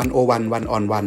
[0.02, 1.06] ันโอวันวันออนวัน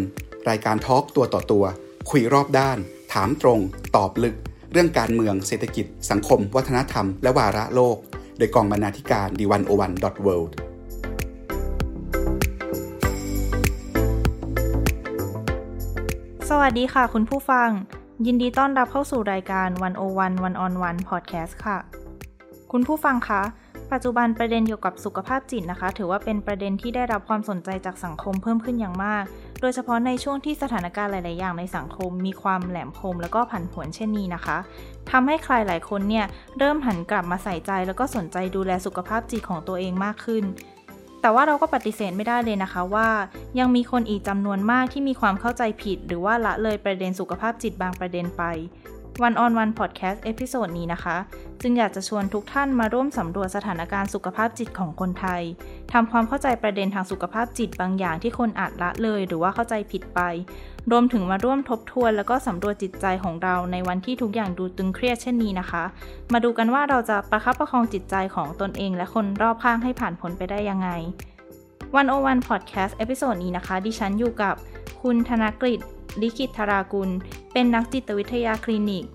[0.50, 1.66] รายการทอล์กตัวต่อตัว
[2.10, 2.78] คุยรอบด้าน
[3.14, 3.60] ถามตรง
[3.96, 4.36] ตอบลึก
[4.72, 7.98] เรื่องการเมืองเศรษฐกิจ สังคม วัฒนธรรม และวาระโลก
[8.38, 10.56] โดยกองบรรณาธิการดีวันโอวันดอทเวิลด์
[16.50, 17.70] สวัสดีค่ะคุณผู้ฟัง
[18.26, 21.78] ยินดีต้อนรับเข้าสู่รายการ101 One on One Podcast ค่ะ
[22.72, 23.42] คุณผู้ฟังคะ
[23.92, 29.24] ปัจจุบันประเด็นเกี่ยวกับสุขภาพจิตนะคะ ถือว่าเป็นประเด็นที่ได้รับความสนใจจากสังคมเพิ่มขึ้นอย่างมาก
[29.62, 34.58] โดยเฉพาะในช่วงที่สถานการณ์หลาย ๆ อย่างในสังคม มีความแหลมคมแล้วก็ผันผวนเช่นนี้นะคะ
[35.12, 36.26] ทำให้ใครหลายคนเนี่ย
[36.58, 40.44] เริ่มหันกลับมาใส่ใจ แล้วก็สนใจดูแลสุขภาพจิตของตัวเองมากขึ้น
[41.22, 43.10] แต่ว่าเราก็ปฏิเสธไม่ได้เลยนะคะว่า
[43.60, 48.44] ยังมีคนอีกจำนวนมากที่มีความเข้าใจผิด หรือว่าละเลยประเด็นสุขภาพจิตบางประเด็นไป
[49.24, 51.18] One-on-One พอดแคสต์ episode นี้นะคะ
[51.62, 55.42] จึงอยากจะชวนทุกท่านมาร่วมสำรวจสถานการณ์สุขภาพจิตของคนไทย
[55.94, 60.20] ทำความเข้าใจประเด็นทางสุขภาพจิตบางอย่างที่คนอาจละเลย หรือว่าเข้าใจผิดไป
[60.92, 65.84] รวมถึงมาร่วมทบทวน แล้วก็สำรวจจิตใจของเราในวันที่ทุกอย่างดูตึงเครียดเช่นนี้นะคะ
[66.34, 70.90] มาดูกันว่าเราจะประคับประคองจิตใจของตนเอง และคนรอบข้างให้ผ่านพ้นไปได้ยังไง
[71.96, 74.56] One-on-One พอดแคสต์ episode นี้นะคะ ดิฉันอยู่กับ
[75.02, 75.80] คุณธนกฤษ
[76.22, 77.10] ลิขิตธรากุล
[77.54, 79.06] เป็นนักจิตวิทยาคลินิก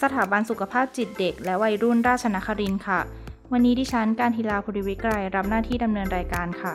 [0.00, 3.00] สถาบันสุขภาพจิตเด็ก และวัยรุ่นราชนครินทร์ค่ะ
[3.52, 6.74] วันนี้ดิฉันการทีลาภูริวิกรายรับหน้าที่ดำเนินรายการค่ะ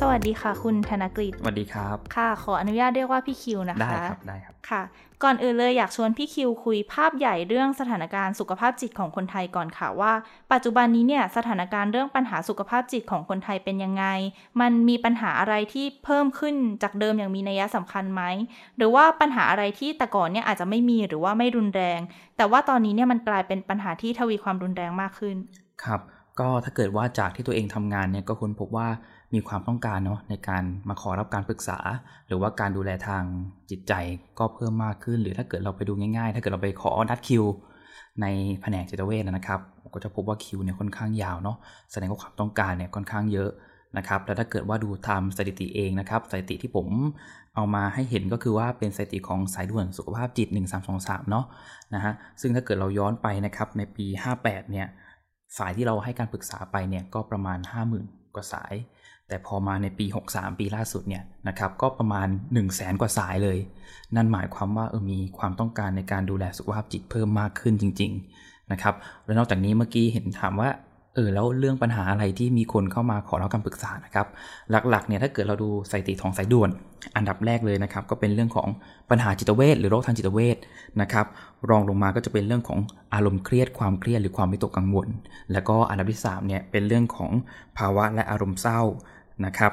[0.00, 4.82] สวัสดีค่ะ คุณธนกฤษสวัสดีครับ ค่ะขออนุญาตเรียกว่าพี่คิวนะคะ ได้ครับได้ครับค่ะ
[5.24, 10.12] ก่อนอื่นเลยอยากชวนพี่คิวคุยภาพใหญ่เรื่องสถานการณ์สุขภาพจิตของคนไทยก่อนค่ะว่า
[10.52, 14.04] ปัจจุบันนี้เนี่ยสถานการณ์เรื่องปัญหาสุขภาพจิตของคนไทยเป็นยังไง
[14.60, 18.22] มันมีปัญหาอะไรที่เพิ่มขึ้นจากเดิมอย่างมีนัยสำคัญไหม
[18.76, 22.00] หรือว่าปัญหาอะไรที่แต่ก่อนเนี่ยอาจจะไม่มีหรือว่าไม่รุนแรง
[22.36, 25.36] แต่ว่าตอนนี้เนี่ยมันกลายเป็นปัญหาที่ทวีความรุนแรงมากขึ้น
[25.84, 26.00] ครับ
[26.40, 28.88] ก็ถ้าเกิดว่าจากที่ตัวเองทำงานเนี่ยก็ค้นพบว่า
[29.34, 31.78] มีความต้องการเนาะในการมาขอรับการปรึกษา
[32.26, 33.22] หรือว่าการดูแลทาง
[33.70, 33.92] จิตใจ
[34.38, 37.44] ก็เพิ่มมากขึ้น หรือถ้าเกิดเราไปดูง่ายๆ ถ้าเกิดเราไปขอนัดคิว
[38.22, 38.26] ใน
[38.60, 39.60] แผนกจิตเวชนะครับ
[39.94, 41.56] ก็จะพบว่าคิวเนี่ยค่อนข้างยาวเนาะ
[41.92, 43.50] แสดงว่าความต้องการเนี่ยค่อนข้างเยอะ
[43.98, 46.86] นะครับแล้วถ้าเกิดว่าดูตามสถิติเองนะครับสถิติที่ผม
[47.54, 50.48] เอามาให้เห็นก็คือว่าเป็นสถิติของสายด่วนสุขภาพจิต
[50.88, 51.44] 1323 เนาะ
[51.94, 54.06] นะฮะซึ่งถ้าเกิดเราย้อนไปนะครับในปี
[54.38, 54.86] 58 เนี่ย
[55.58, 57.58] สายที่เราให้การปรึกษาไปเนี่ยก็ประมาณ
[57.96, 58.74] 50,000 กว่าสาย
[59.28, 63.58] แต่พอมาในปี 63 ปีล่าสุดเนี่ยนะครับก็ประมาณ 1 0 0 0 0แสนกว่าสายเลย
[64.16, 68.94] นั่นหมายความว่าเออมีความต้องการในการดูแลสุขภาพจิตเพิ่มมากขึ้นจริงๆนะครับ
[69.24, 70.70] แล้วนอกจากนี้เมื่อกี้เห็นถามว่า
[71.14, 74.26] เออแล้วเรื่องปัญหาอะไรที่มีคนเข้ามาขอรับคำปรึกษานะครับ
[74.70, 76.70] หลักๆเนี่ยถ้าเกิดเราดูสถิติของสายด่วน
[77.16, 78.68] อันดับแรกเลยนะครับ ก็เป็นเรื่องของ
[79.10, 80.56] ปัญหาจิตเวชหรือโรคทางจิตเวช
[81.00, 81.26] นะครับ
[81.70, 82.78] รองลงมาก็จะเป็นเรื่องของ
[83.14, 85.08] อารมณ์เครียดความเครียดหรือความวิตกกังวล
[85.52, 87.32] แล้วก็อันดับที่3เนี่ยเป็นเรื่องของ
[87.78, 88.80] ภาวะและอารมณ์เศร้า
[89.46, 89.72] นะครับ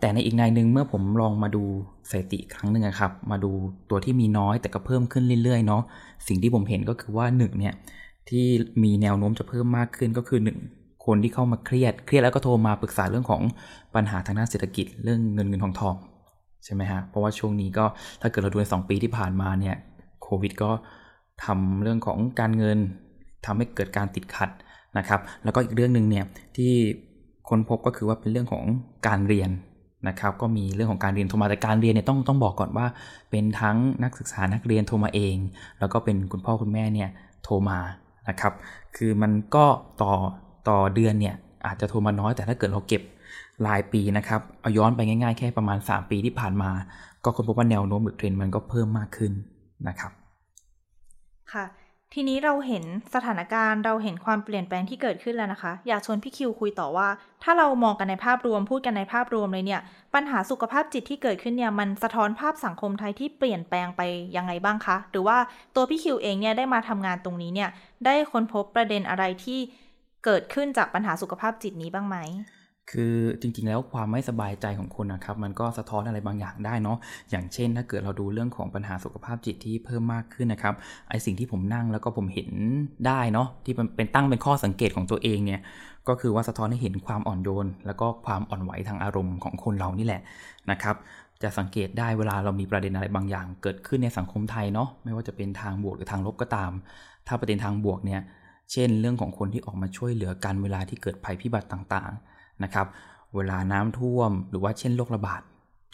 [0.00, 1.64] แต่ในอีกในหนึ่งเมื่อผมลองมาดู
[2.10, 3.50] สถิติครั้งหนึ่งครับ มาดู
[3.90, 5.82] ตัวที่มีน้อยแต่ก็เพิ่มขึ้นเรื่อยๆเนาะ
[6.28, 7.74] สิ่งที่ผมเห็นก็คือว่า1เนี่ย
[8.28, 8.46] ที่
[8.82, 10.40] มีแนวโน้มจะเพิ่มมากขึ้นก็คือ
[10.70, 13.42] 1 คนที่เข้ามาเครียด เครียดแล้วก็โทรมาปรึกษาเรื่องของ
[13.94, 15.94] ปัญหาทางด้านเศรษฐกิจเรื่องเงินเงินทองทอง
[16.64, 17.84] ใช่ไหมฮะเพราะว่าช่วงนี้ก็
[18.20, 19.76] ถ้าเกิดเราดูในสปีที่ผ่านมาเนี่ย
[20.22, 20.70] โควิดก็
[21.44, 22.78] ทำเรื่องของการเงิน
[23.46, 24.50] ทำให้เกิดการติดขัด
[24.98, 26.24] นะครับ แล้วก็อีกเรื่องหนึ่งเนี่ย
[26.56, 26.72] ที่
[27.48, 28.64] ค้นพบก็คือว่าเป็นเรื่องของ
[29.06, 29.50] การเรียน
[30.08, 32.86] นะครับ ก็มีเรื่องของการเรียนโทรมาแต่การเรียนเนี่ยต้องต้องบอกก่อนว่า
[33.30, 35.36] เป็นทั้งนักศึกษานักเรียนโทรมาเอง
[35.78, 37.08] แล้วก็เป็นคุณพ่อคุณแม่เนี่ย
[37.44, 37.78] โทรมา
[38.28, 38.52] นะครับ
[38.96, 39.64] คือมันก็
[40.02, 40.12] ต่อ
[40.68, 41.34] ต่อเดือนเนี่ย
[41.66, 43.02] อาจจะโทรมาน้อยแต่ถ้าเกิดเราเก็บ
[43.66, 46.70] รายปีนะครับ เอาย้อนไปง่ายๆ แค่ประมาณ 3 ปีที่ผ่านมา
[47.24, 49.32] ก็ค้นพบว่าแนวโน้มหรือเทรนด์มันก็เพิ่มมากขึ้น
[49.88, 50.12] นะครับ
[51.52, 51.64] ค่ะ
[52.16, 57.08] ทีนี้เราเห็นสถานการณ์เราเห็นความเปลี่ยนแปลงที่เกิดขึ้นแล้วนะคะ อยากชวนพี่คิวคุยต่อว่า
[57.42, 59.80] ถ้าเรามองกันในภาพรวมพูดกันในภาพรวมเลยเนี่ย
[60.14, 64.00] ปัญหาสุขภาพจิตที่เกิดขึ้นเนี่ยมันสะท้อนภาพสังคมไทยที่เปลี่ยนแปลงไป
[64.36, 65.38] ยังไงบ้างคะ หรือว่า
[65.74, 67.70] ตัวพี่คิวเองเนี่ยได้มาทำงานตรงนี้เนี่ย
[68.04, 69.60] ได้ค้นพบประเด็นอะไรที่
[70.24, 72.16] เกิดขึ้นจากปัญหาสุขภาพจิตนี้บ้างไหม
[72.90, 76.98] คือจริงๆแล้วความไม่สบายใจของคนนะครับมันก็สะท้อนอะไรบางอย่างได้เนาะ
[77.30, 80.74] อย่างเช่น ถ้าเกิดเราดูเรื่องของปัญหาสุขภาพจิตที่เพิ่มมากขึ้นนะครับ
[81.10, 82.50] ไอสิ่งที่ผมนั่งแล้วก็ผมเห็น
[83.06, 85.60] ได้เนาะที่เป็นตั้งเป็นข้อสังเกตของตัวเองเนี่ย
[86.08, 90.20] ก็คือว่าสะท้อนให้เห็นความอ่อนโยน แล้วก็ความอ่อนไหวทางอารมณ์ของคนเรานี่แหละ
[90.70, 90.96] นะครับ
[91.42, 96.70] จะสังเกตได้เวลาเรามีประเด็นอะไรบางอย่าง เกิดขึ้นในสังคมไทยเนาะไม่ว่าจะเป็นทางบวกหรือทางลบก็ตาม
[97.26, 98.20] ถ้าประเด็นทางบวกเนี่ย
[98.72, 102.86] เช่น เรื่องของคนที่ออกมาช่วยเหลือกันเวลาที่เกิดภัยพิบัติต่างๆ นะครับ
[103.34, 105.42] เวลาน้ำท่วมหรือว่าเช่นโรคระบาด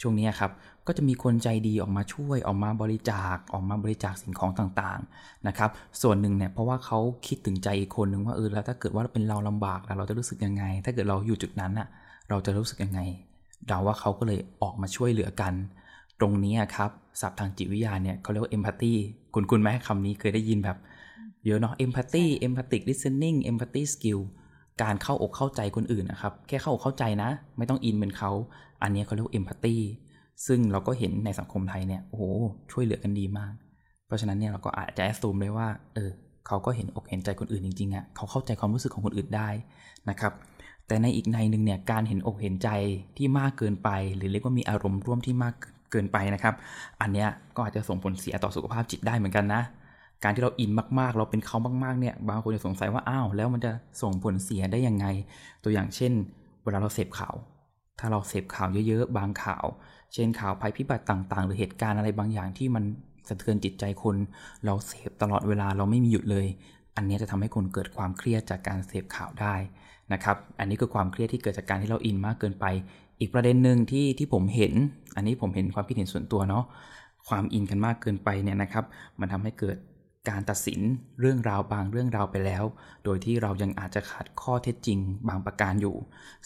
[0.01, 0.51] ช่วงนี้ครับ
[0.87, 5.69] ก็จะมีคนใจดีออกมาช่วยออกมาบริจาคออกมาบริจาคสิ่งของต่างๆนะครับ
[6.01, 11.87] ส่วนหนึ่งเนี่ยเพราะว่าเขาคิดถึงใจอีกคนหนึ่งว่าเออแล้วถ้าเกิดว่าเป็นเราลำบากแล้วเราจะรู้สึกยังไง ถ้าเกิดเราอยู่จุดนั้นอะ
[12.29, 12.99] เราจะรู้สึกยังไง
[13.67, 15.53] เราว่าเขาก็เลยออกมาช่วยเหลือกัน
[16.19, 16.91] ตรงนี้ครับ
[17.21, 18.93] ศัพท์ทางจิตวิทยาเนี่ยเขาเรียกว่า empathy
[19.33, 20.77] คุ้นคุ้นไหมคำนี้เคยได้ยินแบบ
[21.45, 24.19] เยอะเนาะ empathy empathic listening empathy skill
[24.81, 28.31] การเข้าอกเข้าใจคนอื่นนะครับ แค่เข้าอกเข้าใจนะ ไม่ต้อง in เป็นเขา
[28.83, 29.77] อันนี้เขาเรียก empathy
[30.47, 32.23] ซึ่งเราก็เห็นในสังคมไทยเนี่ยโอ้โห
[32.71, 33.53] ช่วยเหลือกันดีมาก
[34.05, 36.11] เพราะฉะนั้นเนี่ยเราก็อาจจะแอสซูมเลยว่าเออ
[36.47, 39.49] เขาก็เห็นอกเห็นใจคนอื่นจริงๆอะ่ะเขาเข้าใจความรู้สึกของคนอื่นได้
[40.09, 40.33] นะครับ
[40.87, 42.69] แต่ในอีกในหนึ่งเนี่ยการเห็นอกเห็นใจ
[43.17, 45.53] ที่มากเกินไป หรือเรียกว่ามีอารมณ์ร่วมที่มาก
[45.91, 46.55] เกินไปนะครับ
[47.01, 49.61] อันเนี้ยก็อาจจะส่งผลเสียต่อสุขภาพจิตได้เหมือนกันนะ
[50.23, 53.71] การที่เราอินมากๆ เราเป็นเขามากๆเนี่ยบางคนจะสงสัยว่าอ้าวแล้วมันจะ
[54.01, 55.05] ส่งผลเสียได้ยังไง
[55.63, 56.13] ตัวอย่างเช่น
[56.63, 57.35] เวลาเราเสพข่าว
[57.99, 59.65] ถ้าเราเสพข่าวเยอะๆ บางข่าว
[60.13, 62.83] เช่นข่าวภัยพิบัติต่างๆ หรือเหตุการณ์อะไรบางอย่างที่มัน
[63.29, 64.15] สะเทือนจิตใจคน
[64.65, 66.47] เราเสพตลอดเวลาเราไม่มีหยุดเลย
[66.95, 69.55] อันนี้จะทำให้คนเกิดความเครียดจากการเสพข่าวได้
[70.13, 72.65] นะครับ อันนี้คือความเครียดที่เกิดจากการที่เราอินมากเกินไป
[73.19, 74.73] อีกประเด็นหนึ่งที่ที่ผมเห็น
[75.15, 76.63] อันนี้ผมเห็นความคิดเห็นส่วนตัวเนาะ
[77.29, 78.85] ความอินกันมากเกินไปเนี่ยนะครับ
[79.19, 79.77] มันทำให้เกิด
[80.29, 80.79] การตัดสิน
[81.19, 82.63] เรื่องราวบางเรื่องราวไปแล้ว
[83.03, 85.95] โดยที่เรายังอาจจะขาดข้อเท็จจริง บางประการอยู่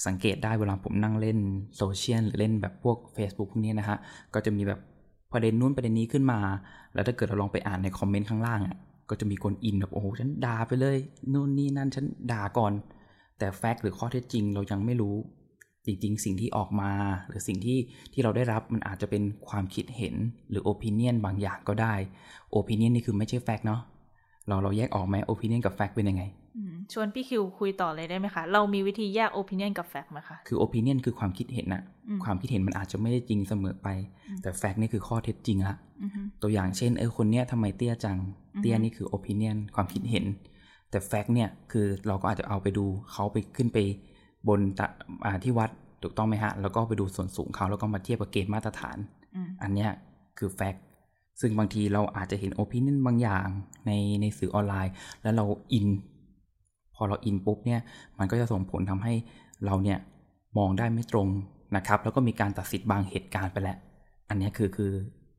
[0.05, 1.39] สังเกตได้เวลาผมนั่งเล่น
[1.77, 3.97] โซเชียลหรือเล่นแบบพวก Facebook พวกนี้นะฮะ
[4.33, 4.79] ก็จะมีแบบ
[5.33, 6.39] ประเด็นนู้นประเด็นนี้ขึ้นมา
[6.93, 8.75] แล้วถ้าเกิดเราลองไปอ่านในคอมเมนต์ข้างล่างอะ
[9.09, 10.97] ก็จะมีคนอินแบบโอ้โหฉันด่าไปเลย
[11.33, 12.73] นู่นนี่นั่นฉันด่าก่อน
[13.37, 15.15] แต่แฟกต์หรือข้อเท็จจริงเรายังไม่รู้
[15.85, 16.91] จริงๆ สิ่งที่ออกมา
[17.27, 17.77] หรือสิ่งที่
[18.13, 20.15] ที่เราได้รับมันอาจจะเป็นความคิดเห็น
[20.49, 21.93] หรือโอปิเนียนบางอย่างก็ได้
[22.51, 23.81] opinion นี่คือไม่ใช่ fact เนาะ
[24.47, 26.23] เราเราแยกออกไหม opinion กับ fact เป็นยังไง
[26.93, 31.83] ชวนพี่คิวคุยต่อเลยได้ไหมคะ เรามีวิธีแยก opinion กับ fact ไหมคะ คือ opinion คือความคิดเห็นนะ
[32.23, 33.87] ความคิดเห็นมันอาจจะไม่ได้จริงเสมอไป
[34.41, 35.75] แต่ fact นี่คือข้อเท็จจริงละ
[36.41, 38.17] ตัวอย่างเช่นเออคนเนี้ยทำไมเตี้ยจัง
[38.61, 40.25] เตี้ยนี่คือ opinion ความคิดเห็น
[40.89, 43.77] แต่ fact เนี่ยคือเราก็อาจจะเอาไปดูเขาไปขึ้นไป
[44.47, 44.59] บน
[45.43, 45.69] ที่วัด
[46.03, 48.97] ถูกต้องไหมฮะ แล้วก็ไปดูส่วนสูงเขาแล้วก็มาเทียบกับเกณฑ์มาตรฐาน
[49.61, 49.91] อันเนี้ย
[50.37, 50.83] คือแฟกต์
[51.39, 53.47] ซึ่งบางทีเราอาจจะเห็นโอปิเนียนบางอย่าง
[53.85, 54.93] ในในสื่อออนไลน์
[55.23, 55.87] แล้วเราอิน
[56.95, 57.81] พอเราอินปุ๊บเนี่ย
[58.19, 59.13] มันก็จะส่งผลทำให้
[59.65, 59.99] เราเนี่ย
[60.57, 61.27] มองได้ไม่ตรง
[61.75, 63.77] นะครับ แล้วก็มีการตัดสินบางเหตุการณ์ไปแล้ว
[64.29, 64.91] อันนี้คือคือ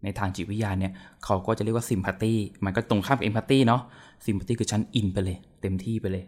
[0.03, 0.93] ในทางจิตวิทยาเนี่ย
[1.25, 2.33] เขาก็จะเรียกว่าซิมพัตตี
[2.65, 3.83] มันก็ตรงข้ามเอมพัตตีเนาะ
[4.25, 6.25] ซิมพัตตีคือฉันอินไปเลย เต็มที่ไปเลย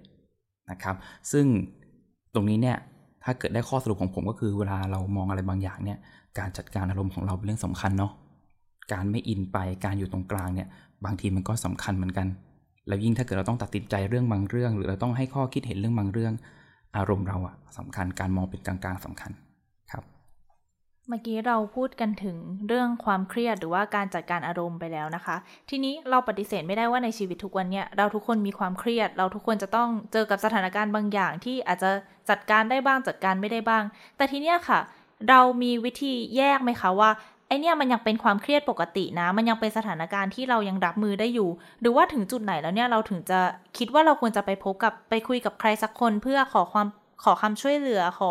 [0.71, 0.97] นะครับ
[1.33, 1.47] ซึ่ง
[1.78, 1.78] ต
[2.39, 2.77] รงนี้เนี่ย
[3.25, 5.99] ถ้าเกิดได้ข้อสรุปของผมก็คือเวลาเรามองอะไรบางอย่างเนี่ย
[6.39, 8.13] การจัดการอารมณ์ของเราเป็นเรื่องสำคัญเนาะ
[8.93, 10.69] การไม่อินไปการอยู่ตรงกลางเนี่ย
[11.05, 12.27] บางทีมันก็สำคัญเหมือนกัน
[12.87, 16.33] แล้วยิ่งถ้าเกิดเราต้องตัดสินใจเรื่องบางเรื่อง หรือเราต้องให้ข้อคิดเห็นเรื่องบางเรื่อง
[16.97, 19.33] อารมณ์เราอะสำคัญการมองเป็นกลางๆสำคัญ
[21.09, 22.37] เมื่อกี้เราพูดกันถึง
[22.69, 25.37] เรื่องความเครียดหรือว่าการจัดการอารมณ์ไปแล้วนะคะ
[25.71, 31.91] ทีนี้เราปฏิเสธไม่ได้ว่าในชีวิตทุกวันเนี้ยเราทุกคนมีความเครียด เราทุกคนจะต้องเจอกับสถานการณ์บางอย่างที่อาจจะ
[32.31, 33.85] จัดการได้บ้างจัดการไม่ได้บ้าง
[34.17, 34.81] แต่ทีเนี้ยค่ะ
[35.29, 37.11] เรามีวิธีแยกไหมคะว่า
[37.49, 41.49] ไอเนี่ยมันยังเป็นความเครียดปกตินะ มันยังเป็นสถานการณ์ที่เรายังรับมือได้อยู่
[41.81, 43.41] หรือว่าถึงจุดไหนแล้วเนี่ยเราถึงจะ
[43.79, 46.87] คิดว่าเราควรจะไปพบกับไปคุยกับใครสักคนเพื่อขอความ
[47.25, 48.31] ขอคำช่วยเหลือขอ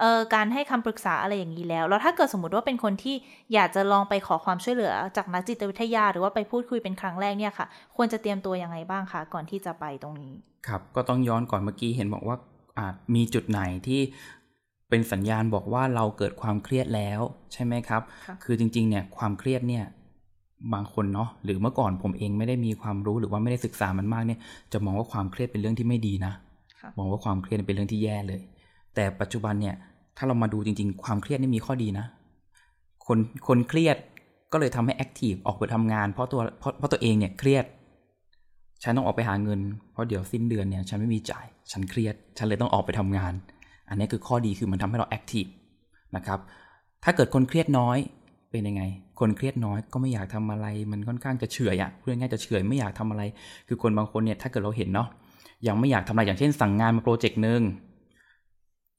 [0.00, 3.16] เอ่อการให้คำปรึกษาอะไรอย่างนี้แล้ว แล้วถ้าเกิดสมมติว่าเป็นคนที่
[3.54, 7.66] อยากจะลองไปขอความช่วยเหลือจากนักจิตวิทยา หรือว่าไปพูดคุยเป็นครั้งแรกเนี่ยค่ะ
[7.96, 10.34] ควรจะเตรียมตัวยังไงบ้างคะก่อนที่จะไปตรงนี้
[10.68, 12.36] ครับ ก็ต้องย้อนก่อนเมื่อกี้เห็นบอกว่า
[12.78, 14.00] อาจมีจุดไหนที่
[14.88, 17.20] เป็นสัญญาณบอกว่าเราเกิดความเครียดแล้ว
[17.52, 18.02] ใช่ไหมครับ
[18.44, 19.84] คือจริงๆเนี่ยความเครียดเนี่ย
[20.74, 24.40] บางคนเนาะหรือเมื่อก่อนผมเองไม่ได้มีความรู้หรือว่าไม่ได้ศึกษามันมากเนี่ย
[24.72, 26.32] จะมองว่าความเครียดเป็นเรื่องที่ไม่ดีนะ
[26.98, 28.40] มองว่าความเครียดเป็นเรื่องที่แย่เลย
[28.94, 29.76] แต่ปัจจุบันเนี่ย
[30.16, 32.06] ถ้าเรามาดูจริง ๆ ความเครียดนี่มีข้อดีนะ
[33.06, 33.18] คน
[33.48, 33.96] คนเครียด
[34.52, 37.64] ก็เลยทำให้แอคทีฟออกไปทำงานเพราะตัวเพราะเพราะตัวเองเนี่ยเครียด
[38.82, 39.60] ฉันต้องออกไปหาเงิน
[39.92, 43.32] เพราะเดี๋ยวสิ้นเดือนเนี่ยฉันไม่มีจ่ายฉันเครียด ฉันเลยต้องออกไปทำงาน
[43.88, 45.44] อันนี้คือข้อดีคือมันทำให้เรา active
[46.16, 46.40] นะครับ
[47.04, 47.98] ถ้าเกิดคนเครียดน้อย
[48.50, 48.82] เป็นยังไง
[49.20, 53.22] คนเครียดน้อยก็ไม่อยากทำอะไร มันค่อนข้างจะเฉื่อยอะพูดง่ายๆจะเฉื่อยไม่อยากทำอะไร
[53.68, 55.08] คือคนบางคนเนี่ยถ้าเกิดเราเห็นเนาะ
[55.66, 57.60] ยังไม่อยากทำอะไรอย่างเช่นสั่งงานมา project หนึ่ง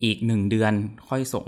[0.04, 0.74] อีกหนึ่งเดือน
[1.10, 1.46] ค่อยส่ง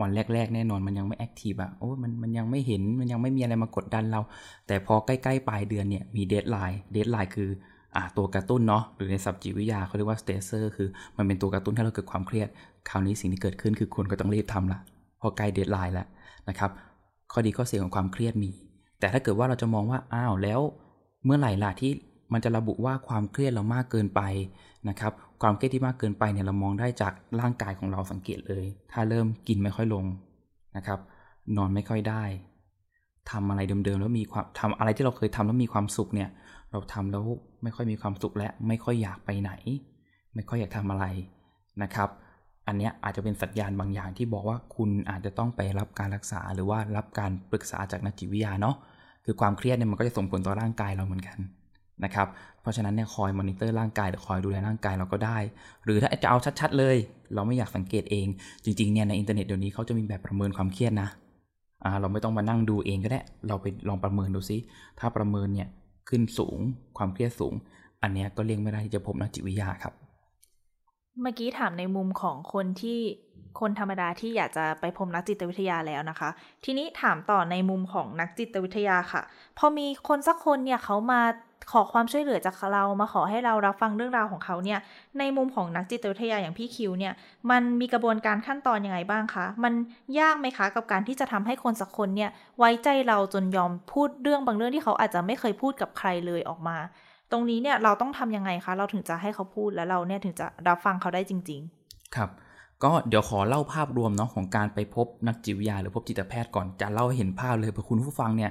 [0.00, 4.20] วันแรก ๆ แน่นอนมันยังไม่ active อะโอ้มันมันยังไม่เห็นมันยังไม่มีอะไรมากดดันเรา
[4.66, 7.50] แต่พอใกล้ ๆ ปลายเดือนเนี่ยมี deadline deadline คือ
[7.96, 12.48] อ่าตัวกระตุ้นเนาะหรือในศัพท์จิตวิทยาเขาเรียกว่า stressor คือมันเป็นตัวกระตุ้นให้เราเกิดความเครียด
[12.88, 14.78] คราวนี้สิ่งที่เกิดขึ้นคือคุณก็ต้องรีบทำละ
[15.20, 16.06] พอใกล้ deadline แล้ว
[16.48, 16.70] นะครับ
[17.32, 18.50] ข้อดีข้อเสียของความเครียดมี
[19.00, 20.60] แต่ถ้าเกิดว่าเราจะมองว่าอ้าวแล้ว
[21.24, 21.92] เมื่อไหร่ล่ะที่
[22.32, 24.20] มันจะระบุว่าความเครียดเรามากเกินไป
[24.88, 30.04] นะครับ ความเครียดที่มากเกินไปเนี่ยเรามองได้จากร่างกายของเราสังเกตเลย ถ้าเริ่มกินไม่ค่อยลง
[30.76, 31.00] นะครับ
[31.56, 32.24] นอนไม่ค่อยได้
[33.30, 36.28] ทำอะไรเดิมๆแล้วมีความทำอะไรที่เราเคยทำแล้วมีความสุขเนี่ย
[36.70, 37.24] เราทำแล้ว
[37.62, 39.52] ไม่ค่อยมีความสุขและไม่ค่อยอยากไปไหน
[40.34, 41.04] ไม่ค่อยอยากทำอะไร
[41.82, 42.08] นะครับ
[42.66, 48.76] อันนี้อาจจะเป็นสัญญาณบางอย่างที่บอกว่าคุณอาจจะต้องไปรับการรักษา หรือว่ารับการปรึกษาจากนักจิตวิทยาเนาะ
[49.24, 51.38] คือความเครียดเนี่ยมันก็จะส่งผลต่อร่างกายเราเหมือนกัน
[52.04, 52.28] นะครับ
[52.60, 55.38] เพราะฉะนั้นเนี่ยคอยมอนิเตอร์ร่างกายหรือคอยดูแลร่างกายเราก็ได้
[55.84, 56.96] หรือถ้าจะเอาชัดๆเลย
[57.34, 58.26] เราไม่อยากสังเกตเอง
[58.64, 61.08] จริงๆเนี่ยในอินเทอร์เน็ตเดี๋ยวนี้เขาจะมีแบบประเมินความเครียดนะ
[61.84, 64.56] อ่าเราไม่ต้องมานั่งดูเองก็ได้ เราไปลองประเมินดูซิ
[64.98, 65.68] ถ้าประเมินเนี่ย
[66.08, 66.58] ขึ้นสูง
[66.98, 67.54] ความเครียดสูง
[68.02, 69.94] อันนี้ก็เลี่ยงไม่ได้ที่จะพบนักจิตวิทยาครับ
[71.22, 72.98] เมื่อกี้ถามในมุมของคนที่
[73.60, 76.28] คนธรรมดาที่อยากจะไปพบนักจิตวิทยาแล้วนะคะ
[76.64, 79.22] ทีนี้ถามต่อในมุมของนักจิตวิทยาค่ะ
[79.58, 81.20] พอมีคนสักคนเนี่ยเขามา
[81.72, 84.78] ขอความช่วยเหลือจากเรามาขอให้เรารับฟังเรื่องราวของเขาเนี่ย
[85.18, 87.12] ในมุมของนักจิตวิทยาอย่างพี่คิวเนี่ย
[87.50, 89.72] มันมีกระบวนการขั้นตอนยังไงบ้างคะ มัน
[90.20, 96.76] ยากไหมคะกับการที่จะทำให้คนสักคนเนี่ย ไว้ใจเราจนยอมพูดเรื่องบางเรื่องที่เขาอาจจะไม่เคยพูดกับใครเลยออกมา
[97.32, 102.30] ตรงนี้เนี่ยเราต้องทํำยังไงคะ เราถึงจะให้เขาพูดแล้วเราเนี่ยถึงจะรับฟังเขาได้จริง ๆ ครับ
[102.84, 108.50] ก็เดี๋ยวขอเล่าภาพรวมเนาะของการไปพบนักจิตวิทยาหรือพบจิตแพทย์ก่อนจะเล่าให้เห็นภาพเลยเพื่อคุณผู้ฟังเนี่ย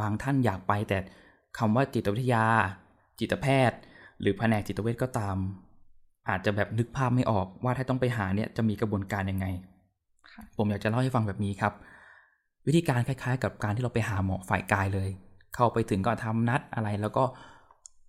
[0.00, 0.98] บางท่านอยากไปแต่
[1.58, 2.46] คำว่าจิตวิทยา
[3.20, 3.78] จิตแพทย์
[4.20, 5.36] หรือแผนกจิตเวชก็ตาม
[6.28, 9.46] อาจจะแบบนึกภาพไม่ออกว่าถ้าต้องไปหาเนี่ยจะมีกระบวนการยังไง
[10.56, 11.72] ผมอยากจะเล่าให้ฟังแบบนี้ครับ
[12.66, 15.08] วิธีการคล้ายๆ กับการที่เราไปหาหมอฝ่ายกายเลย
[15.54, 17.24] เข้าไปถึงก็ทำนัดอะไรแล้วก็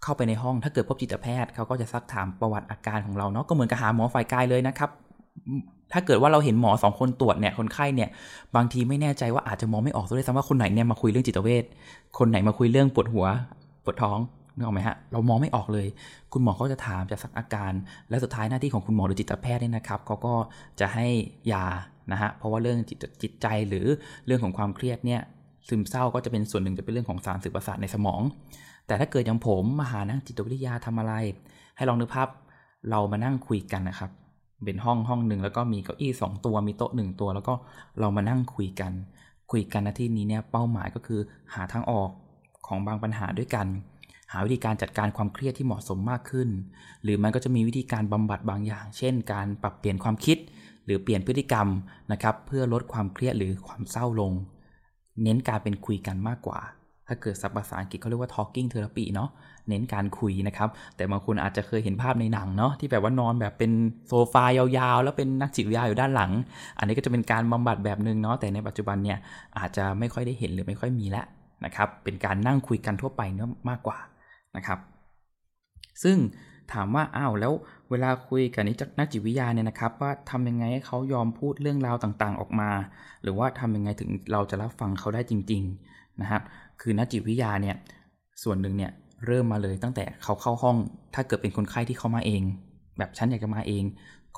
[0.04, 4.90] เข้าไปในห้องถ้าเกิดพบจิตแพทย์เขาก็จะซักถามประวัติอาการของเราเนาะก็เหมือนกับหาหมอฝ่ายกายเลยนะครับ
[5.94, 8.10] ถ้าเกิดว่าเราเห็นหมอสองคนตรวจเนี่ยคนไข้เนี่ย
[8.56, 11.64] บางทีไม่แน่ใจว่าอาจจะมองไม่ออกด้วยซ้ำว่าคนไหนเนี่ยมาคุยเรื่องจิตเวช
[12.18, 13.28] คนไหนมาคุยเรื่องปวดหัว
[13.84, 14.20] ปวดท้อง
[14.56, 15.88] นึกออกไหมฮะเรามองไม่ออกเลย
[16.34, 17.74] คุณหมอเขาจะถามจะสักอาการ
[18.10, 20.34] และสุดท้ายหน้าที่ของคุณหมอหรือจิตแพทย์เนี่ยนะครับเขาก็
[20.80, 21.08] จะให้
[21.52, 21.66] ยา
[22.12, 23.86] นะฮะเพราะว่าเรื่องจิตจิตใจหรือ
[24.26, 25.22] เรื่องของความเครียดเนี่ย
[25.68, 28.22] ซึมเศร้าก็จะเป็นส่วนหนึ่งจะเป็นเรื่องของสารสื่อประสาทในสมอง
[28.88, 31.14] แต่ถ้าเกิดอย่างผมมาหานักจิตวิทยาทำอะไร
[31.78, 32.28] ให้ลองนึกภาพ
[32.90, 34.12] เรามานั่งคุยกันนะครับ
[34.66, 37.54] เป็นห้องห้องหนึ่งแล้วก็มีเก้าอี้สองตัวมีโต๊ะหนึ่งตัว แล้วก็
[38.00, 38.92] เรามานั่งคุยกัน
[39.52, 41.22] คุยกันนาที่นี้เนี่ยเป้าหมายก็คือ
[41.54, 42.10] หาทางออก
[42.68, 43.68] ของบางปัญหาด้วยกัน
[44.32, 46.50] หาวิธีการจัดการความเครียดที่เหมาะสมมากขึ้น
[47.04, 50.38] หรือมันก็จะมีวิธีการบำบัดบางอย่าง เช่น การปรับเปลี่ยนความคิด
[50.86, 51.68] หรือเปลี่ยนพฤติกรรม
[52.12, 54.34] นะครับ เพื่อลดความเครียดหรือความเศร้าลง
[55.24, 56.60] เน้นการเป็นคุยกันมากกว่า
[57.12, 59.30] ถ้าเกิดศัพท์ภาษาอังกฤษเขาเรียกว่า talking therapy เนาะ
[59.68, 63.72] เน้นการคุยนะครับ แต่บางคนอาจจะเคยเห็นภาพในหนังเนาะที่แบบว่านอนแบบเป็น
[64.08, 66.32] โซฟายาวๆ แล้วเป็นนักจิตวิทยาอยู่ด้านหลัง
[66.78, 69.18] อันนี้ก็จะเป็นการบำบัดแบบหนึ่งเนาะแต่ในปัจจุบันเนี่ย
[69.58, 71.26] อาจจะไม่ค่อยได้เห็นหรือไม่ค่อยมีแล้ว
[71.66, 73.98] นะครับเป็นการนั่งคุยกันทั่วไปเนาะมากกว่า
[74.56, 74.80] นะครับ
[76.04, 76.18] ซึ่ง
[76.74, 77.54] ถามว่าอ้าวแล้ว
[77.90, 82.70] เวลาคุยกับนิจนักจิตวิทยาเนี่ยนะครับว่าทำยังไงให้เขายอมพูดเรื่องราวต่างๆออกมา
[83.24, 86.42] หรือว่าทำยังไงถึงเราจะรับฟังเขาได้จริง ๆ นะครับ
[86.82, 87.76] คือนักจิตวิทยาเนี่ย
[88.44, 88.92] ส่วนหนึ่งเนี่ย
[89.26, 90.78] เริ่มมาเลยตั้งแต่เขาเข้าห้อง
[91.16, 92.42] ถ้าเกิดเป็นคนไข้ที่เขามาเอง
[92.98, 93.84] แบบฉันอยากจะมาเอง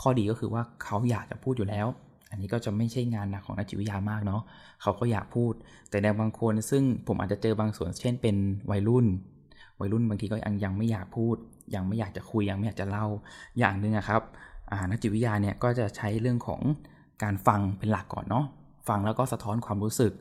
[0.01, 1.87] ข้อดีก็คือว่าเขาอยากจะพูดอยู่แล้ว
[2.31, 4.41] อันนี้ก็จะไม่ใช่งานหนักของนักจิตวิทยามากเนาะ
[4.81, 5.53] เขาก็อยากพูด
[5.89, 8.35] แต่ในบางคนซึ่งผมอาจจะเจอบางส่วน เช่นเป็น
[8.71, 9.05] วัยรุ่น
[9.79, 11.35] วัยรุ่นบางทีก็ยังยังไม่อยากพูด
[11.75, 13.05] ยังไม่อยากจะคุยยังไม่อยากจะเล่า
[13.59, 14.21] อย่างหนึ่งครับ
[14.89, 16.61] นักจิตวิทยาเนี่ยก็จะใช้เรื่องของ
[17.23, 18.45] การฟังเป็นหลักก่อนเนาะ
[18.87, 20.13] ฟังแล้วก็สะท้อนความรู้สึก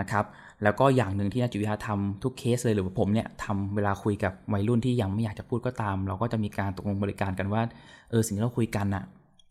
[0.00, 0.24] นะครับ
[0.62, 7.62] แล้วก็อย่างหนึ่งที่นักจิตวิทยาทำทุกเคสเลยหรือว่าผมเนี่ยทำเวลาคุยกับวัยรุ่นที่ยังไม่อยากจะพูดก็ตาม เราก็จะมีการตกลงบริการกันว่า
[8.10, 9.04] เออสิ่งที่เราคุยกันอะ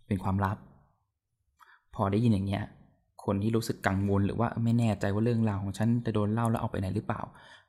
[0.08, 0.58] เป็นความลับ
[1.96, 2.63] พอได้ยินอย่างเงี้ย
[3.25, 7.22] คนที่รู้สึกกังวลหรือว่าไม่แน่ใจว่าเรื่องราวของฉันจะโดนเล่าแล้วเอาไปไหนหรือเปล่า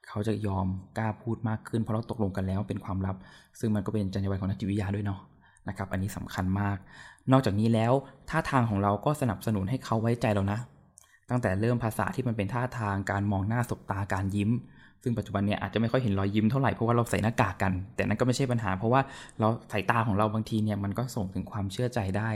[0.09, 0.67] เขาจะยอม
[0.99, 3.17] กล้าพูดมากขึ้นเพราะเราตกลงกันแล้วเป็นความลับ
[3.61, 5.21] ซึ่งมันก็เป็นจรรยาบรรณของนักจิตวิทยาด้วยเนาะ
[5.69, 6.77] นะครับ อันนี้สำคัญมาก
[7.33, 7.93] นอกจากนี้แล้ว
[8.29, 10.59] ท่าทางของเราก็สนับสนุนให้เขาไว้ใจเรานะ
[11.31, 14.51] ตั้งแต่เริ่มภาษาที่มันเป็นท่าทางการมองหน้าสบตาการยิ้ม
[15.03, 19.01] ซึ่งปัจจุบันเนี่ยอาจจะไม่ค่อยเห็นรอยยิ้มเท่าไหร่เพราะว่าเราใส่หน้ากากกัน แต่นั้นก็ไม่ใช่ปัญหา เพราะว่า
[19.41, 22.31] เราสายตาของเราบางทีเนี่ยมันก็ส่งถึงความเชื่อใจได้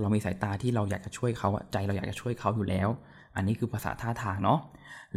[0.00, 2.88] เรามีสายตาที่เราอยากจะช่วยเขาใจเราอยากจะช่วยเขาอยู่แล้ว
[3.36, 4.60] อันนี้คือภาษาท่าทางเนาะ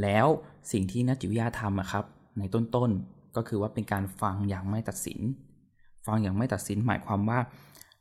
[0.02, 0.28] แล้ว
[0.72, 2.04] สิ่งที่นักจิตวิทยาทำอะครับ
[2.38, 5.20] ในต้นๆก็คือว่าเป็นการฟังอย่างไม่ตัดสิน
[6.06, 7.40] ฟังอย่างไม่ตัดสินหมายความว่า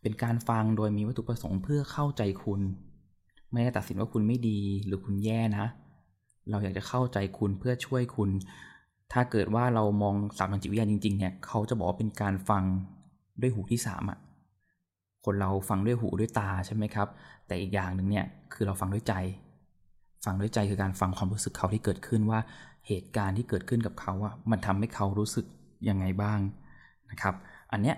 [0.03, 2.61] เป็นการฟังโดยมีวัตถุประสงค์เพื่อเข้าใจคุณ
[3.53, 5.67] ไม่ได้ตัดสินว่าคุณไม่ดีหรือคุณแย่นะ
[6.51, 8.31] เราอยากจะเข้าใจคุณเพื่อช่วยคุณ
[9.13, 12.63] ถ้าเกิดว่าเรามองสามทางจิตวิทยาจริง ๆ เนี่ย เขาจะบอกว่าเป็นการฟัง
[13.41, 14.19] ด้วยหูที่สามอะ
[15.25, 17.09] คนเราฟังด้วยหูด้วยตาใช่ไหมครับ
[17.47, 19.15] แต่อีกอย่างหนึ่งเนี่ยคือเราฟังด้วยใจ
[20.25, 22.41] ฟังด้วยใจคือการฟังความรู้สึกเขาที่เกิดขึ้นว่า
[22.87, 25.47] เหตุการณ์ที่เกิดขึ้นกับเขาอะมันทำให้เขารู้สึก
[25.89, 26.39] ยังไงบ้าง
[27.11, 27.35] นะครับ
[27.73, 27.97] อันเนี้ย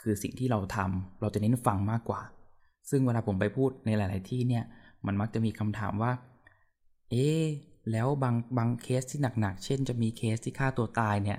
[0.00, 2.20] คือสิ่งที่เราทำเราจะเน้นฟังมากกว่า
[2.90, 4.64] ซึ่งเวลาผมไปพูดในหลาย ๆ ที่เนี่ย
[5.06, 6.12] มันมักจะมีคำถามว่า
[7.10, 7.28] เอ๊
[7.90, 11.38] แล้วบางบางเคสที่หนักๆ เช่น จะมีเคสที่ฆ่าตัวตายเนี่ย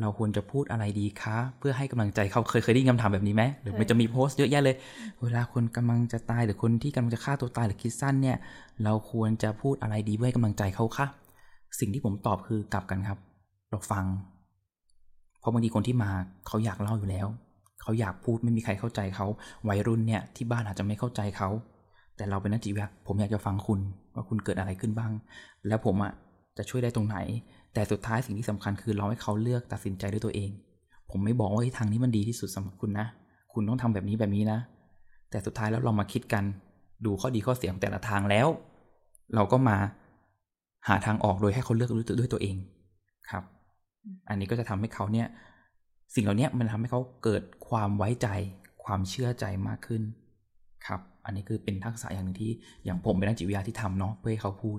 [0.00, 4.76] เราควรจะพูดอะไรดีคะ เพื่อให้กำลังใจเขาเคยเคยได้ยินคำถามแบบนี้ไหมหรือมันจะมีโพสต์เยอะแยะเลย
[5.22, 8.36] เวลาคนกำลังจะตายหรือคนที่กำลังจะฆ่าตัวตายหรือคิดสั้นเนี่ย
[8.84, 11.06] เราควรจะพูดอะไรดีเพื่อให้กำลังใจเขาคะ
[11.78, 13.18] สิ่งที่ผมตอบคือกลับกันครับ
[13.70, 14.04] เราฟัง
[15.40, 16.10] เพราะบางทีคนที่มา
[16.46, 17.26] เขาอยากเล่าอยู่แล้ว
[17.82, 19.26] เขาอยากพูดไม่มีใครเข้าใจเขา
[19.68, 21.48] วัยรุ่นเนี่ยที่บ้านอาจจะไม่เข้าใจเขา
[22.16, 23.80] แต่เราเป็นนักจิตวิทยาผมอยากจะฟังคุณ
[24.14, 25.12] ว่าคุณเกิดอะไรขึ้นบ้าง
[25.68, 26.12] แล้วผมอะ
[26.56, 27.16] จะช่วยได้ตรงไหน
[27.74, 30.50] แต่สุดท้ายสิ่งที่สำคัญคือเราให้เขาเลือกตัดสินใจด้วยตัวเอง
[31.10, 33.06] ผมไม่บอกว่าทางนี้มันดีที่สุดสำหรับคุณนะ
[33.52, 34.58] คุณต้องทำแบบนี้แบบนี้นะ
[35.30, 36.44] แต่สุดท้ายแล้วเรามาคิดกัน
[37.04, 38.48] ดูข้อดีข้อเสียของแต่ละทางแล้ว
[39.34, 39.76] เราก็มา
[40.88, 42.56] หาทางออกโดยให้เขาเลือกรู้ตัวด้วยตัวเอง
[43.30, 43.44] ครับ
[44.28, 45.26] อันนี้ก็จะทำให้เขาเนี่ย
[46.14, 48.28] สิ่งเหล่านี้มันทำให้เขาเกิดความไว้ใจ
[48.84, 50.02] ความเชื่อใจมากขึ้น
[50.86, 52.52] ครับ อันนี้คือเป็นทักษะอย่างหนึ่งที่
[52.84, 54.78] อย่างผมเป็นนักจิตวิทยาที่ทำเนาะเพื่อให้เขาพูด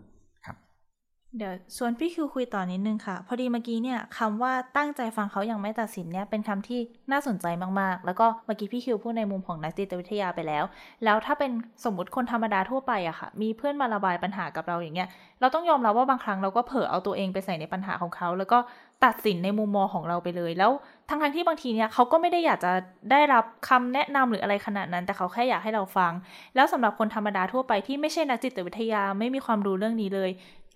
[1.37, 6.79] เดี๋ยวชวนพี่คิวคุยต่อนิดนึงค่ะ พอดีเมื่อกี้เนี่ยคำว่าตั้งใจฟังเขาอย่างไม่ตัดสินเนี่ยเป็นคำที่
[7.11, 7.45] น่าสนใจ
[7.79, 10.63] มากๆ แล้วก็เมื่อกี้พี่คิวพูดในมุมของนักจิตวิทยาไปแล้ว
[11.03, 11.51] แล้วถ้าเป็น
[11.83, 15.09] สมมติคนธรรมดาทั่วไปอะค่ะ มีเพื่อนมาระบายปัญหากับเราอย่างเงี้ย
[15.41, 18.57] เราต้องยอมรับว่าบางครั้งเราก็เผลอเอาตัวเองไปใส่ในปัญหาของเขา แล้วก็
[19.05, 20.71] ตัดสินในมุมมองของเราไปเลย แล้ว
[21.09, 22.71] ทั้งทั้งที่บางทีเนี่ยเขาก็ไม่ได้อยากจะ
[23.11, 26.11] ได้รับคำแนะนำหรืออะไรขนาดนั้น แต่เขาแค่อยากให้เราฟัง
[26.55, 30.29] แล้วสำหรับคนธรรมดาทั่วไปที่ไม่ใช่นักจิตวิทยาไม่มีความรู้เรื่องนี้เลย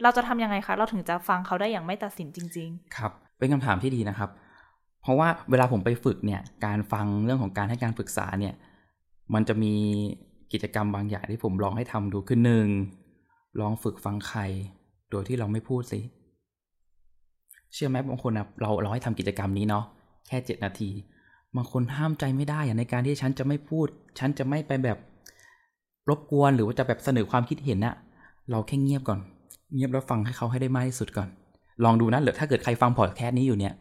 [0.04, 4.30] เราจะทำยังไงคะ เราถึงจะฟังเขาได้อย่างไม่ตัดสินจริง ๆ ครับ เป็นคำถามที่ดีนะครับ
[5.02, 8.54] เพราะว่าเวลาผมไปฝึกเนี่ย การฟังเรื่องของการให้การปรึกษาเนี่ย
[9.34, 9.74] มันจะมี
[10.52, 12.68] กิจกรรมบางอย่างที่ผมลองให้ทำดูคือหนึ่ง
[13.60, 14.42] ลองฝึกฟังใคร
[15.12, 16.00] โดยที่เราไม่พูดสิ
[17.74, 19.86] เชื่อไหมบางคนนะเราเราให้ทำกิจกรรมนี้เนาะ
[20.28, 20.90] แค่เจ็ดนาที
[21.56, 23.88] บางคนห้ามใจไม่ได้อะในการที่ฉันจะไม่พูด
[24.20, 24.98] ฉันจะไม่ไปแบบ
[26.10, 27.96] รบกวนหรือว่าจะแบบเสนอความคิดเห็นน่ะ
[28.50, 29.20] เราแค่เงียบก่อน
[29.76, 31.30] เงียบแล้วฟังให้เขาให้ได้มากที่สุดก่อน
[31.84, 33.74] ลองดูนะหรือถ้าเกิดใครฟังพอดแคสต์นี้อยู่เนี่ย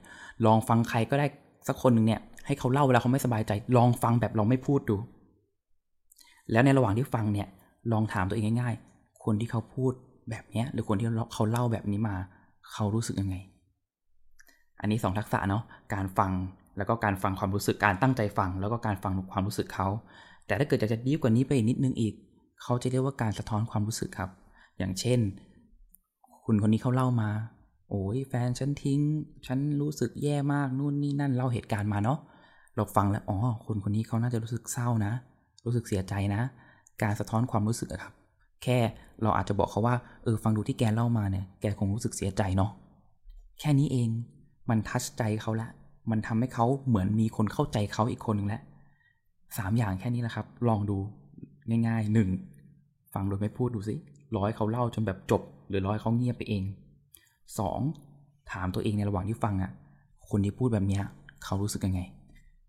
[0.46, 1.26] ลองฟังใครก็ได้
[1.68, 4.96] สักคนหนึ่งเนี่ยให้เขาเล่าเวลาเขาไม่สบายใจ ลองฟังแบบเราไม่พูดดู
[6.52, 7.48] แล้วในระหว่างที่ฟังเนี่ย
[7.92, 9.92] ลองถามตัวเองง่าย ๆ คนที่เขาพูด
[10.30, 12.16] แบบเนี้ยหรือคนที่เขาเล่าแบบนี้มา
[12.72, 13.36] เขารู้สึกยังไง
[14.80, 15.62] อันนี้สองทักษะเนาะ
[15.94, 16.32] การฟัง
[16.76, 19.88] แล้วก็การฟังความรู้สึกการตั้งใจฟัง แล้วก็การฟังความรู้สึกเขา
[20.46, 22.14] แต่ถ้าเกิดจะจะดีกว่านี้ไปนิดนึงอีก
[22.62, 24.30] เขาจะเรียกว่าการสะท้อนความรู้สึกครับ
[24.78, 25.20] อย่างเช่น
[26.50, 27.30] คุณคนนี้เขาเล่ามา
[27.90, 29.00] โอ้ยแฟนฉันทิ้ง
[29.46, 32.18] ฉันรู้สึกแย่มากนู่นนี่นั่นเล่าเหตุการณ์มาเนาะ
[32.76, 35.12] เราฟังแล้วอ๋อคนคนนี้เขาน่าจะรู้สึกเศร้านะ
[35.64, 36.40] รู้สึกเสียใจนะ
[37.02, 38.12] การสะท้อนความรู้สึกอะครับ
[38.62, 38.78] แค่
[39.22, 42.70] เราอาจจะบอกเขาว่าเออฟังดูที่แกเล่ามาเนี่ยแกคงรู้สึกเสียใจเนาะ
[43.60, 44.08] แค่นี้เอง
[44.68, 45.68] มันทัชใจเขาละ
[46.10, 48.62] มันทำให้เขาเหมือนมีคนเข้าใจเขาอีกคนหนึ่งแล้ว
[49.58, 50.98] สามอย่างแค่นี้แหละครับ ลองดู
[51.86, 52.28] ง่ายๆหนึ่ง
[53.14, 53.94] ฟังโดยไม่พูดดูสิ
[54.36, 56.62] ร้อยเขาเล่าจนแบบจบ หรือร้อยเขาเงียบไปเอง
[57.58, 57.80] สอง
[58.52, 59.72] ถามตัวเองในระหว่างที่ฟังอะ่ะ
[60.30, 61.02] คนที่พูดแบบเนี้ย
[61.44, 62.00] เขารู้สึกยังไง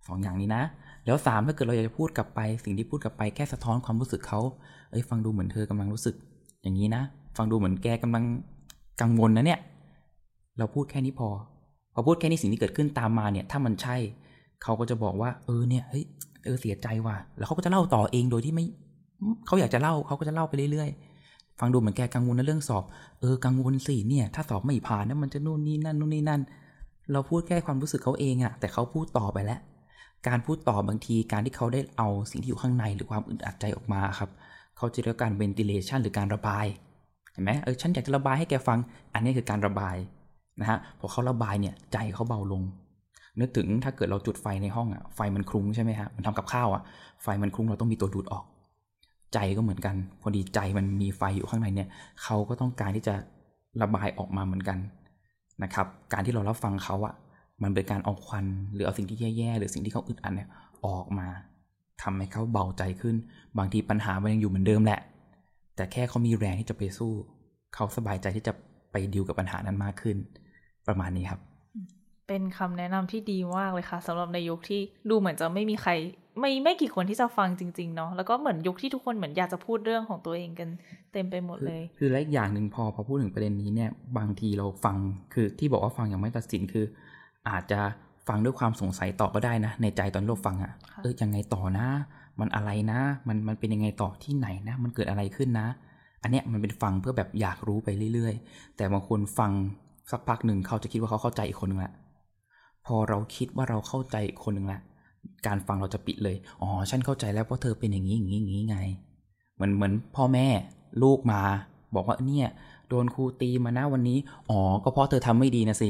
[0.07, 0.63] สองอย่างนี้นะ
[1.05, 4.39] แล้วสามถ้าเกิดเราอยากจะพูดกลับไป สิ่งที่พูดกลับไปแค่สะท้อนความรู้สึกเขา
[4.91, 6.15] เอ้ยฟังดูเหมือนเธอกำลังรู้สึก
[6.61, 7.01] อย่างนี้นะ
[7.37, 8.23] ฟังดูเหมือนแกกำลัง
[9.01, 9.59] กังวลนะเนี่ย
[10.57, 11.29] เราพูดแค่นี้พอ
[11.93, 13.95] พอพูดแค่นี้สิ่งที่เกิดขึ้นตามมาเนี่ย ถ้ามันใช่
[14.63, 16.03] เขาก็จะบอกว่า เออเนี่ยเฮ้ย
[16.43, 18.65] เออเสียใจว่ะ แล้วเขาก็จะเล่าต่อเองโดยที่ไม่
[19.45, 21.08] เขาอยากจะเล่าเขาก็จะเล่าไปเรื่อยๆ
[21.59, 22.83] ฟังดูเหมือนแกกังวลในเรื่องสอบ
[23.19, 26.41] เออกังวลสิเนี่ย ถ้าสอบไม่ผ่านนะมันจะนู่นนี่นั่นนู่นนี่นั่น
[27.11, 29.59] เราพูดแค่ความรู้สึกเขาเองอะแต่เขาพูดต่อไปแล้ว
[30.27, 34.29] การพูดต่อบางทีการที่เขาได้เอาสิ่งที่อยู่ข้างในหรือความอึดอัดใจออกมาครับ
[34.77, 36.65] เขาจะเรียกการ ventilation หรือการระบาย
[37.31, 38.79] เห็นไหมเออฉันอยากจะระบายให้แกฟัง
[39.13, 39.95] อันนี้คือการระบาย
[40.61, 42.63] นะฮะ พอเขาระบายเนี่ยใจเขาเบาลง
[43.39, 46.81] นึกถึงถ้าเกิดเราจุดไฟในห้องอะไฟมันคลุ้งใช่ไหมฮะมันทำกับข้าวอะ
[47.23, 48.43] ไฟมันคลุ้งเราต้องมีตัวดูดออก
[49.33, 51.89] ใจก็เหมือนกัน พอดีใจมันมีไฟอยู่ข้างในเนี่ย
[52.23, 53.15] เขาก็ต้องการที่จะ
[53.81, 54.77] ระบายออกมาเหมือนกัน
[55.63, 57.15] นะครับ การที่เรารับฟังเขาอะ
[57.63, 60.49] มันเป็นการเอาควันหรือเอาสิ่งที่แย่ๆหรือสิ่งที่เขาอึดอัดเนี่ย
[60.85, 61.27] ออกมา
[62.01, 63.15] ทำให้เขาเบาใจขึ้น
[63.57, 64.99] บางทีปัญหามันยังอยู่เหมือนเดิมแหละ
[65.75, 67.11] แต่แค่เขามีแรงที่จะไปสู้
[67.75, 68.53] เขาสบายใจที่จะ
[68.91, 70.17] ไปดิวกับปัญหานั้นมากขึ้น
[70.87, 71.41] ประมาณนี้ครับ
[72.27, 75.91] เป็นคำแนะนำที่ดีมากเลยค่ะสำหรับในยุคที่ดูเหมือนจะไม่มีใคร
[76.39, 80.69] ไม่ไม่กี่คนที่จะฟังจริง ๆ เนาะแล้วก็เหมือนยุคที่ทุกคนเหมือนอยากจะพูดเรื่องของตัวเองกัน
[81.13, 84.97] เต็มไปหมดเลย คือและอีกอย่างหนึ่งพอพอพูดถึงประเด็นนี้เนี่ย บางทีเราฟัง
[85.33, 86.85] คือที่บอกว่าฟังอย่างไม่ตัดสินคือ
[87.49, 87.79] อาจจะ
[88.27, 91.87] ฟังด้วยความสงสัยต่อก็ได้นะ ในใจตอนเราฟังอะ่ะค่ะเออยังไงต่อนะ
[92.39, 95.67] มันอะไรนะ มันมันเป็นยังไงต่อที่ไหนนะ มันเกิดอะไรขึ้นนะ
[96.23, 99.51] อันเนี้ยมันเป็นฟังเพื่อแบบอยากรู้ไปเรื่อยๆ แต่บางคนฟัง
[100.11, 101.93] สักพักหนึ่งเขาจะคิดว่าเขาเข้าใจอีกคนหนึ่งละ
[102.85, 104.79] พอเราคิดว่าเราเข้าใจอีกคนหนึ่งละ
[105.47, 108.77] การฟังเราจะปิดเลย อ๋อ ฉันเข้าใจแล้วเพราะเธอเป็นอย่างนี้อย่างนี้อย่างนี้ไง
[109.55, 110.47] เหมือนเหมือนพ่อแม่
[111.03, 111.41] ลูกมา
[111.95, 112.47] บอกว่าเนี่ย
[112.89, 114.17] โดนครูตีมานะวันนี้
[114.49, 115.89] อ๋อ ก็เพราะเธอทำไม่ดีนะสิ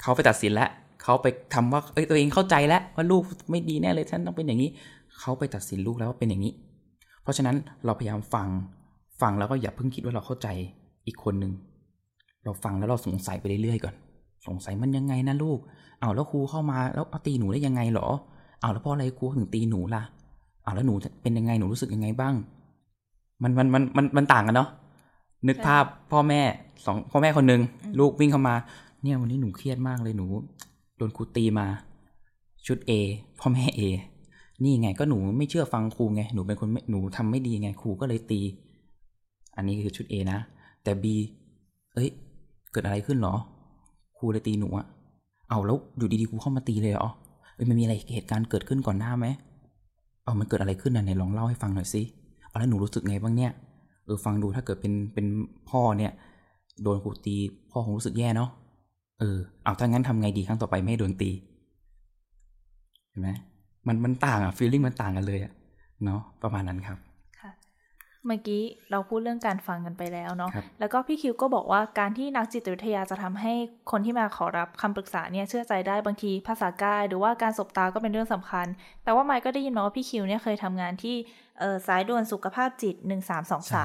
[0.00, 0.70] เขาไปตัดสินแล้ว
[1.02, 4.70] เขาไปทำว่า เอ้ยตัวเองเข้าใจแล้วว่าลูกไม่ดีแน่เลยฉันต้องเป็นอย่างนี้
[5.20, 6.52] เขาไปตัดสินลูกแล้วว่าเป็นอย่างนี้
[7.22, 8.48] เพราะฉะนั้นเราพยายามฟัง
[9.20, 10.48] ฟังแล้วก็อย่าเพิ่งคิดว่าเราเข้าใจ
[11.06, 11.52] อีกคนหนึ่ง
[12.44, 13.94] เราฟังแล้วเราสงสัยไปเรื่อยๆก่อน
[14.46, 15.58] สงสัยมันยังไงนะลูก
[16.00, 18.08] เอาแล้วครูเข้ามาแล้วเอาตีหนูได้ยังไงหรอ
[18.64, 20.02] เอาแล้วเพราะอะไรครูถึงตีหนูล่ะ
[20.64, 22.34] เอาแล้วหนูเป็นยังไงหนูรู้สึกยังไงบ้าง
[23.42, 24.68] มันมันมันมันมันต่างกันเนาะ
[25.48, 26.40] นึกภาพพ่อแม่
[26.84, 27.60] สองพ่อแม่คนหนึ่ง
[27.98, 28.54] ลูกวิ่งเข้ามา
[29.02, 30.26] เนี่ยวันนี้หนูเครียดมากเลยหนู
[30.96, 31.66] โดนครูตีมา
[32.66, 32.92] ชุด A
[33.40, 33.80] พ่อแม่ A
[34.62, 38.40] นี่ไงก็หนูไม่เชื่อฟังครูไงหนูเป็นคนหนูทำไม่ดีไงครูก็เลยตี
[39.56, 40.38] อันนี้คือชุด A นะ
[40.82, 41.04] แต่ B
[41.94, 42.08] เอ้ย
[42.72, 43.34] เกิดอะไรขึ้นหรอ
[44.18, 44.86] ครูเลยตีหนูอะ
[45.50, 47.08] เอาแล้วอยู่ดีๆครูเข้ามาตีเลยเหรอ
[47.54, 49.26] เอ้ยมันมีอะไรเหตุการณ์เกิดขึ้นก่อนหน้าไหม
[50.24, 52.02] เอามันเกิดอะไรขึ้นน่ะไหนลองเล่าให้ฟังหน่อยสิ
[52.48, 53.52] เอาแล้วหนูรู้สึกไงบ้างเนี่ย
[54.04, 55.26] เออฟังดูถ้าเกิดเป็นเป็น
[55.70, 56.12] พ่อเนี่ย
[56.82, 57.36] โดนครูตี
[57.70, 58.50] พ่อคงรู้สึกแย่เนาะ
[59.20, 61.30] เออเอาถ้างั้นทำไงดีครั้งต่อไปไม่ให้โดนตี
[63.08, 63.30] เห็นไหม
[63.86, 65.52] มันมันต่างอะฟีลลิ่งมันต่างกันเลยอะ
[66.04, 66.98] เนาะประมาณนั้นครับ
[68.26, 73.52] เมื่อกี้เราพูดเรื่องการฟังกันไปแล้วเนาะครับแล้วก็พี่คิวก็บอกว่าการที่นักจิตวิทยาจะทำให้
[73.90, 78.66] คนที่มาขอรับคำปรึกษาเนี่ยเชื่อใจได้บางทีภาษากาย หรือว่าการสบตาก็เป็นเรื่องสำคัญ
[79.04, 81.16] แต่ว่าไมค์ก็ได้ยินมาว่าพี่คิวเนี่ยเคยทำงานที่
[81.60, 83.08] เอ่อสายด่วนสุขภาพจิตใช่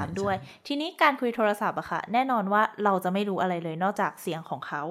[0.08, 0.36] 1323 ด้วย
[0.68, 4.82] ทีนี้การคุยโทรศัพท์อะค่ะ แน่นอนว่าเราจะไม่รู้อะไรเลยนอกจากเสียงของเขา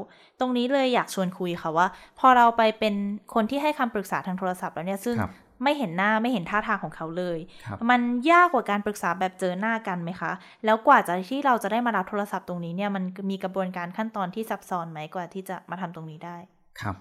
[0.41, 1.87] ตรงนี้เลยอยากชวนคุยค่ะว่า
[2.19, 2.95] พอเราไปเป็น
[3.35, 10.33] คนที่ให้คำปรึกษาทางโทรศัพท์แล้วเนี่ยซึ่งครับ ไม่เห็นหน้าไม่เห็นท่าทางของเขาเลยครับมันยากกว่าการปรึกษาแบบเจอหน้ากันไหมคะ
[10.65, 16.37] แล้วกว่าจะที่เราจะได้มารับโทรศัพท์ตรงนี้เนี่ยมันมีกระบวนการขั้นตอนที่ซับซ้อนไหมกว่าที่จะมาทำตรงนี้ได้
[16.81, 16.97] ครับ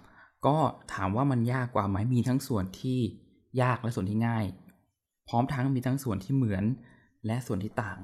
[0.45, 0.55] ก็
[0.93, 2.99] ถามว่ามันยากกว่าไหมมีทั้งส่วนที่
[3.61, 4.45] ยากและส่วนที่ง่าย
[5.27, 6.63] พร้อมทั้งมีทั้งส่วนที่เหมือน
[7.25, 7.97] และส่วนที่ต่าง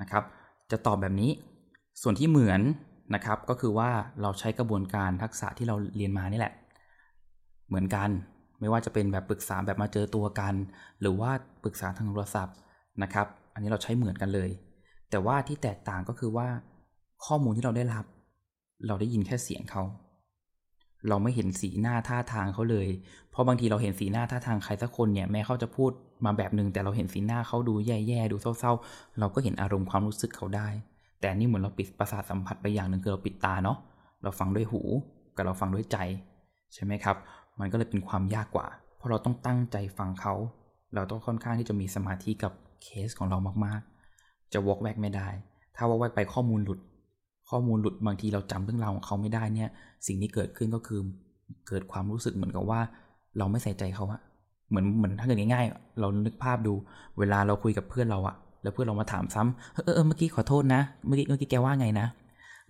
[0.00, 0.24] นะครับ
[0.70, 1.30] จะตอบแบบนี้
[2.02, 2.60] ส่วนที่เหมือน
[3.14, 3.90] นะครับก็คือว่า
[4.22, 6.54] เราใช้กระบวนการทักษะที่เราเรียนมานี่แหละ
[7.68, 8.08] เหมือนกัน
[8.60, 10.54] ไม่ว่าจะเป็นแบบปรึกษาแบบมาเจอตัวกัน
[11.00, 11.30] หรือว่า
[11.64, 12.56] ปรึกษาทางโทรศัพท์
[13.02, 14.50] นะครับ อันนี้เราใช้เหมือนกันเลย
[15.10, 16.48] แต่ว่าที่แตกต่างก็คือว่า
[17.26, 18.04] ข้อมูลที่เราได้รับ
[18.86, 19.82] เราได้ยินแค่เสียงเขา
[21.08, 22.88] เราไม่เห็นสีหน้าท่าทางเขาเลย
[23.30, 25.90] เพราะบางทีเราเห็นสีหน้าท่าทางใครสักคนเนี่ยแม้เขาจะพูด
[26.24, 30.68] มาแบบหนึ่งแต่เราเห็นสีหน้าเขาดูแย่ๆดูเศร้าๆ เราก็เห็นอารมณ์ความรู้สึกเขาได้
[31.20, 33.78] แต่นี่เหมือนเราปิดประสาทสัมผัสไปอย่างหนึ่งคือเราปิดตาเนาะ
[34.22, 34.80] เราฟังด้วยหู
[35.36, 35.98] กับเราฟังด้วยใจ
[36.74, 37.16] ใช่ไหมครับ
[37.60, 38.66] มันก็เลยเป็นความยากกว่า
[38.96, 40.34] เพราะเราต้องตั้งใจฟังเขา
[40.94, 45.28] เราต้องค่อนข้างที่จะมีสมาธิกับเคสของเรามากๆ จะวอกแวกไม่ได้
[45.76, 46.78] ถ้าวอกแวกไปข้อมูลหลุด
[47.50, 49.70] ข้อมูลหลุดบางทีเราจำเรื่องราวของเขาไม่ได้เนี่ย
[50.06, 51.00] สิ่งที่เกิดขึ้นก็คือ
[51.68, 52.80] เกิดความรู้สึกเหมือนกับว่า
[53.38, 54.20] เราไม่ใส่ใจเขาอะ
[54.68, 56.72] เหมือนเหมือนถ้าเกิดง่ายๆ เรานึกภาพดู
[57.18, 62.06] เวลาเราคุยกับเพื่อนเราอะแล้วเพื่อนเรามาถามซ้ำเออเออเออเมื่อกี้ขอโทษนะ เมื่อกี้เมื่อกี้แกว่าไงนะ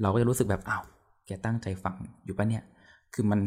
[0.00, 0.82] เราก็จะรู้สึกแบบอ้าว
[1.26, 2.62] แกตั้งใจฟังอยู่ปะเนี่ย
[3.14, 3.40] คือมัน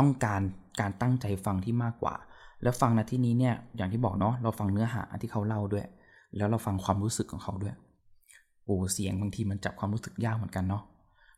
[0.00, 0.40] ต้องการ
[0.80, 2.14] การตั้งใจฟังที่มากกว่า
[2.62, 5.86] แล้วฟังนะที่นี้เนี่ยอย่างที่บอกเนาะเราฟังเนื้อหาที่เขาเล่าด้วย
[6.36, 7.74] แล้วเราฟังความรู้สึกของเขาด้วย
[8.64, 10.82] โอ้เสียงบางทีมันจับความรู้สึกยากเหมือนกันเนาะ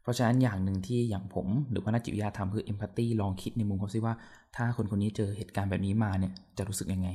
[0.03, 4.15] เพราะฉะนั้นอย่างหนึ่งที่อย่างผมหรือว่านักจิตวิทยาทำคือเอมพัตตีลองคิดในมุมเขาซิว่า
[4.57, 7.09] ถ้าคนคนนี้เจอเหตุการณ์แบบนี้มาเนี่ยจะรู้สึกยังไง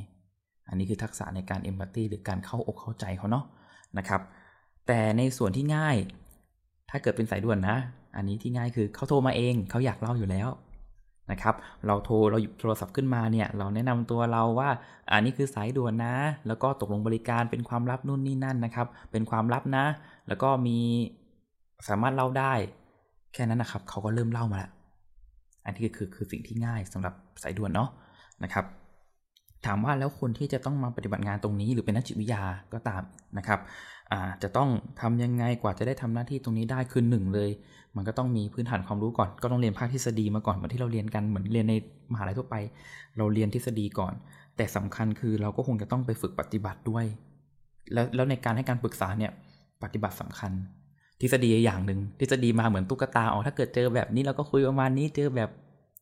[0.69, 3.45] อันนี้คือทักษะในการเอมพัตตีหรือการเข้าอกเข้าใจเขาเนาะ
[3.97, 4.21] นะครับ
[4.87, 5.97] แต่ในส่วนที่ง่าย
[6.89, 7.77] ถ้าเกิดเป็นสายด่วนนะ
[8.15, 10.49] อันนี้ที่ง่ายคือเขาโทรมาเองเขาอยากเล่าอยู่แล้ว
[11.31, 11.55] นะครับ
[11.87, 14.69] เราโทรเราหยิบโทรศัพท์ขึ้นมาเนี่ยเราแนะนำตัวเราว่า
[15.11, 16.15] อันนี้คือสายด่วนนะ
[16.47, 19.85] แล้วก็ตกลงบริการเป็นความลับนู่นนี่นั่นนะครับ เป็นความลับนะ
[20.27, 20.77] แล้วก็มี
[21.87, 22.53] สามารถเล่าได้
[23.33, 24.71] แค่นั้นนะครับ เขาก็เริ่มเล่ามาแล้ว
[25.65, 27.13] อันนี้คือคือสิ่งที่ง่ายสำหรับ
[27.43, 27.89] สายด่วนเนาะ
[28.43, 28.65] นะครับ
[29.65, 32.41] ถามว่าแล้วคนที่จะต้องมาปฏิบัติงานตรงนี้ หรือเป็นนักจิตวิทยา
[32.73, 33.01] ก็ตาม
[33.37, 33.59] นะครับ
[34.43, 34.69] จะต้อง
[35.01, 37.49] ทำยังไงกว่าจะได้ทำหน้าที่ตรงนี้ได้คือหนึ่งเลย
[37.97, 41.73] มันก็ต้องมีพื้นฐานความรู้ก่อน ก็ต้องเรียนภาคทฤษฎีมาก่อนเหมือนที่เราเรียนกันเหมือนเรียนใน
[42.13, 42.55] มหาลัยทั่วไป
[43.17, 44.13] เราเรียนทฤษฎีก่อน
[44.57, 47.05] แต่สำคัญคือเราก็คงจะต้องไปฝึกปฏิบัติด้วย
[47.93, 49.31] แล้วแล้วในการให้การปรึกษาเนี่ย
[49.83, 50.51] ปฏิบัติสำคัญ
[51.21, 55.49] ทฤษฎีอย่างหนึ่งทฤษฎีมาเหมือนตุ๊กตาอ๋อถ้าเกิดเจอแบบนี้เราก็คุยประมาณนี้เจอแบบ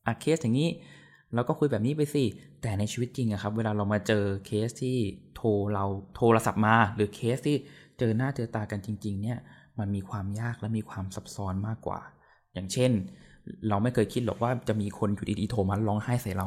[0.06, 0.68] อะเคสอย่างนี้
[1.34, 2.24] เราก็คุยแบบนี้ไปสิ
[2.62, 4.96] แต่ในชีวิตจริงอะครับ เวลาเรามาเจอเคสที่
[5.36, 5.84] โทรเรา
[6.16, 7.56] โทรศัพท์มา หรือเคสที่
[7.98, 9.38] เจอหน้าเจอตากันจริง ๆ เนี่ย
[9.78, 12.00] มันมีความยากและมีความซับซ้อนมากกว่า
[12.54, 12.90] อย่างเช่น
[13.68, 16.46] เราไม่เคยคิดหรอกว่าจะมีคนอยู่ดีๆโทรมาร้องไห้ใส่เรา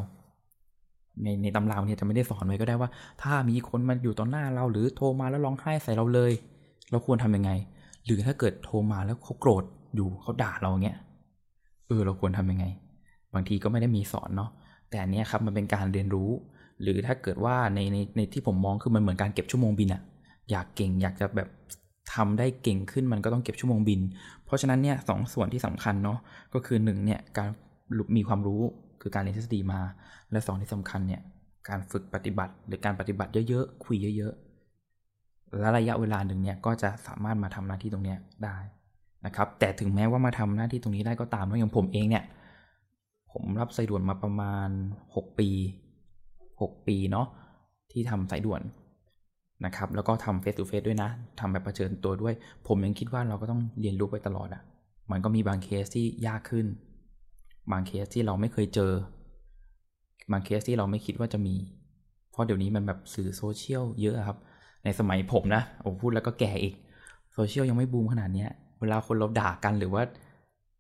[1.24, 2.89] ในในตำราเนี่ยจะไม่ได้สอนไว้ก็ได้ว่า
[3.22, 6.32] ถ้ามีคนมาอยู่ต่อหน้าเราหรือโทรมาแล้วร้องไห้ใส่เราเลย
[6.89, 7.52] เราควรทำยังไง
[8.06, 9.63] หรือถ้าเกิดโทรมาแล้วเขาโกรธ
[9.96, 10.98] อยู่เขาด่าเราเงี้ย
[11.88, 12.65] เออเราควรทำยังไง
[13.34, 14.50] บางทีก็ไม่ได้มีสอนเนาะ
[14.89, 16.30] แต่อันเนี้ยครับมันเป็นการเรียนรู้
[16.82, 20.02] หรือถ้าเกิดว่าในในในที่ผมมองคือมันเหมือนการเก็บชั่วโมงบินอะ
[20.52, 21.48] อยากเก่งอยากจะแบบ
[22.13, 24.02] ทำได้เก่งขึ้นมันก็ต้องเก็บชั่วโมงบิน
[24.45, 26.19] เพราะฉะนั้นเนี่ยสองส่วนที่สำคัญเนาะ
[26.54, 27.50] ก็คือหนึ่งเนี่ยการ
[28.17, 28.62] มีความรู้
[29.02, 29.82] คือการเรียนทฤษฎีมา
[30.32, 31.22] และสองที่สำคัญเนี่ย
[31.69, 38.58] การฝึกปฏิบัติ หรือการปฏิบัติเยอะๆคุยเยอะๆและระยะเวลาหนึ่งเนี่ยก็จะสามารถมาทำหน้าที่ตรงนี้ได้
[39.26, 42.24] นะครับ แต่ถึงแม้ว่ามาทำหน้าที่ตรงนี้ได้ก็ตามว่าะอย่างผมเองเนี่ย
[43.32, 44.69] ผมรับสายด่วนมาประมาณ
[45.06, 45.50] 6 ปี
[46.62, 47.28] 6 ปีเนาะ
[47.91, 48.62] ที่ทำสายด่วน
[49.65, 52.34] นะครับ แล้วก็ทำ face to face ด้วยนะทำแบบประชิดตัวด้วย
[52.67, 54.62] ผมยังคิดว่าเราก็ต้องเรียนรู้ไปตลอดอะ่ะ
[55.12, 56.65] มันก็มีบางเคสที่ยากขึ้น
[57.72, 58.91] บางเคสที่เราไม่เคยเจอ
[60.32, 61.56] บางเคสที่เราไม่คิดว่าจะมี
[62.32, 64.38] เพราะเดี๋ยวนี้มันแบบสื่อโซเชียลเยอะครับ
[64.84, 66.74] ในสมัยผมนะโอ้พูดแล้วก็แก่อีก
[67.34, 68.45] โซเชียลยังไม่บูมขนาดนี้
[68.80, 70.04] เวลาคนเราด่ากันหรือว่า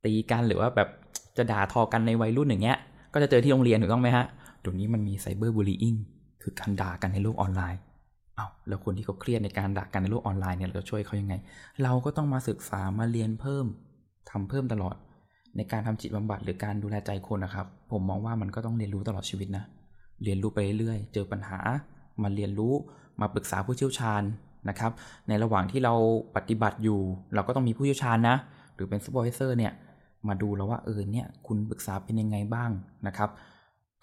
[0.05, 0.89] ตีกันหรือว่าแบบ
[1.37, 2.77] จะด่าทอกันในวัยรุ่นอย่างเงี้ย
[3.13, 4.25] ก็จะเจอที่โรงเรียนถูกต้องไหมฮะ
[4.61, 5.95] เดี๋ยวนี้มันมีไซเบอร์บูลลี่อิง
[6.41, 7.79] คือการด่ากันในโลกออนไลน์
[8.39, 11.35] เอาแล้วคนที่เขาเครียดในการด่ากันในโลกออนไลน์เนี่ยเราช่วยเขายังไง
[11.83, 13.65] เราก็ต้องมาศึกษามาเรียนเพิ่ม
[14.29, 14.95] ทำเพิ่มตลอด
[15.55, 19.63] ในการทำจิตบำบัดหรือการดูแลใจคนนะครับ ผมมองว่ามันก็ต้องเรียนรู้ตลอดชีวิตนะ
[20.23, 21.59] เรียนรู้ไปเรื่อยๆเจอปัญหา
[22.21, 22.73] มาเรียนรู้
[23.21, 24.23] มาปรึกษาผู้เชี่ยวชาญ
[24.69, 24.91] นะครับ
[25.27, 25.93] ในระหว่างที่เรา
[26.35, 26.99] ปฏิบัติอยู่
[27.33, 28.35] เราก็ต้องมีผู้เชี่ยวชาญนะ
[28.75, 29.73] หรือเป็นซูเปอร์วิเซอร์เนี่ย
[30.27, 32.71] มาดูแล้วว่าเออเนี่ยคุณปรึกษาเป็นยังไงบ้าง
[33.07, 33.29] นะครับ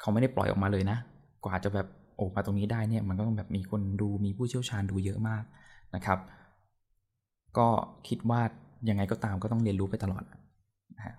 [0.01, 0.99] เขาไม่ได้ปล่อยออกมาเลยนะ
[1.44, 5.42] กว่าจะแบบ โอ้มาตรงนี้ได้เนี่ยมันก็ต้องแบบมีคนดูมีผู้เชี่ยวชาญดูเยอะมาก
[5.94, 6.18] นะครับ
[7.59, 7.68] ก็
[8.09, 8.40] คิดว่า
[8.88, 10.22] ยังไงก็ตามก็ต้องเรียนรู้ไปตลอด
[10.98, 11.14] นะ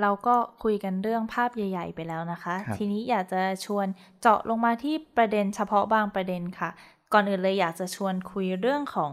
[0.00, 3.86] เราก็คุยกันเรื่องภาพใหญ่ ๆ ไปแล้วนะคะทีนี้อยากจะชวน
[4.20, 6.70] เจาะลงมาที่ประเด็นเฉพาะบางประเด็นค่ะ
[7.12, 9.12] ก่อนอื่นเลยอยากจะชวนคุยเรื่องของ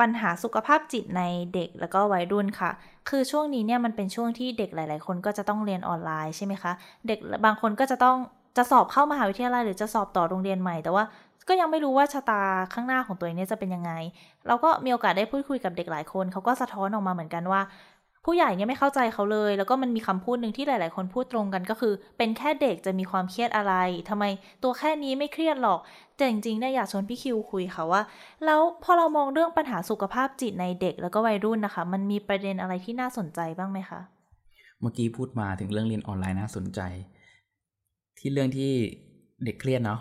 [0.00, 1.22] ปัญหาสุขภาพจิตใน
[1.54, 2.70] เด็กแล้วก็วัยรุ่นค่ะ
[3.08, 6.72] คือช่วงนี้เนี่ยมันเป็นช่วงที่เด็กหลาย ๆ คนก็จะต้องเรียนออนไลน์ใช่ไหมคะ
[7.06, 8.16] เด็กบางคนก็จะต้อง
[8.56, 11.04] จะสอบเข้ามหาวิทยาลัยหรือจะสอบต่อโรงเรียนใหม่ แต่ว่า
[11.48, 13.92] ก็ยังไม่รู้ว่าชะตาข้างหน้าของตัวเองเนี่ยจะเป็นยังไง
[14.46, 17.60] เราก็มีโอกาสได้พูดคุยกับเด็กหลายคนเขาก็สะท้อนออกมาเหมือนกันว่า
[18.24, 23.74] ผู้ใหญ่เนี่ยไม่เข้าใจเขาเลย แล้วก็มันมีคำพูดหนึ่งที่หลาย ๆ คนพูดตรงกันก็คือ เป็นแค่เด็กจะมีความเครียดอะไร
[24.08, 24.24] ทำไม
[24.62, 25.80] ตัวแค่นี้ไม่เครียดหรอก
[26.16, 28.02] แต่จริงๆเนี่ยอยากชวนพี่คิวคุยค่ะว่า
[28.44, 34.00] แล้วพอเรามองเรื่องปัญหาสุขภาพจิตในเด็กแล้วก็วัยรุ่นนะคะ มันมีประเด็นอะไรที่น่าสนใจบ้างไหมคะ
[34.80, 36.80] เมื่อกี้พูดมาถึงเรื่องเรียนออนไลน์น่าสนใจ
[38.20, 38.70] ที่เรื่องที่
[39.44, 40.00] เด็กเครียดเนาะ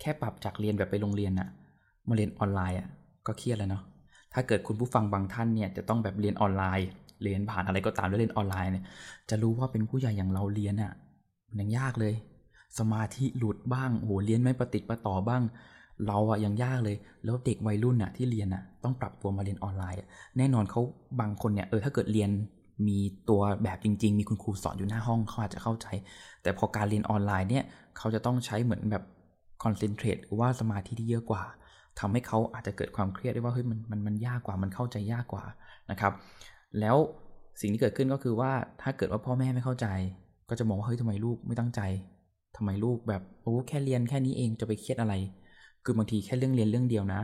[0.00, 1.48] แค่ปรับจากเรียนแบบไปโรงเรียนอะ
[2.08, 2.88] มาเรียนออนไลน์อะ
[3.26, 3.82] ก็เครียดแล้วเนาะ
[4.34, 6.88] ถ้าเกิดคุณผู้ฟังบางท่านเนี่ยจะต้องแบบเรียนออนไลน์
[7.22, 8.84] เรียนผ่านอะไรก็ตามแล้วเรียนออนไลน์เนี่ย
[9.30, 10.92] จะรู้ว่าเป็นผู้ใหญ่อย่างเราเรียนอะ
[11.48, 12.14] มันยังยากเลย
[12.78, 15.42] สมาธิหลุดบ้างโหเรียนไม่ประติดประต่อบ้าง
[16.06, 19.98] เราอะยังยากเลย แล้วเด็กวัยรุ่นอะที่เรียนอะต้องปรับตัวมาเรียนออนไลน์
[20.38, 20.80] แน่นอนเขา
[21.20, 22.30] บางคนเนี่ยเออถ้าเกิดเรียน
[22.88, 25.86] มีตัวแบบจริง ๆ มีคุณครูสอนอยู่หน้าห้องเขาอาจจะเข้าใจ
[26.42, 27.64] แต่พอการเรียนออนไลน์เนี่ย
[27.96, 29.04] เขาจะต้องใช้เหมือนแบบ
[29.62, 31.42] คอนเซนเทรตหรือว่าสมาธิที่เยอะกว่า
[32.00, 35.44] ทำให้เขาอาจจะเกิดความเครียดได้ว่าเฮ้ยมันมันมันยากกว่ามันเข้าใจยากกว่า
[35.90, 36.12] นะครับ
[36.80, 36.96] แล้ว
[37.60, 39.86] สิ่งที่เกิดขึ้นก็คือว่าถ้าเกิดว่าพ่อแม่ไม่เข้าใจ
[40.48, 41.80] ก็จะมองว่าเฮ้ยทำไมลูกไม่ตั้งใจ
[42.56, 45.14] ทำไมลูกแบบโอ้แค่เรียนแค่นี้เองจะไปเครียดอะไร
[45.84, 47.20] คือบางทีแค่เรื่องเรียนเรื่องเดียวนะ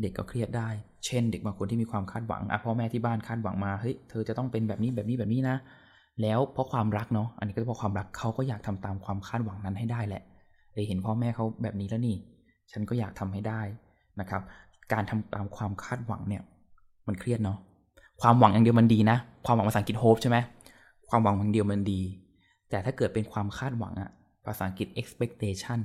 [0.00, 0.68] เด็กก็เครียดได้
[1.06, 5.56] เช่น เด็กบางคนที่มีความคาดหวังอะพ่อแม่ที่บ้านคาดหวังมา เฮ้ย เธอจะต้องเป็นแบบนี้แบบนี้แบบนี้นะ
[6.22, 10.22] แล้วเพราะความรักเนาะ อันนี้ก็เพราะความรักเขาก็อยากทำตามความคาดหวังนั้นให้ได้แหละ
[10.72, 12.16] เเห็นพ่อแม่เขาแบบนี้แล้วนี่
[12.72, 13.60] ฉันก็อยากทำให้ได้
[14.20, 14.42] นะครับ
[14.92, 16.42] การทำตามความคาดหวังเนี่ย
[17.06, 17.58] มันเครียดเนาะ
[18.22, 20.38] ความหวังอย่างเดียวมันดีนะ ความหวังภาษาอังกฤษ hope ใช่ไหม
[21.08, 22.00] ความหวังอย่างเดียวมันดี
[22.70, 24.10] แต่ถ้าเกิดเป็นความคาดหวังอะ
[24.46, 25.80] ภาษาอังกฤษ expectation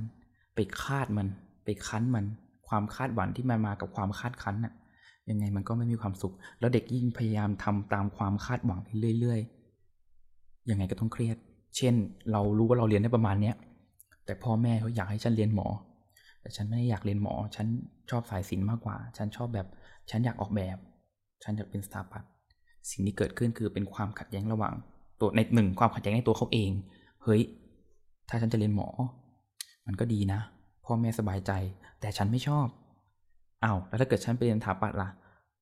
[0.54, 1.26] ไปคาดมัน
[1.64, 2.24] ไปคั้นมัน
[2.72, 4.72] ความคาดหวังที่มันมากับความคาดคั้นอะ
[5.30, 8.80] ยังไงมันก็ไม่มีความสุข แล้วเด็กยิ่งพยายามทำตามความคาดหวัง
[9.20, 11.36] เรื่อยๆ ยังไงก็ต้องเครียด
[11.76, 11.94] เช่น
[12.32, 13.56] เรารู้ว่าเราเรียนได้ประมาณเนี้ย
[14.24, 15.68] แต่พ่อแม่เขาอยากให้ฉันเรียนหมอ
[16.40, 17.66] แต่ฉันไม่ได้อยากเรียนหมอ ฉัน
[18.10, 19.66] ชอบสายศิลป์มากกว่า ฉันชอบแบบ
[20.10, 20.76] ฉันอยากออกแบบ
[21.42, 22.30] ฉันอยากเป็นสถาปัตย์
[22.90, 24.74] สิ่งที่เกิดขึ้นคือเป็นความขัดแย้งระหว่าง
[25.20, 26.70] ตัวในหนึ่งความขัดแย้งในตัวเขาเอง
[27.24, 27.42] เฮ้ย
[28.28, 28.88] ถ้าฉันจะเรียนหมอ
[29.86, 30.40] มันก็ดีนะ
[30.84, 31.52] พ่อแม่สบายใจ
[32.02, 32.66] แต่ฉันไม่ชอบ
[33.64, 35.08] อา้าวแล้วถ้าเกิดฉันไปเรียนสถาปัตย์ล่ะ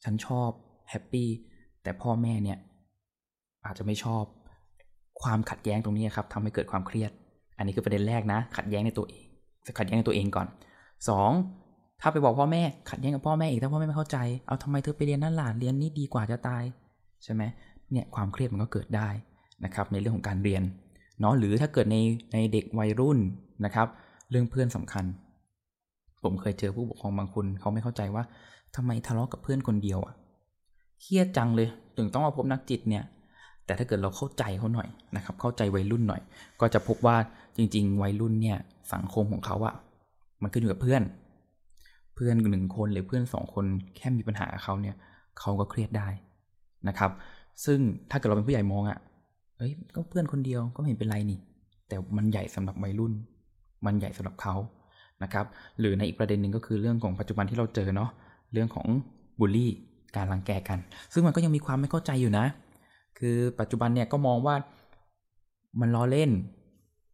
[0.05, 0.50] ฉันชอบ
[0.90, 1.29] happy
[1.83, 2.59] แต่พ่อแม่เนี่ย
[3.66, 4.24] อาจจะไม่ชอบ
[5.22, 7.11] ความขัดแย้งตรงนี้ครับทำให้เกิดความเครียด
[7.57, 9.24] อันนี้คือประเด็นแรกนะ ขัดแย้งในตัวเอง
[9.79, 10.46] ขัดแย้งในตัวเองก่อน
[11.24, 12.00] 2.
[12.00, 16.62] ถ้าไปบอกพ่อแม่ขัดแย้งกับพ่อแม่อีกถ้าพ่อแม่ไม่เข้าใจอ้าวทำไมเธอไปเรียนนั่นล่ะเรียนนี่ดีกว่าจะตาย
[17.24, 17.42] ใช่ไหม
[17.92, 19.09] เนี่ยความเครียดมันก็เกิดได้
[19.64, 20.62] นะครับ ในเรื่องของการเรียน
[21.20, 21.96] เนาะหรือถ้าเกิดใน
[22.33, 23.18] ในเด็กวัยรุ่น
[23.64, 23.88] นะครับ
[24.31, 25.05] เรื่องเพื่อนสำคัญ
[26.22, 28.24] ผมเคยเจอผู้ปกครองบางคนเขาไม่เข้าใจว่า
[28.76, 30.14] ทำไมทะเลาะกับเพื่อนคนเดียวอะ
[31.02, 33.04] เครียดจังเลยถึงต้องมาพบนักจิตเนี่ย
[33.64, 36.22] แต่ถ้าเกิดเราเข้าใจเขาหน่อยนะครับ เข้าใจวัยรุ่นหน่อย
[36.61, 37.16] ก็จะพบว่า
[37.56, 38.59] จริง ๆ วัยรุ่นเนี่ย
[38.92, 39.74] สังคมของเขาอะ
[40.42, 41.02] มันขึ้นอยู่กับเพื่อน
[42.14, 43.64] เพื่อนหนึ่งคนหรือเพื่อนสองคน
[43.96, 44.96] แค่มีปัญหาเขาเนี่ย
[45.38, 46.09] เขาก็เครียดได้
[46.88, 47.11] นะครับ
[47.64, 47.78] ซึ่ง
[48.11, 48.98] ถ้าเกิดเราเป็นผู้ใหญ่มองอะ่ะ
[49.56, 51.38] เอ้ยก็เพื่อนคนเดียวก็ไม่เห็นเป็นไรนี่
[51.88, 53.12] แต่มันใหญ่สำหรับวัยรุ่น
[53.87, 54.54] มันใหญ่สำหรับเขา
[55.22, 55.46] นะครับ
[55.80, 58.11] หรือในอีกประเด็นหนึ่งก็คือเรื่องของปัจจุบันที่เราเจอเนาะ
[58.52, 58.87] เรื่องของ
[59.40, 59.70] บูลลี่
[60.16, 60.78] การรังแกกัน
[61.12, 62.46] ซึ่งมันก็ยังมีความไม่เข้าใจอยู่นะ
[63.18, 64.54] คือปัจจุบันเนี่ยก็มองว่า
[65.80, 66.30] มันล้อเล่น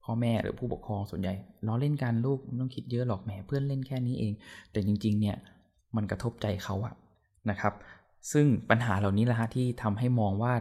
[0.05, 1.35] พ่อแม่หรือผู้ปกครองส่วนใหญ่
[1.67, 4.33] ล้อเล่นกันลูกไม่ต้องคิดเยอะหรอกแหมเพื่อนเล่นแค่นี้เอง
[4.73, 5.37] แต่จริงๆเนี่ย
[5.97, 6.95] มันกระทบใจเขาอะ
[7.51, 7.75] นะครับ
[8.33, 10.53] ซึ่งปัญหาเหล่านี้แหละฮะที่ทำให้มองว่า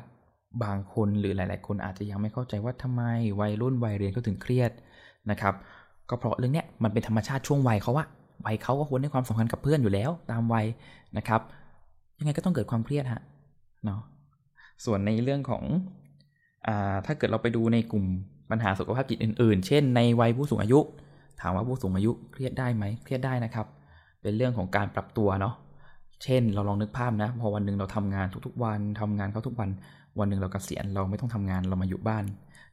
[0.64, 3.04] บางคนหรือหลาย ๆ คนอาจจะยังไม่เข้าใจว่าทำไม
[3.40, 4.72] วัยรุ่นวัยเรียนเขาถึงเครียด
[5.32, 5.56] นะครับ
[6.10, 8.08] ก็เพราะเรื่องเนี้ยมันเป็นธรรมชาติช่วงวัยเขาอะ
[8.46, 10.66] วัยเขาก็ควรให้ความสำคัญกับเพื่อนอยู่แล้ว ตามวัย
[11.18, 11.42] นะครับ
[12.20, 13.22] ยังไงก็ต้องเกิดความเครียดฮะ
[13.86, 14.02] เนาะ
[14.86, 15.64] ส่วนในเรื่องของ
[16.68, 18.06] อ่าถ้าเกิดเราไปดูในกลุ่ม
[18.52, 20.80] ปัญหาสุขภาพจิตอื่น ๆ เช่น ในวัยผู้สูงอายุ
[21.42, 23.68] ถามว่าผู้สูงอายุเครียดได้ไหมเครียดได้นะครับ
[24.22, 25.56] เป็นเรื่องของการปรับตัวเนาะ
[26.24, 29.70] เช่น เราลองนึกภาพนะ พอวันหนึ่งเราทำงานทุกๆ วันทำงานเขาทุกวัน
[30.20, 32.24] วันหนึ่งเรากเกษียณเราไม่ต้องทำงานเรามาอยู่บ้าน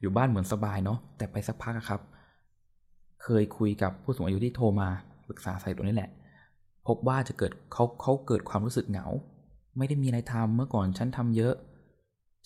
[0.00, 2.00] อยู่บ้านเหมือนสบายเนาะแต่ไปสักพักครับ
[3.22, 4.88] เคยคุยกับผู้สูงอายุที่โทรมา
[5.28, 6.10] ปรึกษาใส่ตัวนี้แหละ
[6.86, 9.06] พบว่าจะเกิดเขาเขาเกิดความรู้สึกเหงา
[9.78, 11.54] ไม่ได้มีอะไรทำเมื่อก่อนฉันทำเยอะ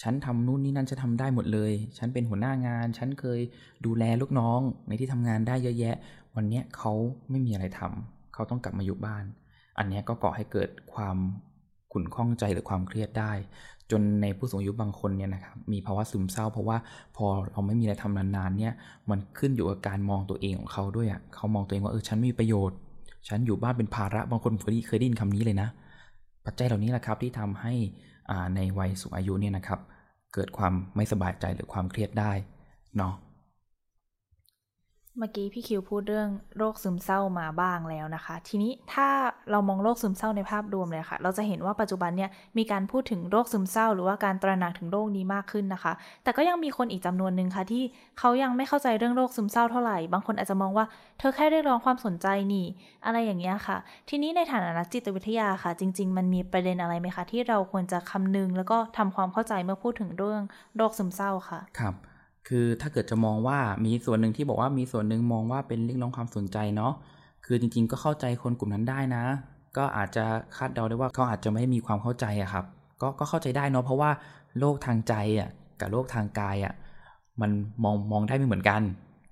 [0.03, 3.41] ฉันทำนู่นนี่นั่นฉันทำได้หมดเลย ฉันเป็นหัวหน้างาน ฉันเคย
[3.87, 5.97] ดูแลลูกน้องในที่ทำงานได้เยอะแยะ
[6.37, 6.93] วันนี้เขา
[7.31, 9.25] ไม่มีอะไรทำเขาต้องกลับมาอยู่บ้าน
[9.79, 11.17] อันนี้ก็ก่อให้เกิดความ
[11.97, 13.33] ขุ่นข้องใจหรือความเครียดได้
[13.91, 16.77] จนในผู้สูงอายุบางคนเนี่ยนะครับมีภาวะซึมเศร้า เพราะว่า
[17.17, 18.73] พอเราไม่มีอะไรทำนานๆเนี่ย
[19.11, 22.77] มันขึ้นอยู่กับการมองตัวเองของเขาด้วยอะเขามองตัวเองว่าเออฉันไม่มีประโยชน์
[23.29, 25.69] ฉันอยู่บ้านเป็นภาระบางคนเคยเคยได้ยินคำนี้เลยนะ
[26.45, 27.75] ปัจจัยเหล่านี้แหละครับที่ทำให้
[28.55, 29.81] ในวัยสูงอายุเนี่ยนะครับ
[30.35, 32.33] เกิดความไม่สบายใจหรือความเครียดได้
[32.97, 33.15] เนาะ
[35.19, 39.09] เมื่อกี้พี่คิวพูดเรื่องโรคซึมเศร้ามาบ้างแล้วนะคะ ทีนี้ถ้า
[39.51, 45.93] เรามองโรคซึมเศร้าในภาพรวมเลยค่ะ เราจะเห็นว่าปัจจุบันเนี่ยมีการพูดถึงโรคซึมเศร้า หรือว่าการตระหนักถึงโรคนี้มากขึ้นนะคะ
[46.25, 47.83] แต่ก็ยังมีคนอีกจำนวนหนึ่งค่ะที่
[48.19, 50.85] เขายังไม่เข้าใจเรื่องโรคซึมเศร้าเท่าไหร่ บางคนอาจจะมองว่า
[51.19, 52.67] เธอแค่เรียกร้องความสนใจนี่
[53.07, 53.77] อะไรอย่างเงี้ยค่ะ
[54.09, 60.43] ทีนี้ในฐานะนักจิตวิทยาค่ะ จริง ๆ มันมีประเด็นอะไรไหมคะที่เราควรจะคำนึง แล้วก็ทำความเข้าใจเมื่อพูดถึงเรื่อง
[60.77, 61.97] โรคซึมเศร้าค่ะ ครับ
[62.49, 66.93] คือถ้าเกิดจะมองว่ามีส่วนหนึ่งที่บอกว่ามีส่วนหนึ่งมองว่าเป็นเรื่องร้องความสนใจเนาะ
[67.45, 69.25] คือจริงๆ ก็เข้าใจคนกลุ่มนั้นได้นะ
[69.77, 70.25] ก็อาจจะ
[70.57, 72.65] คาดเดาได้ว่าเขาอาจจะไม่มีความเข้าใจอะครับ
[73.01, 74.11] ก็ก็เข้าใจได้เนาะเพราะว่า
[74.59, 75.49] โรคทางใจอะ
[75.81, 76.75] กับโรคทางกายอะ
[77.41, 77.51] มัน
[77.85, 78.83] มองมองได้ไม่เหมือนกัน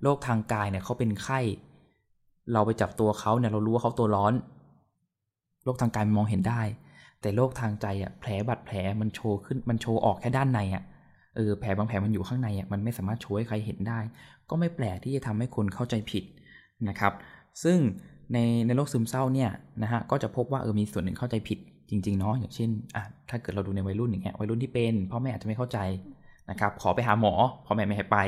[0.02, 1.40] โรคทางกายเนี่ยเขาเป็นไข้
[2.52, 4.34] เราไปจับตัวเขาเนี่ยเรารู้ว่าเขาตัวร้อน
[5.64, 6.62] โรคทางกายมันมองเห็นได้
[7.20, 10.84] แต่โรคทางใจอะแผลบาดแผลมันโชว์ขึ้นมันโชว์ออกแค่ด้านในอะ
[11.34, 13.98] เออแผลบางแผลมันอยู่ข้างในอะมันไม่สามารถโชวยใครเห็นได้
[14.50, 16.24] ก็ไม่แปลกที่จะทำให้คนเข้าใจผิด
[16.88, 17.12] นะครับ
[17.62, 17.78] ซึ่ง
[18.32, 19.50] ในในโรคซึมเศร้าเนี่ย
[19.82, 21.58] นะฮะก็จะพบว่าเออมีส่วนหนึ่งเข้าใจผิด
[21.90, 25.78] จริงๆเนาะอย่างเช่นอะถ้าเกิดเราดูในวัยรุ่นอย่างเงี้ยวัยรุ่นที่เป็นพ่อแม่อาจจะไม่เข้าใจ
[26.50, 27.34] นะครับขอไปหาหมอ
[27.66, 28.18] พ่อแม่ไม่ให้ไป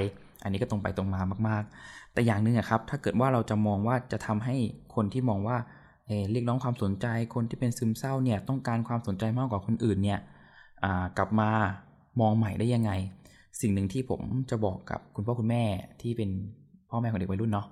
[0.42, 4.54] อันนี้ก็ตรงไปตรงมามาก ๆ แต่อย่างหนึ่งอะครับถ้าเกิดว่าเราจะมองว่าจะทำให้
[4.94, 5.56] คนที่มองว่า
[6.06, 10.18] เเรียกร้องความสนใจคนที่เป็นซึมเศร้าเนี่ยต้องการความสนใจมากกว่าคนอื่นเนี่ย
[11.18, 11.50] กลับมา
[12.20, 12.92] มองใหม่ได้ยังไง
[13.60, 15.62] สิ่งหนึ่งที่ผมจะบอกกับคุณพ่อคุณแม่
[16.02, 16.30] ที่เป็น
[16.90, 17.66] พ่อแม่ของเด็กวัยรุ่นเนาะ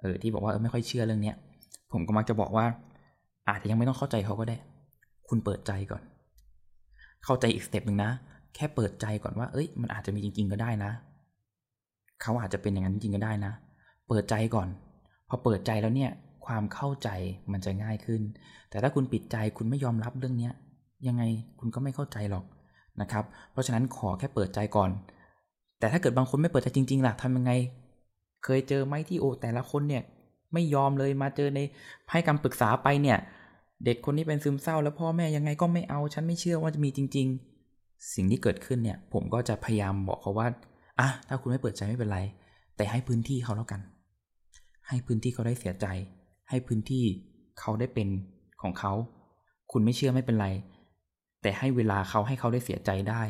[0.00, 1.36] เออที่บอกว่าเออไม่ค่อยเชื่อเรื่องเนี้ย
[1.92, 2.66] ผมก็มักจะบอกว่า
[3.48, 4.56] อาจจะยังไม่ต้องเข้าใจเขาก็ได้
[5.28, 6.02] คุณเปิดใจก่อน
[7.24, 8.10] เข้าใจอีกสเต็ปหนึ่งนะ
[8.54, 10.92] แค่เปิดใจก่อนว่า เอ้ย มันอาจจะมีจริง ๆ ก็ได้นะ
[12.22, 13.52] เขาอาจจะเป็นอย่างนั้นจริงก็ได้นะ
[14.08, 14.68] เปิดใจก่อน
[15.28, 16.10] พอเปิดใจแล้วเนี่ย
[16.46, 17.08] ความเข้าใจ
[17.52, 18.22] มันจะง่ายขึ้น
[18.70, 20.52] แต่ถ้าคุณปิดใจคุณไม่ยอมรับเรื่องเนี้ย
[21.06, 21.22] ยังไง
[21.58, 22.44] คุณก็ไม่เข้าใจหรอก
[23.00, 24.90] นะครับ เพราะฉะนั้นขอแค่เปิดใจก่อน
[25.78, 27.52] แต่ถ้าเกิดบางคนไม่เปิดใจจริงๆล่ะทำยังไง
[28.44, 30.02] เคยเจอไหมที่โอ แต่ละคนเนี่ย
[30.52, 31.60] ไม่ยอมเลยมาเจอใน
[32.10, 33.18] ให้คำปรึกษาไปเนี่ย
[33.84, 37.26] เด็กคนนี้เป็นซึมเศร้า แล้วพ่อแม่ยังไงก็ไม่เอา ฉันไม่เชื่อว่าจะมีจริง
[37.68, 40.46] ๆ สิ่งที่เกิดขึ้นเนี่ย ผมก็จะพยายามบอกเขาว่า
[41.00, 42.20] อะถ้าคุณไม่เปิดใจไม่เป็นไร
[42.76, 43.80] แต่ให้พื้นที่เขาแล้วกัน
[44.88, 45.86] ให้พื้นที่เขาได้เสียใจ
[46.48, 47.04] ให้พื้นที่
[47.60, 48.08] เขาได้เป็น
[48.62, 48.92] ของเขา
[49.72, 50.48] คุณไม่เชื่อไม่เป็นไร
[51.42, 53.22] แต่ให้เวลาเขาให้เขาได้เสียใจได้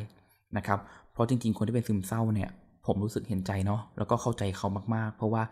[0.56, 0.78] นะครับ
[1.12, 2.50] เพราะจริง ๆ คนที่เป็นซึมเศร้าเนี่ย
[2.86, 5.42] ผมรู้สึกเห็นใจเนาะแล้วก็เข้าใจเขามากๆ เพราะว่า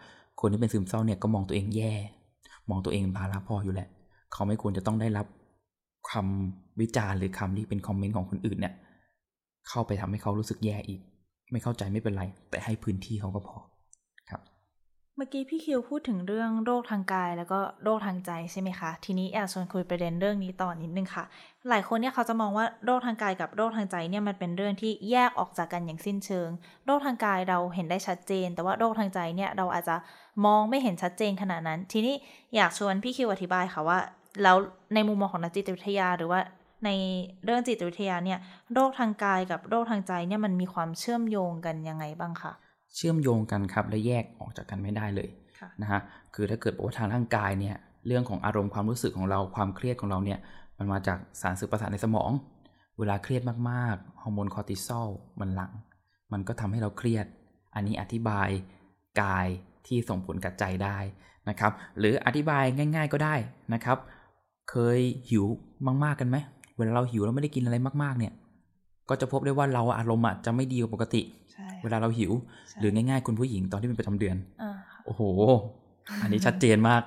[0.41, 1.93] คนที่เป็นซึมเศร้าเนี่ยก็มองตัวเองแย่
[2.71, 3.89] มองตัวเองเป็นภาระพออยู่แหละ
[4.33, 5.27] เขาไม่ควรจะต้องได้รับ
[6.13, 8.75] คำวิจารณ์หรือคำที่เป็นคอมเมนต์ของคนอื่นเนี่ย
[9.69, 11.01] เข้าไปทำให้เขารู้สึกแย่อีก
[11.53, 13.57] ไม่เข้าใจไม่เป็นไร แต่ให้พื้นที่เขาก็พอ
[15.23, 21.25] มื่อกี้พี่คิวพูดถึงเรื่องโรคทางกายแล้วก็โรคทางใจใช่ไหมคะ ทีนี้แอบชวนคุยประเด็นเรื่องนี้ต่อนิดนึงค่ะ
[21.69, 26.49] หลายคนเนี่ยเขาจะมองว่าโรคทางกายกับโรคทางใจเนี่ยมันเป็นเรื่องที่แยกออกจากกันอย่างสิ้นเชิง
[26.87, 29.97] โรคทางกายเราเห็นได้ชัดเจน แต่ว่าโรคทางใจเนี่ยเราอาจจะ
[30.47, 32.15] มองไม่เห็นชัดเจนขนาดนั้น ทีนี้
[32.57, 33.99] อยากชวนพี่คิวอธิบายค่ะว่า
[34.43, 34.57] แล้ว
[34.95, 36.41] ในมุมมองของนักจิตวิทยาหรือว่า
[36.85, 36.91] ใน
[37.45, 38.39] เรื่องจิตวิทยาเนี่ย
[38.75, 42.53] โรคทางกายกับโรคทางใจเนี่ยมันมีความเชื่อมโยงกันยังไงบ้างคะ
[42.95, 45.29] เชื่อมโยงกันครับและแยกออกจากกันไม่ได้เลย
[45.83, 46.01] นะฮะ
[46.35, 47.77] คือถ้าเกิดบอกว่าทางร่างกายเนี่ย
[48.07, 50.39] เรื่องของอารมณ์ความรู้สึกของเราความเครียดของเราเนี่ย
[50.79, 52.31] มันมาจากสารสื่อประสาทในสมอง
[52.99, 55.09] เวลาเครียดมากๆฮอร์โมนคอร์ติซอล
[55.41, 55.73] มันหลั่ง
[56.33, 57.27] มันก็ทำให้เราเครียด
[57.75, 58.49] อันนี้อธิบาย
[59.23, 59.47] กาย
[59.87, 60.99] ที่ส่งผลกับใจได้
[61.49, 62.65] นะครับ หรืออธิบาย
[62.97, 63.35] ง่าย ๆก็ได้
[63.75, 63.99] นะครับ
[64.71, 64.99] เคย
[65.31, 65.45] หิว
[66.05, 66.37] มากๆกันไหม
[66.77, 68.33] เวลาเราหิวเราไม่ได้กินอะไรมากๆเนี่ย
[69.09, 71.23] ก็จะพบได้ว่าเราอารมณ์จะไม่ดีกว่าปกติ
[71.83, 72.33] เวลาเราหิว
[72.79, 74.37] หรือง่ายๆคุณผู้หญิงตอนที่เป็นประจำเดือน
[75.05, 75.23] โอ้โห
[76.23, 77.03] อันนี้ชัดเจนมาก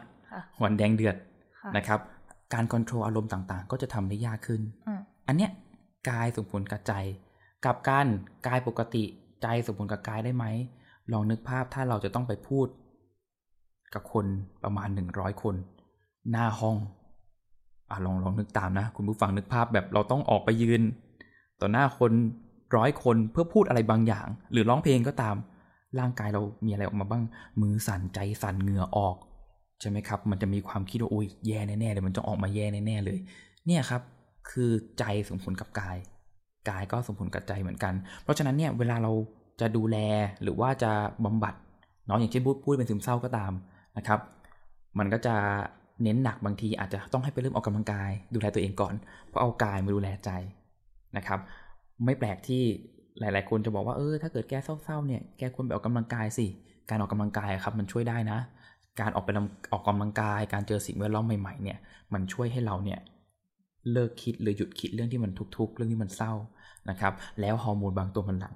[0.64, 1.16] วันแดงเดือด
[1.78, 1.99] นะครับ
[2.54, 4.62] การควบคุมอารมณ์ต่างๆ ก็จะทำได้ยากขึ้น
[5.28, 5.51] อันเนี้ย
[6.10, 6.93] กายส่งผลกับใจ
[7.66, 8.08] กับการ
[8.47, 9.04] กายปกติ
[9.41, 10.45] ใจส่งผลกับกายได้ไหม
[11.12, 12.68] ลองนึกภาพถ้าเราจะต้องไปพูด
[13.93, 14.26] กับคน
[14.64, 15.56] ประมาณหนึ่งร้อยคน
[16.32, 16.78] หน้าห้อง
[17.89, 20.82] อะลองลองนึกตามนะ คุณผู้ฟังนึกภาพแบบเราต้องออกไปยืน
[21.62, 22.12] ต่อหน้าคน
[22.76, 25.36] ร้อยคนเพื่อพูดอะไรบางอย่าง หรือร้องเพลงก็ตาม
[25.99, 27.24] ร่างกายเรามีอะไรออกมาบ้าง
[27.61, 29.15] มือสั่นใจสั่นเหงื่อออก
[29.82, 33.19] ใช่ไหมครับ มันจะมีความคิดว่าอุ้ยแย่แน่ๆเลยมันจะออกมาแย่แน่ๆเลย
[33.65, 34.01] เนี่ยครับ
[34.49, 35.97] คือใจส่งผลกับกาย
[36.69, 37.93] กายก็ส่งผลกับใจเหมือนกัน
[38.24, 39.11] เพราะฉะนั้นเนี่ยเวลาเรา
[39.61, 39.97] จะดูแล
[40.41, 40.91] หรือว่าจะ
[41.26, 41.55] บำบัด
[42.07, 43.51] เนาะอย่างเช่นพูดพูดเป็นซึมเศร้าก็ตาม
[43.97, 44.19] นะครับ
[44.99, 45.36] มันก็จะ
[46.03, 48.93] เน้นหนักบางทีอาจจะต้องให้ไปเริ่มออกกำลังกาย ดูแลตัวเองก่อน
[49.28, 50.30] เพราะเอากายมาดูแลใจ
[51.17, 51.39] นะครับ
[52.05, 52.63] ไม่แปลกที่
[53.19, 56.45] หลาย ๆ คนจะบอกว่าเออถ้าเกิดแกเศร้า ๆ เนี่ยแกควรไปออกกำลังกายสิ
[56.89, 58.39] การออกกำลังกายครับมันช่วยได้นะ
[58.99, 59.29] การออกไป
[59.73, 61.77] ออกกำลังกาย การเจอสิ่งแวดล้อมใหม่ ๆ เนี่ย
[62.13, 62.99] มันช่วยให้เราเนี่ย
[63.91, 66.33] เลิกคิดหรือหยุดคิดเรื่องที่มันทุกข์เรื่องที่มันเศร้า
[66.89, 68.55] นะครับ แล้วฮอร์โมนบางตัวมันหลัง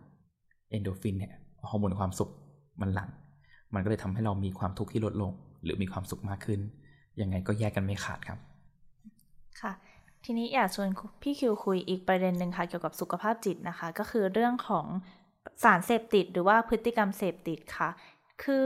[0.70, 1.34] เอนโดฟินเนี่ย
[1.70, 2.30] ฮอร์โมนความสุข
[2.82, 3.10] มันหลัง
[3.74, 5.32] มันก็เลยทำให้เรามีความทุกข์ที่ลดลง
[5.64, 6.60] หรือมีความสุขมากขึ้น
[7.22, 8.40] ยังไงก็แยกกันไม่ขาดครับ
[9.62, 9.74] ค่ะ
[10.30, 10.90] ทีนี้อยากชวน
[11.22, 14.86] พี่คิวคุยอีกประเด็นหนึ่งค่ะ เกี่ยวกับสุขภาพจิตนะคะ ก็คือเรื่องของ
[15.64, 17.90] สารเสพติดหรือว่าพฤติกรรมเสพติดค่ะ
[18.44, 18.66] คือ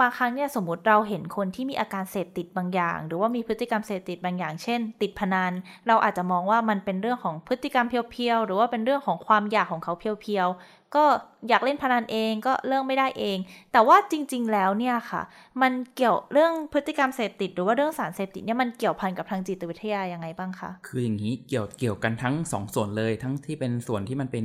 [0.00, 5.52] บางครั้งเนี่ยสมมติเราเห็นคนที่มีอาการเสพติดบางอย่าง หรือว่ามีพฤติกรรมเสพติดบางอย่าง เช่น ติดพนัน
[5.86, 11.04] เราอาจจะมองว่ามันเป็นเรื่องของพฤติกรรมเพียวๆหรือว่าเป็นเรื่องของความอยากของเขาเพียวๆก็
[11.48, 13.38] อยากเล่นพนันเองก็เรื่องไม่ได้เอง
[13.72, 15.22] แต่ว่าจริง ๆ แล้วเนี่ยค่ะ
[15.62, 24.44] มันเกี่ยวเรื่องพฤติกรรมเสพติด หรือว่าเรื่องสารเสพติดเนี่ยมันเกี่ยวพันกับทางจิตวิทยายังไงบ้างคะคืออย่างนี้เกี่ยวเกี่ยวกันทั้ง 2สส่วนเลย ทั้งที่เป็นส่วนที่มันเป็น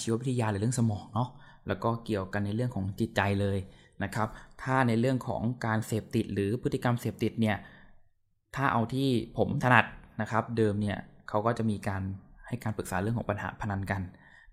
[0.00, 1.28] ชีววิทยาหรือเรื่องสมองเนาะ
[1.68, 3.58] แล้วก็เกี่ยวกันในเรื่องของจิตใจเลย
[4.04, 4.28] นะครับ
[4.62, 7.56] ถ้าในเรื่องของการเสพติดหรือพฤติกรรมเสพติดเนี่ย
[8.56, 9.84] ถ้าเอาที่ผมถนัด
[10.20, 10.98] นะครับ เดิมเนี่ย
[11.28, 12.02] เขาก็จะมีการ
[12.46, 14.02] ให้การปรึกษาเรื่องของปัญหาพนันกัน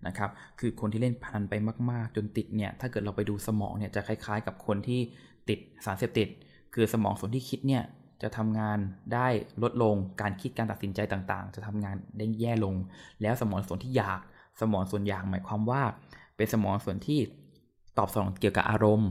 [0.06, 0.30] นะครับ
[0.60, 1.54] คือคนที่เล่นพนันไป
[1.90, 5.00] มาก ๆ จนติดเนี่ย ถ้าเกิดเราไปดูสมองเนี่ยจะคล้ายๆ กับคนที่
[5.48, 6.28] ติดสารเสพติด
[6.74, 7.82] คือสมองส่วนที่คิดเนี่ย
[8.22, 8.78] จะทำงาน
[9.14, 9.28] ได้
[9.62, 12.74] ลดลง การคิดการตัดสินใจต่างๆ จะทำงานได้แย่ลง
[13.22, 14.20] แล้วสมองส่วนที่อยาก
[14.60, 15.82] สมองส่วนอยากหมายความว่า
[16.36, 17.20] เป็นสมองส่วนที่
[17.98, 19.10] ตอบสนองเกี่ยวกับอารมณ์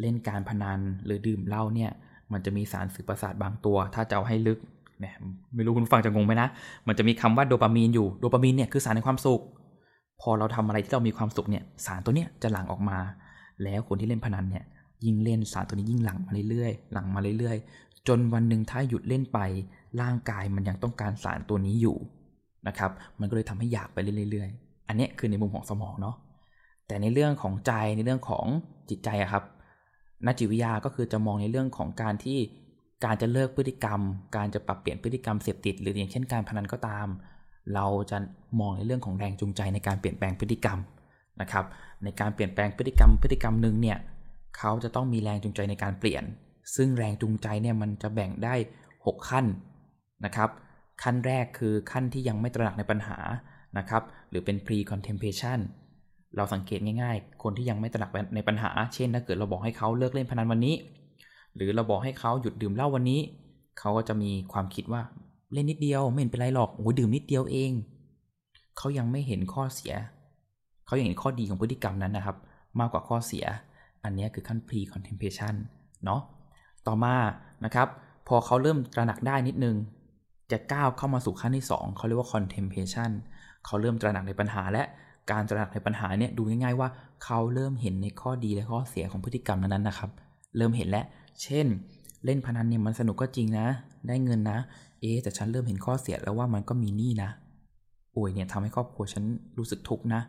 [0.00, 1.90] เล่นการพนันหรือดื่มเหล้าเนี่ย
[2.32, 4.58] มันจะมีสารสื่อประสาทบางตัว ถ้าจะเอาให้ลึก
[5.00, 5.14] เนี่ย
[5.54, 6.48] ไม่รู้คุณฟังจะงงไหมนะ
[6.86, 9.42] มันจะมีคำว่าโดปามีนอยู่ โดปามีนเนี่ยคือสารในความสุข
[10.20, 12.98] พอเราทำอะไรที่เรามีความสุขเนี่ย สารตัวเนี้ยจะหลั่งออกมา
[13.62, 14.64] แล้วคนที่เล่นพนันเนี่ย
[15.04, 19.38] ยิ่งเล่นสารตัวนี้ยิ่งหลั่งมาเรื่อยๆ หลั่งมาเรื่อยๆ จนวันหนึ่งถ้าหยุดเล่นไป
[20.00, 21.96] ร่างกายมันยังต้องการสารตัวนี้อยู่
[22.68, 22.90] นะครับ
[23.20, 23.98] มันก็เลยทำให้อยากไป
[24.30, 26.16] เรื่อยๆ อันนี้คือในมุมของสมองเนาะ
[26.86, 28.44] แต่ในเรื่องของใจในเรื่องของ
[28.90, 29.44] จิตใจอะครับ
[30.26, 32.38] นักจิตวิทยาก็คือจะมองในเรื่องของการที่
[33.04, 34.00] การจะเลิกพฤติกรรม
[34.36, 37.08] การจะปรับเปลี่ยนพฤติกรรมเสพติด หรืออย่างเช่นการพนันก็ตาม
[37.74, 38.18] เราจะ
[38.60, 40.78] มองในเรื่องของแรงจูงใจในการเปลี่ยนแปลงพฤติกรรม
[41.40, 41.64] นะครับ
[42.04, 43.98] ในการเปลี่ยนแปลงพฤติกรรมพฤติกรรมหนึ่งเนี่ย
[44.58, 46.24] เขาจะต้องมีแรงจูงใจในการเปลี่ยน
[46.76, 48.54] ซึ่งแรงจูงใจเนี่ยมันจะแบ่งได้
[48.94, 49.46] 6 ขั้น
[50.24, 50.50] นะครับ
[51.02, 53.18] ขั้นแรกคือขั้นที่ยังไม่ตระหนักในปัญหา
[53.78, 55.58] นะครับ หรือเป็น pre contemplation
[56.36, 60.74] เราสังเกตง่ายๆ คนที่ยังไม่ตระหนักในปัญหา เช่น ถ้าเกิดเราบอกให้เขาเลิกเล่นพนันวันนี้
[61.54, 63.20] หรือเราบอกให้เขาหยุดดื่มเหล้าวันนี้
[63.78, 65.02] เขาก็จะมีความคิดว่า
[65.52, 67.72] เล่นนิดเดียวไม่เห็นเป็นไรหรอกโอ้ยดื่มนิดเดียวเอง
[68.78, 69.94] เขายังไม่เห็นข้อเสีย
[70.86, 72.36] เขายังเห็นข้อดีของพฤติกรรมนั้นนะครับ
[72.80, 73.44] มากกว่าข้อเสีย
[74.04, 75.54] อันนี้คือขั้น pre contemplation
[76.04, 76.20] เนาะ
[76.86, 77.14] ต่อมา
[77.64, 77.88] นะครับ
[78.28, 79.76] พอเขาเริ่มตระหนักได้นิดนึง
[80.50, 83.10] จะก้าวเข้ามาสู่ขั้นที่ 2 เขาเรียกว่า contemplation
[83.64, 84.84] เขาเริ่มตระหนักในปัญหาและ
[85.30, 86.88] การตระหนักในปัญหาเนี่ยดูง่ายๆว่า
[87.24, 90.10] เขาเริ่มเห็นในข้อดีและข้อเสียของพฤติกรรมนั้นๆนะครับ
[90.56, 91.04] เริ่มเห็นแล้ว
[91.42, 91.66] เช่น
[92.24, 93.66] เล่นพนันเนี่ยมันสนุกก็จริงนะ
[94.08, 94.58] ได้เงินนะ
[95.00, 97.30] เอ๊แต่ฉันเริ่มเห็นข้อเสียแล้วว่ามันก็มีหนี้นะ
[98.12, 99.24] โอ้ยเนี่ยทำให้ครอบครัวฉัน
[99.58, 100.20] รู้สึกทุกข์นะ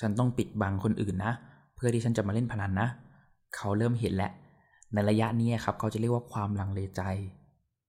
[0.00, 1.32] ฉันต้องปิดบังคนอื่นนะ
[1.74, 2.88] เพื่อที่ฉันจะมาเล่นพนันนะ
[3.56, 4.32] เขาเริ่มเห็นแล้ว
[4.92, 7.02] ในระยะนี้ครับเขาจะเรียกว่าความลังเลใจ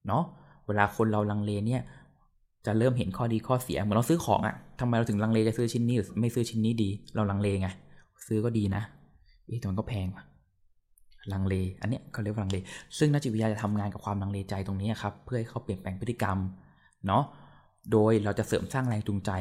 [0.07, 0.23] เนาะ
[0.67, 1.81] เวลาคนเราลังเลเนี่ย
[2.65, 7.69] จะเริ่มเห็นข้อดีข้อเสียเหมือนเราซื้อของอะ่ะทำไมเราถึงลังเลจะซื้อชิ้นนี้หรือไม่ซื้อชิ้นนี้ดี เราลังเลไง
[8.27, 8.83] ซื้อก็ดีนะ
[9.47, 10.23] เอ๊ะแต่มันก็แพงว่ะ
[11.33, 12.57] ลังเล อันเนี้ยเขาเรียกว่าลังเล
[12.97, 16.37] ซึ่งนักจิตวิทยาจะทำงานกับความลังเลใจตรงนี้ครับ เพื่อให้เขาเปลี่ยนแปลงพฤติกรรม
[17.07, 17.23] เนาะ
[17.91, 19.31] โดยเราจะเสริมสร้างแรงจูงใจ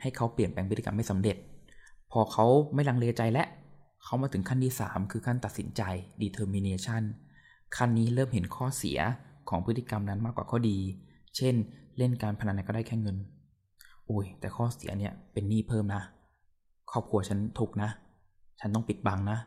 [0.00, 1.36] ให้เขาเปลี่ยนแปลงพฤติกรรมไม่สำเร็จ
[2.12, 3.44] พอเขาไม่ลังเลใจและ
[4.04, 5.82] เขามาถึงขั้นที่ 3 คือขั้นตัดสินใจ
[6.22, 7.02] determination
[7.76, 8.98] ขั้นนี้เริ่มเห็นข้อเสีย
[9.48, 10.78] ของพฤติกรรมนั้นมากกว่าข้อดี
[11.36, 11.54] เช่น
[11.98, 13.16] เล่นการพนันก็ได้แค่เงิน
[14.06, 16.02] โอ้ย แต่ข้อเสียเนี่ยเป็นหนี้เพิ่มนะ
[16.92, 17.90] ครอบครัวฉันทุกนะ
[18.60, 19.38] ฉันต้องปิดบังนะ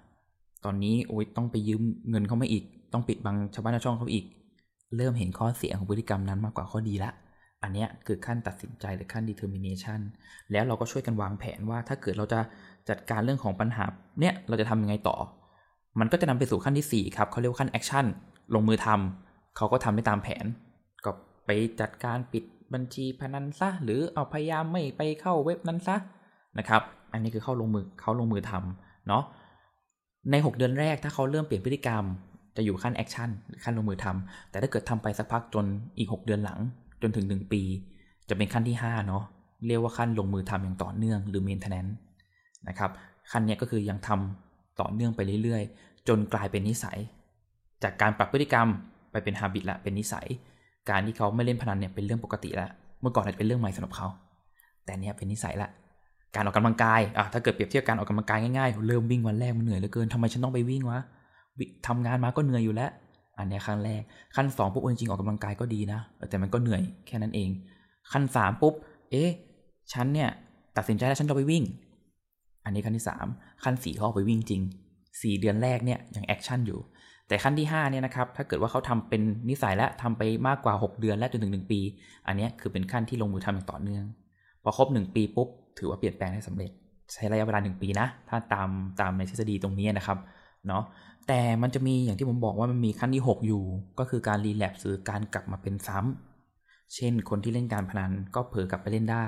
[0.65, 4.25] ตอนนี้โอ้ยต้องไปยืมเงินเขามาอีก ต้องปิดบังชาวบ้านชาวช่องเขาอีก
[4.97, 7.11] เริ่มเห็นข้อเสียของพฤติกรรมนั้นมากกว่าข้อดีละ
[7.63, 9.99] อันนี้คือขั้นตัดสินใจหรือขั้น determination
[10.51, 12.39] แล้วเราก็ช่วยกันวางแผนว่าถ้าเกิดเราจะ
[12.89, 13.85] จัดการเรื่องของปัญหา
[14.19, 15.15] เนี่ยเราจะทำยังไงต่อ
[15.99, 18.05] มันก็จะนำไปสู่ขั้นที่ 4 ครับเขาเรียกว่าขั้น action
[18.55, 20.45] ลงมือทำเขาก็ทำได้ตามแผน
[21.51, 22.43] ไปจัดการปิด
[22.73, 25.97] บัญชีพนันซะหรือเอาพยายามไม่ไปเข้าเว็บนั้นซะ
[26.57, 26.81] นะครับ
[27.13, 29.23] อันนี้คือเข้าลงมือเขาลงมือทำเนาะ
[30.31, 32.03] ใน 6 เดือนแรกถ้าเขาเริ่มเปลี่ยนพฤติกรรม
[32.55, 33.29] จะอยู่ขั้นแอคชั่น
[33.63, 35.65] ขั้นลงมือทำแต่ถ้าเกิดทำไปสักพักจน
[35.97, 36.59] อีก 6 เดือนหลัง
[37.01, 37.61] จนถึง 1 ปี
[38.29, 39.23] จะเป็นขั้นที่ 5 เนาะ
[39.67, 41.93] เรียกว่าขั้นลงมือทำอย่างต่อเนื่องหรือ maintenance
[42.67, 42.91] นะครับ
[43.31, 46.99] ขั้นนี้ก็คือยังทำต่อเนื่องไปเรื่อยๆ จนกลายเป็นนิสัย
[47.83, 48.67] จากการปรับพฤติกรรม
[49.11, 50.27] ไปเป็นฮาบิตละเป็นนิสัย
[50.89, 52.67] การที่เขาไม่เล่นพนันเนี่ยเป็นเรื่องปกติละ
[53.01, 54.07] เมื่อก่อนอาจจะเป็นเรื่องใหม่สำหรับเขา
[54.85, 55.69] แต่เนี้ยเป็นนิสัยละ
[56.35, 60.99] การออกกำลังกายอะถ้าเกิดเปรียบเทียบการออกกำลังกายง่ายๆเริ่มวิ่งวันแรกมันเหนื่อยเหลือเกินทำไมฉันต้องไปวิ่งวะ
[61.87, 62.91] ทำงานมาก็เหนื่อยอยู่แล้ว
[63.37, 64.01] อันนี้ขั้นแรก
[64.35, 67.49] ขั้นสองปุ๊บจริงๆออกกำลังกายก็ดีนะ แต่มันก็เหนื่อยแค่นั้นเอง
[68.11, 68.73] ขั้นสามปุ๊บ
[69.11, 69.29] เอ๊ะ
[69.93, 70.29] ฉันเนี่ย
[70.77, 71.63] ตัดสินใจแล้วฉันจะไปวิ่ง
[72.65, 73.27] อันนี้ขั้นที่สาม
[73.63, 74.61] ขั้นสี่เขาออกไปวิ่งจริง
[75.21, 76.79] สี่เดือนแรกเนี่ยยัง action อยู่
[77.29, 81.79] แต่ขั้นที่5เนี่ยนะครับถ้าเกิดว่าเขาทำเป็นนิสัยและทำไปมากกว่า 6 เดือนและจนถึง 1 ปี
[82.27, 84.05] อันนี้คือเป็นขั้นที่ลงมือทำอย่างต่อเนื่อง
[84.63, 85.47] พอครบ 1 ปีปุ๊บ
[85.79, 86.71] ถือว่าเปลี่ยนแปลงได้สำเร็จ
[87.13, 88.69] ใช้ระยะเวลา 1 ปีนะ ถ้าตาม
[89.01, 90.17] ตามในทฤษฎีตรงนี้นะครับ
[90.67, 90.83] เนาะ
[91.27, 93.63] แต่มันจะมีอย่างที่ผมบอกว่ามันมีขั้นที่ 6 อยู่
[93.99, 99.27] ก็คือการ relapse หรือการกลับมาเป็นซ้ำเช่น คนที่เล่นการพนันก็เผลอกลับไปเล่นได้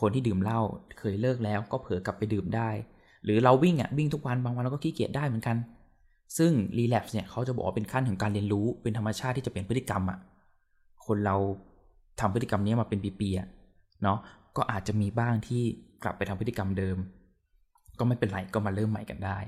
[0.00, 0.60] คนที่ดื่มเหล้า
[0.98, 2.70] เคยเลิกแล้วก็เผลอกลับไปดื่มได้
[3.24, 5.56] หรือเราวิ่งอะวิ่งทุกวันบางวันเราก็ขี้เกียจได้เหมือนกัน
[6.36, 10.18] ซึ่งรีแลปเนี่ยเขาจะบอกว่าเป็นขั้นของการเรียนรู้เป็นธรรมชาติที่จะเปลี่ยนพฤติกรรมอะ
[11.06, 11.36] คนเรา
[12.20, 13.48] ทำพฤติกรรมนี้มาเป็นปีๆอะ
[14.02, 14.18] เนาะ
[14.56, 15.62] ก็อาจจะมีบ้างที่
[16.02, 16.96] กลับไปทำพฤติกรรมเดิม
[17.98, 19.38] ก็ไม่เป็นไรก็มาเริ่มใหม่กันได้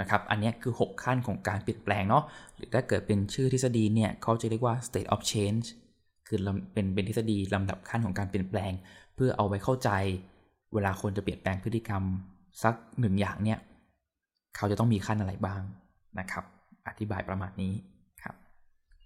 [0.00, 2.24] นะครับอันนี้คือ 6 ขั้นของการเปลี่ยนแปลงเนาะ
[2.56, 5.66] หรือถ้าเกิดเป็นชื่อทฤษฎีเนี่ยเขาจะเรียกว่า state of change
[6.28, 6.38] คือ
[6.72, 8.72] เป็นเป็นทฤษฎีลำดับขั้นของการเปลี่ยนแปลง
[9.14, 9.90] เพื่อเอาไว้เข้าใจ
[10.74, 12.02] เวลาคนจะเปลี่ยนแปลงพฤติกรรม
[12.62, 13.58] สักหนึ่งอย่างเนี่ย
[14.56, 15.62] เขาจะต้องมีขั้นอะไรบ้าง
[16.18, 16.44] นะครับ
[16.88, 17.74] อธิบายประมาณนี้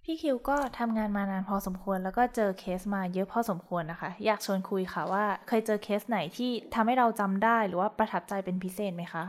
[0.07, 9.23] พี่คิวก็ทำงานมานานพอสมควร แล้วก็เจอเคสมาเยอะพอสมควรนะคะ อยากชวนคุยค่ะว่า เคยเจอเคสไหนที่ทำให้เราจำได้หรือว่าประทับใจเป็นพิเศษไหมคะ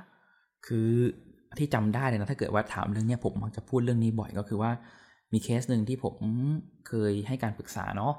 [0.66, 0.90] คือ
[1.58, 4.70] ที่จำได้เลยนะถ้าเกิดว่าถามเรื่องนี้ผมมักจะพูดเรื่องนี้บ่อยก็คือว่า
[5.32, 6.16] มีเคสหนึ่งที่ผม
[6.88, 8.14] เคยให้การปรึกษาเนาะ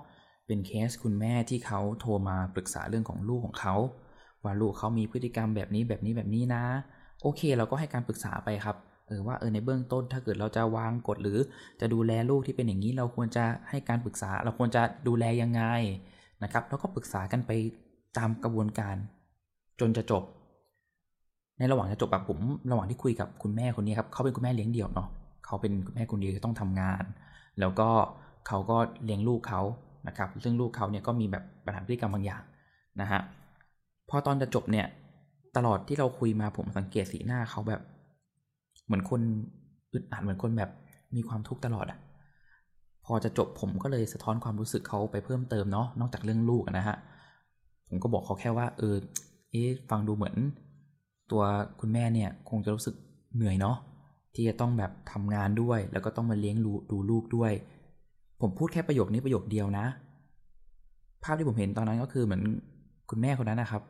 [0.48, 3.76] เป็นเคสคุณแม่ที่เขาโทรมาปรึกษาเรื่องของลูกของเขา
[4.44, 6.64] ว่าลูกเขามีพฤติกรรมแบบนี้แบบนี้แบบนี้นะ
[7.22, 8.76] โอเค เราก็ให้การปรึกษาไปครับ
[9.08, 11.40] เออว่าเออในเบื้องต้นถ้าเกิดเราจะวางกฎหรือ
[11.82, 15.62] จะดูแลลูกที่เป็นอย่างนี้ เราควรจะให้การปรึกษา เราควรจะดูแลยังไง
[16.44, 17.52] นะครับ แล้วก็ปรึกษากันไป
[18.18, 18.96] ตามกระบวนการ
[19.80, 20.24] จนจะจบ
[21.58, 22.40] ในระหว่างจะจบแบบผม
[22.72, 25.10] ระหว่างที่คุยกับคุณแม่คนนี้ครับเขาเป็นคุณแม่เลี้ยงเดี่ยวเนาะ
[25.46, 27.04] เขาเป็นคุณแม่คนเดียวที่ต้องทำงาน
[27.60, 27.90] แล้วก็
[28.48, 29.62] เขาก็เลี้ยงลูกเขา
[30.08, 32.44] นะครับ ซึ่งลูกเขาเนี่ยก็มีแบบปัญหาพฤติกรรมบางอย่าง
[33.02, 33.22] นะฮะ
[34.10, 34.88] พอตอนจะจบเนี่ย
[35.56, 37.82] ตลอดที่เราคุยมาผมสังเกตสีหน้าเขาแบบ
[38.88, 39.22] เหมือนคน
[39.94, 40.72] อึดอัดเหมือนคนแบบ
[41.16, 42.00] มีความทุกข์ตลอดอะ่ะ
[43.06, 46.96] พอจะจบผมก็เลยสะท้อนความรู้สึกเขาไปเพิ่มเติมเนาะนอกจากเรื่องลูกนะฮะ
[47.90, 48.96] ผมก็บอกเขาแค่ว่า เออ
[49.52, 50.36] เอ๊ฟังดูเหมือน
[51.32, 51.44] ตัว
[51.80, 52.96] คุณแม่เนี่ยคงจะรู้สึก
[53.36, 53.78] เหนื่อยเนาะ
[54.36, 56.56] ที่จะต้องแบบทำงานด้วย แล้วก็ต้องมาเลี้ยง
[56.92, 57.52] ดูลูกด้วย
[58.42, 59.86] ผมพูดแค่ประโยคนี้ประโยคเดียวนะ
[61.24, 62.44] ภาพที่ผมเห็นตอนนั้นก็คือเหมือน
[63.10, 63.84] คุณแม่คนนั้นนะครับ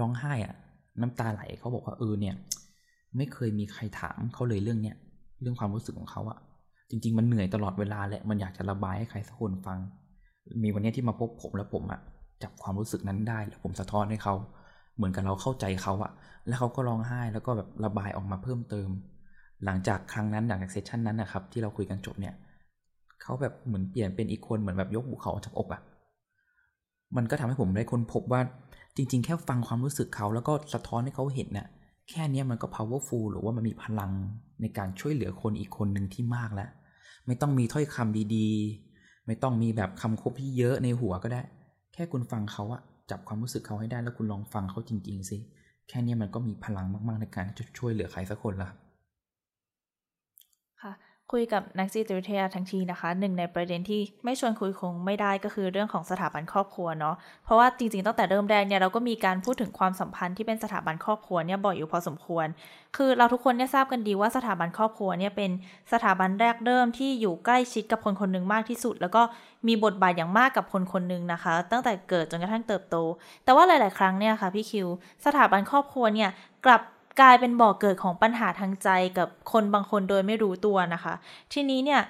[0.00, 0.54] ร้องไห้อะ
[1.00, 2.34] น้ำตาไหลเขาบอกว่าเออเนี่ย
[3.16, 4.96] ไม่เคยมีใครถามเขาเลยเรื่องเนี้ย
[5.40, 6.38] เรื่องความรู้สึกของเขาอะ
[6.90, 9.78] จริง ๆ มันเหนื่อยตลอดเวลาแหละมันอยากจะระบายให้ใครสักคนฟัง
[10.62, 12.00] มีวันนี้ที่มาพบผมแล้วผมอะ
[12.42, 14.34] จับความรู้สึกนั้นได้แล้วผมสะท้อนให้เขา
[14.96, 16.12] เหมือนกับเราเข้าใจเขาอะ
[16.46, 18.88] แล้วเขาก็ร้องไห้แล้วก็แบบระบายออกมาเพิ่มเติม
[19.64, 22.34] หลังจากครั้งนั้นหลังจากเซสชันนั้นนะครับที่เราคุยกันจบเนี่ย
[23.22, 25.80] เขาแบบเหมือนเปลี่ยนเป็นอีกคนเหมือนแบบยกบุเขาออกจากอกอะ
[27.16, 28.40] มันก็ทำให้ผมได้ค้นพบว่า
[28.96, 31.66] จริง ๆ แค่ฟังความรู้สึกเขาแล้วก็สะท้อนให้เขาเห็นเนี่ย
[32.10, 34.12] แค่นี้มันก็ powerful หรือว่ามันมีพลัง
[34.60, 36.70] ในการช่วยเหลือคนอีกคนหนึ่งที่มากแล้ว
[37.26, 41.42] ไม่ต้องมีถ้อยคำดีๆ ไม่ต้องมีแบบคำคบที่เยอะในหัวก็ได้
[41.92, 45.38] แค่คุณฟังเขาอะจับความรู้สึกเขาให้ได้แล้วคุณลองฟังเขาจริง ๆ สิ
[45.88, 48.68] แค่นี้มันก็มีพลังมากๆในการจะช่วยเหลือใครสักคนละ
[51.32, 57.14] คุยกับนักจิตวิทยาทั้งทีนะคะหนึ่งในประเด็นที่ไม่ชวนคุยคงไม่ได้ก็คือเรื่องของสถาบันครอบครัวเนาะ
[57.44, 62.46] เพราะว่าจริงๆตั้งแต่เริ่มแรกเนี่ยเราก็มีการพูดถึงความสัมพันธ์ที่เป็นสถาบันครอบครัวเนี่ยบ่อยอยู่พอสมควร
[62.96, 65.50] คือเราทุกคนเนี่ยทราบกันดีว่าสถาบันครอบครัวเนี่ยเป็น
[65.92, 69.22] สถาบันแรกเริ่มที่อยู่ใกล้ชิดกับคนคนหนึ่งมากที่สุด แล้วก็
[69.66, 72.96] มีบทบาทอย่างมากกับคนคนหนึ่งนะคะ ตั้งแต่เกิดจนกระทั่งเติบโต
[73.44, 74.88] แต่ว่าหลาย ๆ ครั้งเนี่ยค่ะพี่คิว
[75.26, 76.30] สถาบันครอบครัวเนี่ย
[76.66, 76.82] กลับ
[77.20, 78.88] กลายเป็นบ่อกเกิดของปัญหาทางใจ
[79.18, 81.14] กับคนบางคนโดยไม่รู้ตัวนะคะ
[81.52, 82.00] ทีนี้เนี่ย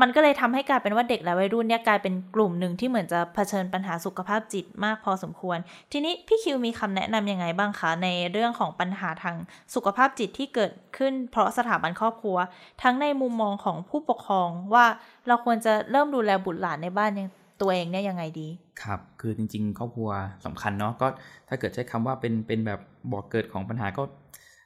[0.00, 5.58] มันก็เลยทำให้กลายเป็นว่าเด็กและวัยรุ่นเนี่ยกลายเป็นกลุ่มหนึ่งที่เหมือนจะเผชิญปัญหาสุขภาพจิตมากพอสมควร
[5.92, 9.36] ทีนี้พี่คิวมีคำแนะนํำยังไงบ้างคะในเรื่องของปัญหาทาง
[9.74, 12.36] สุขภาพจิตที่เกิดขึ้น เพราะสถาบันครอบครัว
[12.82, 14.86] ทั้งในมุมมองของผู้ปกครองว่า
[15.26, 17.28] เราควรจะเริ่มดูแลบุตรหลานในบ้านยัง
[17.60, 18.48] ตัวเองเนี่ยยังไงดี
[18.82, 20.10] ครับ คือจริงๆ ครอบครัว
[20.46, 21.06] สำคัญเนาะ ก็
[21.48, 22.80] ถ้าเกิดใช้คำว่าเป็นเป็นแบบ
[23.12, 24.02] บ่อกเกิดของปัญหาก็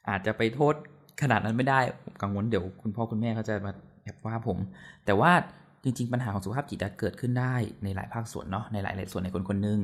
[0.09, 0.75] อาจจะไปโทษ
[1.23, 1.81] ขนาดนั้นไม่ได้
[2.23, 4.59] กังวลเดี๋ยวคุณพ่อคุณแม่เขาจะมาแอบว่าผม
[5.07, 5.33] แต่ว่า
[5.85, 9.79] จริง ๆ ปัญหาของสุขภาพจิตเกิดขึ้นได้ในหลายภาคส่วนเนาะในหลายๆส่วนในคนคนหนึ่ง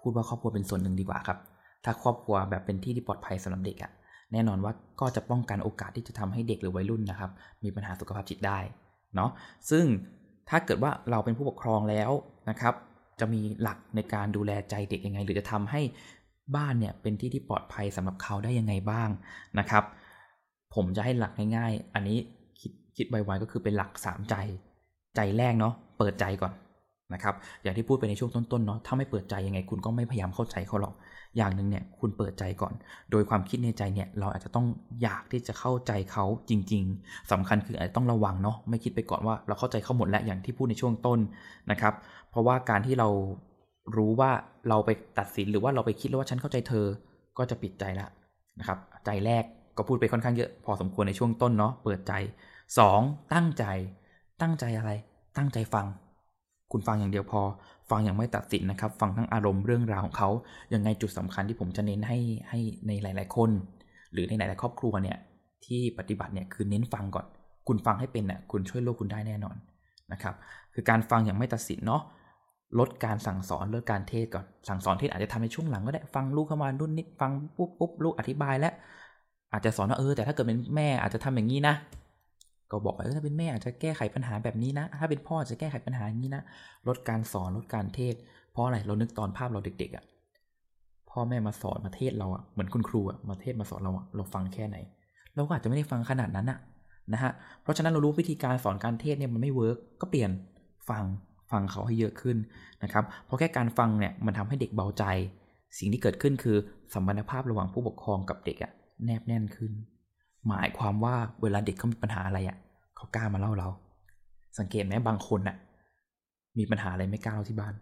[0.00, 1.38] พูดว่าครอบครัวเป็นส่วนหนึ่งดีกว่าครับ
[1.84, 3.92] ถ้าครอบครัวแบบเป็นที่ที่ปลอดภัยสำหรับเด็กอะ
[4.32, 7.30] แน่นอนว่าก็จะป้องกันโอกาสที่จะทำให้เด็กหรือวัยรุ่นนะครับ
[7.64, 8.58] มีปัญหาสุขภาพจิตได้
[9.14, 9.30] เนาะ
[9.70, 9.84] ซึ่ง
[10.48, 12.10] ถ้าเกิดว่าเราเป็นผู้ปกครองแล้ว
[12.50, 12.74] นะครับ
[13.20, 15.80] จะมีหลักในการดูแลใจเด็กยังไง หรือจะทำให้
[16.54, 19.08] บ้านเนี่ยเป็นที่ที่ปลอดภัยสำหรับเขาได้ยังไงบ้าง
[19.58, 19.84] นะครับ
[20.74, 22.18] ผมจะให้หลักง่ายๆ อันนี้
[22.60, 24.34] คิดคิดไวๆก็คือเป็นหลัก 3 ใจ
[25.16, 26.52] ใจแรกเนาะเปิดใจก่อน
[27.14, 30.94] นะครับ อย่างที่พูดไปในช่วงต้นๆเนาะถ้าไม่เปิดใจยังไงคุณก็ไม่พยายามเข้าใจเขาหรอก
[31.36, 32.72] อย่างหนึ่งเนี่ยคุณเปิดใจก่อน
[33.10, 34.66] โดยความคิดในใจเนี่ยเราอาจจะต้อง
[35.02, 41.18] อยากที่จะเข้าใจเขาจริง ๆสำคัญคืออาจจะต้องระวังเนาะไม่คิดไปก่อนว่าเราเข้าใจเขาหมดแล้วอย่างที่พูดในช่วงต้น
[41.70, 41.94] นะครับ
[42.30, 43.08] เพราะว่าการที่เรา
[43.96, 44.30] รู้ว่า
[44.68, 46.86] เราไปตัดสินหรือว่าเราไปคิดแล้วว่าฉันเข้าใจเธอ
[47.38, 48.08] ก็จะปิดใจละ
[48.58, 49.44] นะครับ ใจแรก
[49.76, 52.12] ก็พูดไปค่อนข้างเยอะพอสมควรในช่วงต้นเนาะ เปิดใจ
[52.72, 53.32] 2.
[53.34, 53.64] ตั้งใจ
[54.42, 54.90] ตั้งใจอะไร
[55.36, 55.86] ตั้งใจฟัง
[56.72, 57.40] คุณฟังอย่างเดียวพอ
[57.90, 60.30] ฟังอย่างไม่ตัดสินนะครับ ฟังทั้งอารมณ์เรื่องราวของเขา
[60.74, 62.18] ยังไงจุดสำคัญที่ผมจะเน้นให้
[62.48, 63.50] ให้ในหลาย ๆ คน
[64.12, 65.18] หรือในหลาย ๆ ครอบครัวเนี่ย
[65.66, 67.26] ที่ปฏิบัติเนี่ยคือเน้นฟังก่อน
[67.68, 69.56] คุณฟังให้เป็นน่ะคุณช่วยโลกคุณได้แน่นอน
[70.12, 70.34] นะครับ
[70.74, 72.02] คือการฟังอย่างไม่ตัดสินเนาะ
[72.78, 78.72] ลดการสั่งสอนลดการเทศก่อนสั่งสอนเทศอาจจะทำในช่วงหลังก็ได้ฟังลูกเข้ามารุ่นนิดฟังปุ๊บปุ๊บลูกอธิบายแล้ว
[79.52, 81.74] อาจจะสอนว่าเออแต่ถ้าเกิดเป็นแม่อาจจะทำอย่างนี้นะ
[82.70, 86.42] ก็บอกว่าเออถ้าเป็นแม่อาจจะแก้ไขปัญหาแบบนี้นะ ถ้าเป็นพ่อจะแก้ไขปัญหาอย่างนี้นะ
[86.88, 88.14] ลดการสอนลดการเทศ
[88.52, 90.04] เพราะอะไรเรานึกตอนภาพเราเด็กๆอะ่ะ
[91.10, 94.76] พ่อแม่มาสอนมาเทศเราอะ่ะเหมือนคุณครูอะ่ะมาเทศมาสอนเราอะ่ะเราฟังแค่ไหน
[95.34, 96.58] เราก็อาจจะไม่ได้ฟังขนาดนั้นอะ่ะ
[97.12, 100.30] นะฮะเพราะฉะนั้นเรารู้วิธีการสอนการเทศเนี่ยมันไม่ work ก็เปลี่ยน
[100.90, 101.04] ฟัง
[101.50, 102.36] ฟังเขาให้เยอะขึ้น
[102.82, 105.04] นะครับ เพราะแค่การฟังเนี่ยมันทำให้เด็กเบาใจ
[105.78, 106.56] สิ่งที่เกิดขึ้นคือ
[106.94, 108.72] สัมพันธภาพระหว่างผู้ปกครองกับเด็กอะ
[109.04, 109.72] แนบแน่นขึ้น
[110.48, 112.56] หมายความว่าเวลาเด็กเขามีปัญหาอะไรอะ
[112.96, 113.68] เขากล้ามาเล่าเรา
[114.58, 115.56] สังเกตไหมบางคนอะ
[116.58, 117.74] มีปัญหาอะไรไม่กล้าเล่าที่บ้าน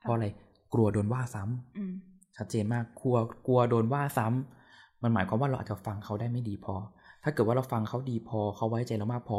[0.00, 0.26] เพราะอะไร
[0.72, 6.74] กลัวโดนว่าซ้ำชัดเจนมากกลัวกลัวโดนว่าซ้ำมันหมายความว่าเราอาจจะฟังเขาได้ไม่ดีพอ
[7.22, 9.38] ถ้าเกิดว่าเราฟังเขาดีพอเขาไว้ใจเรามากพอ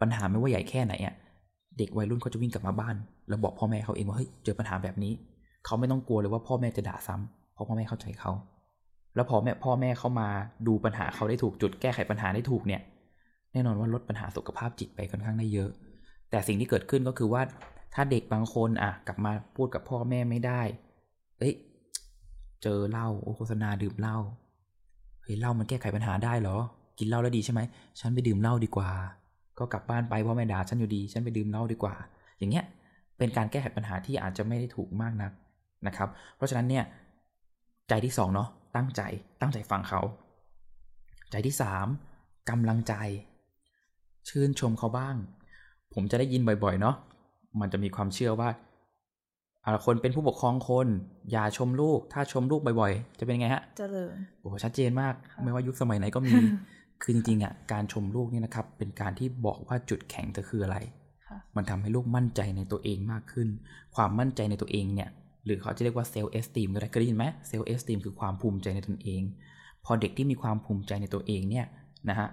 [0.00, 1.14] ปัญหาไม่ว่าใหญ่แค่ไหนอะ
[1.78, 2.96] เด็กวัยรุ่นเขาจะวิ่งกลับมาบ้าน
[3.28, 5.12] แล้วบอกพ่อแม่เขาเองว่าเฮ้ยเจอปัญหาแบบนี้
[5.64, 8.32] เขาไม่ต้องกลัวเลยว่าพ่อแม่จะด่าซ้ำเพราะพ่อแม่เข้าใจเขา
[9.14, 10.28] แล้วพอแม่พ่อแม่เขามา
[10.66, 12.82] ดูปัญหาเขาได้ถูกจุดแก้ไขปัญหาได้ถูกเนี่ย
[13.52, 15.70] แน่นอนว่าลดปัญหาสุขภาพจิตไปค่อนข้างได้เยอะ
[16.30, 17.42] แต่สิ่งที่เกิดขึ้นก็คือว่า
[17.94, 20.62] ถ้าเด็กบางคนอะกลับมาพูดกับพ่อแม่ไม่ได้
[21.38, 21.54] เอ้ย
[22.62, 24.16] เจอเหล้าโฆษณาดื่มเหล้า
[25.22, 26.56] เฮ้ยเหล้ามันแก้ไขปัญหาได้เหรอ
[26.98, 27.60] กินเหล้าแล้วดีใช่ไหม
[28.00, 28.90] ฉันไปดื่มเหล้าดีกว่า
[29.58, 31.94] ก็กลับบ้านไปเพราะแม่ด่าฉันอยู่ดี ฉันไปดื่มเหล้าดีกว่า
[32.38, 32.64] อย่างเงี้ย
[33.18, 35.32] เป็นการแก้ไขปัญหาที่อาจจะไม่ได้ถูกมากนัก
[35.86, 36.84] นะครับ เพราะฉะนั้นเนี่ย
[37.88, 39.02] ใจที่สองเนาะตั้งใจ
[39.40, 40.00] ตั้งใจฟังเขา
[41.30, 41.86] ใจที่สาม
[42.50, 42.94] กำลังใจ
[44.28, 45.16] ชื่นชมเขาบ้าง
[45.94, 46.96] ผมจะได้ยินบ่อยๆเนาะ
[47.60, 48.48] มันจะมีความเชื่อว่า
[49.64, 50.86] อาคนเป็นผู้ปกครองคน
[51.32, 56.32] อย่าชมลูก ถ้าชมลูกบ่อยๆ จะเป็นไงฮะเจริญโอ้ชัดเจนมาก ไม่ว่ายุคสมัยไหนก็มี
[57.02, 60.78] คือจริงๆอะการชมลูกนี่นะครับเป็นการที่บอกว่าจุดแข็งเธอคืออะไร
[61.56, 63.48] มันทำให้ลูกมั่นใจในตัวเองมากขึ้น
[63.96, 65.08] ความมั่นใจในตัวเองเนี่ย
[65.44, 69.22] หรือเขาจะเรียกว่า self-esteem ก็ได้เคยได้ยินไหม self-esteem คือความภูมิใจในตนเอง
[69.84, 71.66] พอเด็กที่มีความภูมิใจในตัวเองเนี่ย
[72.08, 72.28] นะฮะ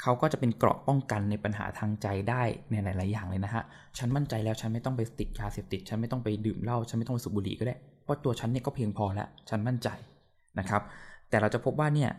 [0.00, 3.62] เขาก็จะเป็นเกราะป้องกันในปัญหาทางใจได้ในหลาย ๆ อย่างเลยนะฮะ
[3.98, 9.88] ฉันมั่นใจแล้วฉันไม่ต้องไปติดยาเสพติด ฉันไม่ต้องไปดื่มเหล้า ฉันไม่ต้องไปสูบบุหรี่ก็ได้ เพราะตัวฉันเนี่ยก็เพียงพอแล้ว ฉันมั่นใจ
[10.58, 10.82] นะครับ
[11.28, 12.10] แต่เราจะพบว่าเนี่ย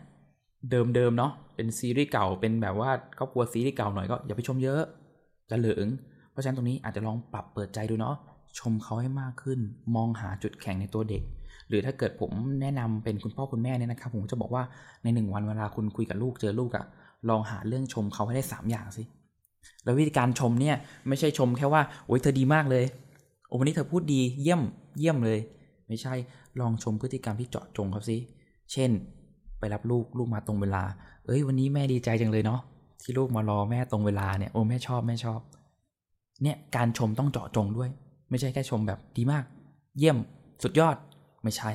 [0.70, 4.82] เดิมๆเนาะเป็นซีรีส์เก่าเป็นแบบว่าครอบครัวซีรีส์เก่าหน่อยก็อย่าไปชมเยอะ
[5.50, 5.86] จะเหลือง
[6.30, 8.16] เพราะฉะนั้นตรงนี้อาจจะลองปรับเปิดใจดูเนาะ
[8.58, 9.58] ชมเขาให้มากขึ้น
[9.94, 11.22] มองหาจุดแข็งในตัวเด็ก
[11.68, 14.62] หรือถ้าเกิดผมแนะนำเป็นคุณพ่อคุณแม่เนี่ยนะครับ ผมจะบอกว่า
[15.02, 16.84] ในหนึ่งวันเวลาคุณคุยกับลูกเจอลูกอะ
[17.28, 19.02] ลองหาเรื่องชมเขาให้ได้ 3 อย่างสิ
[19.84, 20.76] แล้ววิธีการชมเนี่ย
[21.08, 22.84] ไม่ใช่ชมแค่ว่าโอ้ยเธอดีมากเลย
[23.48, 24.62] โอ้วันนี้เธอพูดดีเยี่ยม
[24.98, 25.38] เยี่ยมเลย
[25.88, 26.14] ไม่ใช่
[26.60, 28.16] ลองชมพฤติกรรมที่เจาะจงเขาสิ
[28.72, 28.90] เช่น
[29.64, 30.82] ไปรับลูกลูกมาตรงเวลา
[31.26, 32.60] เอ้ย วันนี้แม่ดีใจจังเลยเนาะ
[33.02, 35.40] ที่ลูกมารอแม่ตรงเวลาเนี่ยโอ้แม่ชอบแม่ชอบ
[36.42, 37.90] เนี่ยการชมต้องเจาะจงด้วย
[38.30, 39.44] ไม่ใช่แค่ชมแบบดีมาก
[39.98, 40.18] เยี่ยม
[40.62, 40.96] สุดยอด
[41.42, 41.70] ไม่ใช่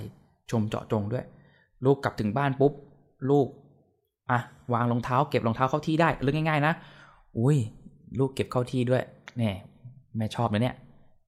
[0.52, 1.26] ชมเจาะจงด้วย
[1.86, 2.74] ลูกกลับถึงบ้านปุ๊บ
[3.30, 3.48] ลูก
[4.32, 4.40] อะ
[4.74, 6.74] วางรองเท้าเก็บรองเท้าเข้าที่ได้เรื่องง่ายๆนะ
[7.38, 7.58] อุ้ย
[8.20, 9.04] ลูกเก็บเข้าที่ด้วย
[9.38, 9.52] แน่
[10.18, 10.76] แม่ชอบเลยเนี่ย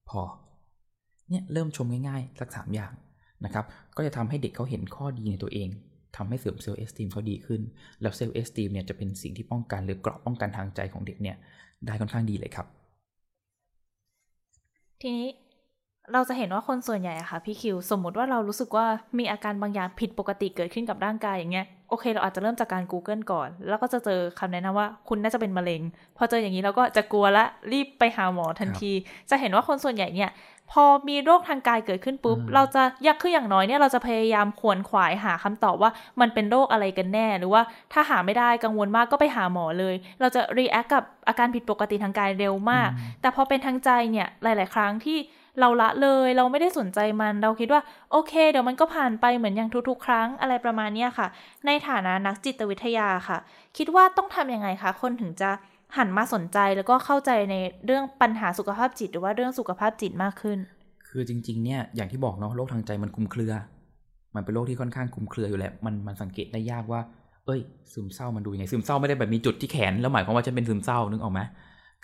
[0.08, 0.20] พอ
[1.30, 2.92] เนี่ยเริ่มชมง่ายๆ สักสามอย่าง
[3.44, 3.64] นะครับ
[3.96, 5.68] ก็จะทำให้เด็กเขาเห็นข้อดีในตัวเอง
[6.16, 7.60] ทำให้เสริม self-esteem เขาดีขึ้น
[8.02, 11.36] แล้ว self-esteem เนี่ยจะเป็นสิ่งที่ป้องกันหรือเกราะป้องกันทางใจของเด็กเนี่ย
[11.86, 12.66] ได้ค่อนข้างดีเลยครับ
[15.00, 15.28] ทีนี้
[16.12, 18.86] เราจะเห็นว่าคนส่วนใหญ่อะค่ะพี่คิว สมมุติว่าเรารู้สึกว่า
[19.18, 25.82] มีอาการบางอย่างผิดปกติเกิดขึ้นกับร่างกายอย่างเงี้ยโอเค เราอาจจะเริ่มจากการ Google ก่อน แล้วก็จะเจอคำแนะนำว่าคุณน่าจะเป็นมะเร็ง
[26.16, 28.92] พอเจออย่างนี้เราก็จะกลัวละรีบไปหาหมอทันที
[29.30, 30.30] จะเห็นว่าคนส่วนใหญ่เนี่ย
[30.72, 37.62] พอมีโรคทางกายเกิดขึ้นปุ๊บอืมเราจะอยากคืออย่างน้อยเนี่ยเราจะพยายามขวนขวายหาคำตอบว่ามันเป็นโรคอะไรกันแน่ หรือว่า
[37.92, 42.88] ถ้าหาไม่ได้กังวลมากก็ไปหาหมอเลย เราจะ react กับอาการผิดปกติทางกายเร็วมาก
[43.20, 45.18] แต่พอเป็นทางใจเนี่ยหลาย ๆ ครั้งที่
[45.60, 47.80] เราละเลยเราไม่ได้สนใจมันเราคิดว่า
[48.12, 51.26] โอเค เดี๋ยวมันก็ผ่านไปเหมือนอย่างทุกๆ ครั้งอะไรประมาณเนี้ยค่ะ
[51.66, 53.38] ในฐานะนักจิตวิทยาค่ะ
[53.76, 55.50] คิดว่าต้องทำยังไงคะคนถึงจะ
[55.96, 57.54] หันมาสนใจแล้วก็เข้าใจใน
[57.86, 60.58] เรื่องปัญหาสุขภาพจิต หรือว่าเรื่องสุขภาพจิตมากขึ้น
[61.08, 63.52] คือจริง ๆ เนี่ยอย่างที่บอกเนาะโรคทางใจมันคุมเครือ
[64.34, 67.00] มันเป็นโรคที่ค่อนข้างคุมเครืออยู่แล้วมันมันสังเกตได้ยากว่า
[67.46, 67.60] เอ้ย
[67.92, 71.40] ซึมเศร้ามันดูยังไงซึมเศร้าไม่ได้แบบมีจุดที่แขน แล้วหมายความว่าจะเป็นซึมเศร้านึกออกไหม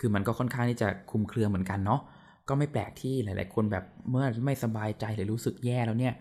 [0.00, 2.00] คือมันก็ค่อนข้างที่จะคุมเครือเหมือนกันเนาะ
[2.48, 6.14] ก็ไม่แปลกที่หลาย ๆ คนแบบเมื่อไม่สบายใจหรือรู้สึกแย่แล้วเนี่ย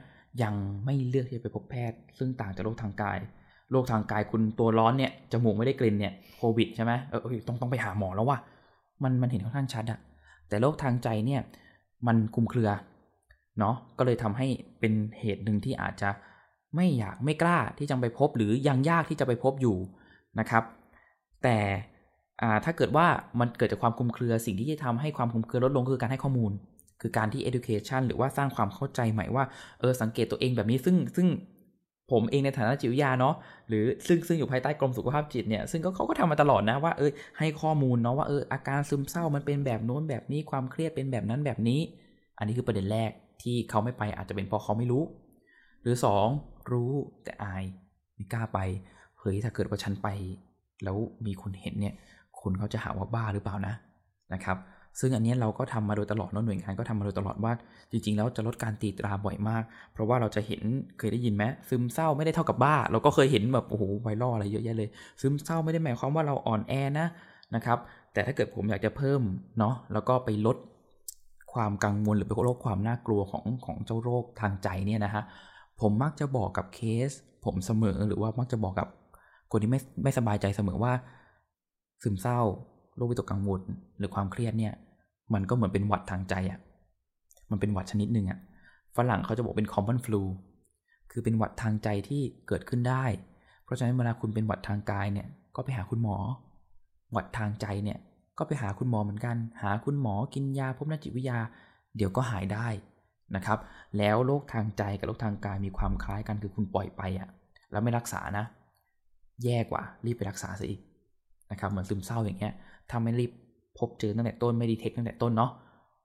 [0.43, 0.53] ยัง
[0.85, 3.17] ไม่เลือกที่จะไปพบแพทย์ ซึ่งต่างจากโรคทางกาย
[3.71, 8.37] โรคทางกายคุณตัวร้อนเนี่ยจมูกไม่ได้กลิ่นเนี่ยโควิดใช่ไหมเออต้องต้องไปหาหมอแล้วว่ะ
[9.03, 9.99] มันมันเห็นค่อนข้างชัดอะ
[10.47, 11.41] แต่โรคทางใจเนี่ย
[12.07, 12.69] มันคุมเครือ
[13.59, 14.47] เนาะก็เลยทำให้
[14.79, 16.09] เป็นเหตุหนึ่งที่อาจจะ
[16.75, 19.77] ไม่อยากไม่กล้าที่จะไปพบ หรือยังยากที่จะไปพบอยู่
[20.39, 20.63] นะครับ
[21.43, 21.57] แต่
[22.41, 23.07] อ่าถ้าเกิดว่า
[23.39, 26.51] มันเกิดจากความคุมเครือสิ่งที่จะทำให้ความคุมเครือลดลงคือการให้ข้อมูล
[27.01, 29.43] คือการที่ education หรือว่าสร้างความเข้าใจใหม่ว่า
[29.79, 31.27] เออสังเกตตัวเองแบบนี้ซึ่งซึ่ง
[32.11, 33.35] ผมเองในฐานะจิตวิทยาเนาะ
[33.69, 41.79] หรือซึ่งซึ่งอยู่ภายใต้กรมสุขภาพจิตเนี่ยซึ่งก็เขาก็ทำมาตลอดนะว่าเออให้ข้อมูลเนาะว่าเอออาการซึมเศร้ามันเป็นแบบโน้นแบบนี้ความเครียดเป็นแบบนั้นแบบนี้
[42.37, 45.03] อันนี้คือประเด็นแรกที่เขาไม่ไปอาจจะเป็นเพราะเขาไม่รู้
[45.81, 46.27] หรือสอง
[46.71, 46.91] รู้
[47.23, 47.63] แต่อาย
[48.15, 48.59] ไม่กล้าไป
[49.19, 50.07] เฮ้ยถ้าเกิดว่าฉันไป
[50.83, 51.95] แล้วมีคนเห็นเนี่ย
[52.41, 53.73] คนเขาจะหาว่าบ้าหรือเปล่านะ
[54.33, 54.57] นะครับ
[54.99, 57.53] ซึ่งอันนี้เราก็ทำมาโดยตลอดเนะหน่วยงานก็ทำมาโดยตลอดว่า
[57.91, 60.61] จริง ๆ แล้วจะลดการตีตราบ่อยมาก เพราะว่าเราจะเห็น
[60.97, 64.89] เคยได้ยินไหมซึมเศร้าไม่ได้เท่ากับบ้า เราก็เคยเห็นแบบโอ้โหไวรัลอะไรเยอะแยะเลย
[65.21, 67.07] ซึมเศร้าไม่ได้หมายความว่าเราอ่อนแอนะ
[67.55, 67.77] นะครับ
[68.13, 69.21] แต่ถ้าเกิดผมอยากจะเพิ่ม
[69.59, 70.57] เนาะแล้วก็ไปลด
[71.53, 75.23] ความกังวลหรือไปลดความน่ากลัวของของเจ้าโรคทางใจเนี่ยนะฮะ
[75.81, 76.79] ผมมักจะบอกกับเค
[77.09, 77.11] ส
[77.45, 78.87] ผมเสมอหรือว่ามักจะบอกกับ
[79.51, 80.93] คนที่ไม่ไม่สบายใจเสมอว่า
[82.03, 82.39] ซึมเศร้า
[82.95, 83.61] โรควิตกกังวล
[83.97, 84.73] หรือความเครียดเนี่ย
[85.33, 86.59] มันก็เหมือนเป็นหวัดทางใจอะ่ะ
[87.51, 88.39] มันเป็นหวัดชนิดหนึ่งอะ่ะ
[88.97, 90.21] ฝรั่งเขาจะบอกเป็น common flu
[91.11, 93.05] คือเป็นหวัดทางใจที่เกิดขึ้นได้
[93.63, 96.17] เพราะฉะนั้นเวลาคุณเป็นหวัดทางกายเนี่ย ก็ไปหาคุณหมอ
[97.11, 97.99] หวัดทางใจเนี่ย
[98.37, 101.39] ก็ไปหาคุณหมอเหมือนกัน หาคุณหมอกินยาพบนักจิตวิทยา
[101.95, 102.67] เดี๋ยวก็หายได้
[103.35, 103.59] นะครับ
[103.97, 107.29] แล้วโรคทางใจกับโรคทางกายมีความคล้ายกันคือคุณปล่อยไปอะ่ะ
[107.71, 108.45] แล้วไม่รักษานะ
[109.43, 110.81] แย่กว่า รีบไปรักษาซะอีก
[111.51, 112.53] นะครับ เหมือนซึมเศร้าอย่างเงี้ย
[112.89, 113.31] ถ้าไม่รีบ
[113.79, 115.51] พบเจอตั้งแต่ต้นไม่ดีเทคตั้งแต่ต้นเนาะ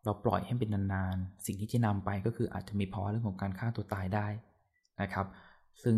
[0.04, 4.26] เราปล่อยให้เป็นนานๆ สิ่งที่จะนำไปก็คืออาจจะมีภาวะเรื่องของการฆ่าตัวตายได้
[5.02, 5.26] นะครับ
[5.82, 5.96] ซึ่ง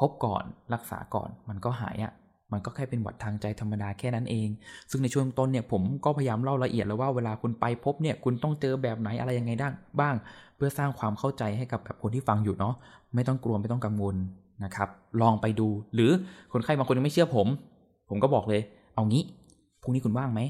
[0.00, 0.44] พบก่อน
[0.74, 2.12] รักษาก่อนมันก็หายอะ่ะ
[2.52, 4.48] มันก็แค่เป็นหวัดทางใจธรรมดาแค่นั้นเอง
[4.90, 10.14] ซึ่งในช่วงต้นเนี่ยผมก็พยายามเล่าละเอียดแล้วว่าเวลาคุณไปพบเนี่ยคุณต้องเจอแบบไหนอะไรยังไงด้งบ้าง
[10.56, 12.74] เพื่อสร้างความเข้าใจให้กับแบบคนที่ฟังอยู่เนาะ
[13.14, 14.16] ไม่ต้องกลัวไม่ต้องกังวล
[14.64, 14.88] นะครับ
[15.20, 16.10] ลองไปดู หรือ
[16.52, 17.46] คนไข้บางคนยังไม่เชื่อผม
[18.08, 18.60] ผมก็บอกเลย
[18.94, 19.22] เอางี้
[19.82, 20.40] พรุ่งนี้คุณว่างไหม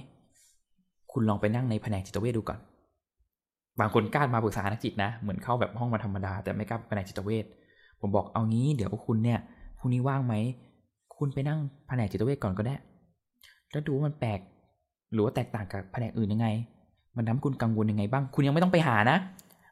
[1.18, 2.58] คุณลองไปนั่งในแผนกจิตเวชดูก่อน
[3.80, 7.44] บางคนกล้ามาปรึกษานักจิตนะ เหมือนเข้าแบบห้องมาธรรมดา แต่ไม่กล้าแผนกจิตเวช
[8.00, 9.38] ผมบอกเอางี้เดี๋ยวคุณเนี่ย
[9.78, 10.34] พรุ่งนี้ว่างไหม
[11.16, 11.58] คุณไปนั่ง
[11.88, 12.76] แผนกจิตเวชก่อนก็ได้
[13.70, 14.40] แล้วดูว่ามันแปลก
[15.12, 16.48] หรือว่าแตกต่างกับแผนกอื่นยังไง
[17.16, 19.16] มันทำให้คุณกังวลยังไงบ้าง คุณยังไม่ต้องไปหานะ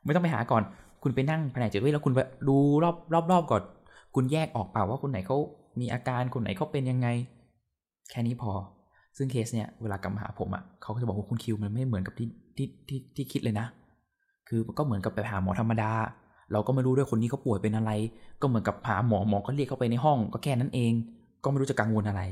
[0.04, 0.62] ไม่ต้องไปหาก่อน
[1.02, 3.62] คุณไปนั่งแผนกจิตเวชแล้วคุณไปดูรอบรอบรอบก่อน
[4.14, 5.36] คุณแยกออกเปล่าว่าคนไหนเขา
[5.80, 7.08] มีอาการคนไหนเขาเป็นยังไง
[8.10, 8.52] แค่นี้พอ
[9.16, 13.66] ซึ่งเคสเนี่ยเวลากลับมาหาผมอะ่ะเขาก็จะบอกว่าคุณคิวมันไม่เหมือนกับที่ที่ที่ที่คิดเลยนะ
[14.48, 15.90] คือก็เหมือนกับไปหาหมอธรรมดา
[16.52, 17.90] เราก็ไม่รู้ด้วยคนนี้เขาป่วยเป็นอะไร
[18.42, 20.92] ก็เหมือนกับหาหมอหมอก็เรียกเข้าไปในห้อง ก็แค่นั้นเอง
[21.44, 22.22] ก็ไม่รู้จะกังวลอะไร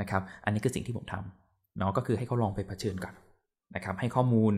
[0.00, 3.14] นะครับ อันนี้คือสิ่งที่ผมทำเนาะก็คือให้เขาลองไปเผชิญก่อน
[3.74, 4.54] นะครับ ให้ข้อมูล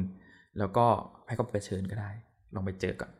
[0.58, 0.86] แล้วก็
[1.26, 2.10] ให้เขาไปเผชิญก็ได้
[2.54, 3.10] ลองไปเจอก่อน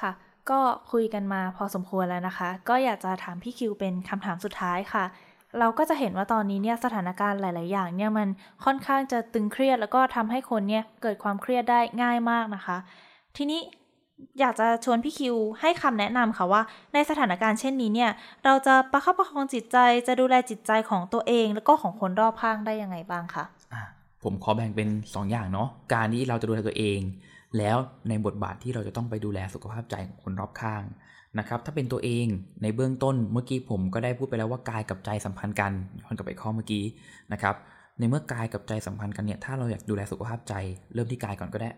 [0.00, 0.12] ค่ะ
[0.50, 0.60] ก็
[0.92, 5.04] คุยกันมาพอสมควรแล้วนะคะ ก็อยากจะถามพี่คิวเป็นคำถามสุดท้ายค่ะ
[5.58, 8.28] เราก็จะเห็นว่าตอนนี้เนี่ยสถานการณ์หลาย ๆ อย่างเนี่ยมัน
[8.64, 12.76] ค่อนข้างจะตึงเครียด แล้วก็ทำให้คนเนี่ยเกิดความเครียดได้ง่ายมากนะคะ
[13.36, 13.60] ทีนี้
[14.40, 16.62] อยากจะชวนพี่คิวให้คำแนะนำค่ะว่า
[16.94, 18.10] ในสถานการณ์เช่นนี้เนี่ย
[18.44, 23.84] เราจะประคับประคองจิตใจจะดูแลจิตใจของตัวเอง แล้วก็ของคนรอบข้างได้ยังไงบ้างคะะ
[24.22, 27.00] ผมขอแบ่งเป็น 2อย่างเนาะการที่เราจะดูแลตัวเอง
[27.58, 27.76] แล้ว
[28.08, 30.82] ในบทบาทที่เราจะต้องไปดูแลสุขภาพใจของคนรอบข้าง
[31.38, 32.26] นะครับถ้าเป็นตัวเอง
[32.62, 35.72] ในเบื้องต้นเมื่อกี้ผมก็ได้พูดไปแล้วว่ากายกับใจสัมพันธ์กัน
[36.02, 36.84] ย้อนกลับไปข้อเมื่อกี้
[37.32, 37.54] นะครับ
[37.98, 40.54] ในเมื่อกายกับใจสัมพันธ์กันเนี่ยถ้าเราอยากดูแลสุขภาพใจ
[40.94, 41.70] เริ่มที่กายก่อนก็ได้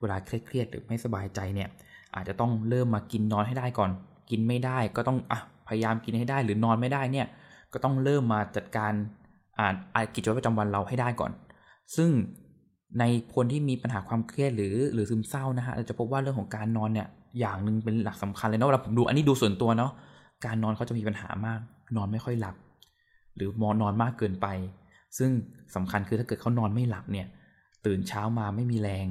[0.00, 1.68] เวลาเครียดหรือไม่สบายใจเนี่ย
[2.14, 3.90] อาจจะต้องเริ่มมากินนอนให้ได้ก่อน
[4.30, 7.26] กินไม่ได้ก็ต้องอะพยายามกินให้ได้หรือนอนไม่ได้เนี่ย
[7.72, 8.92] ก็ต้องเริ่มมาจัดการ
[9.58, 9.74] อ่าน
[10.14, 11.32] กิจวัตรประจำวันเราให้ได้ก่อน
[11.96, 12.10] ซึ่ง
[12.98, 17.08] ในคนที่มีปัญหาความเครียดหรือหรือซึมเศร้านะฮะเราจะพบว่าเรื่องของการนอนเนี่ย
[17.40, 19.92] อย่างหนึ่งเป็นหลักสำคัญเลยเนาะเวลาผมดูอันนี้ดูส่วนตัวเนาะ
[20.44, 21.60] การนอนเขาจะมีปัญหามาก
[21.96, 22.56] นอนไม่ค่อยหลับ
[23.36, 24.46] หรือมอนอนมากเกินไป
[25.18, 25.30] ซึ่ง
[25.74, 27.26] สำคัญคือถ้าเกิดเขานอนไม่หลับเนี่ย
[27.86, 29.06] ตื่นเช้ามาไม่มีแรง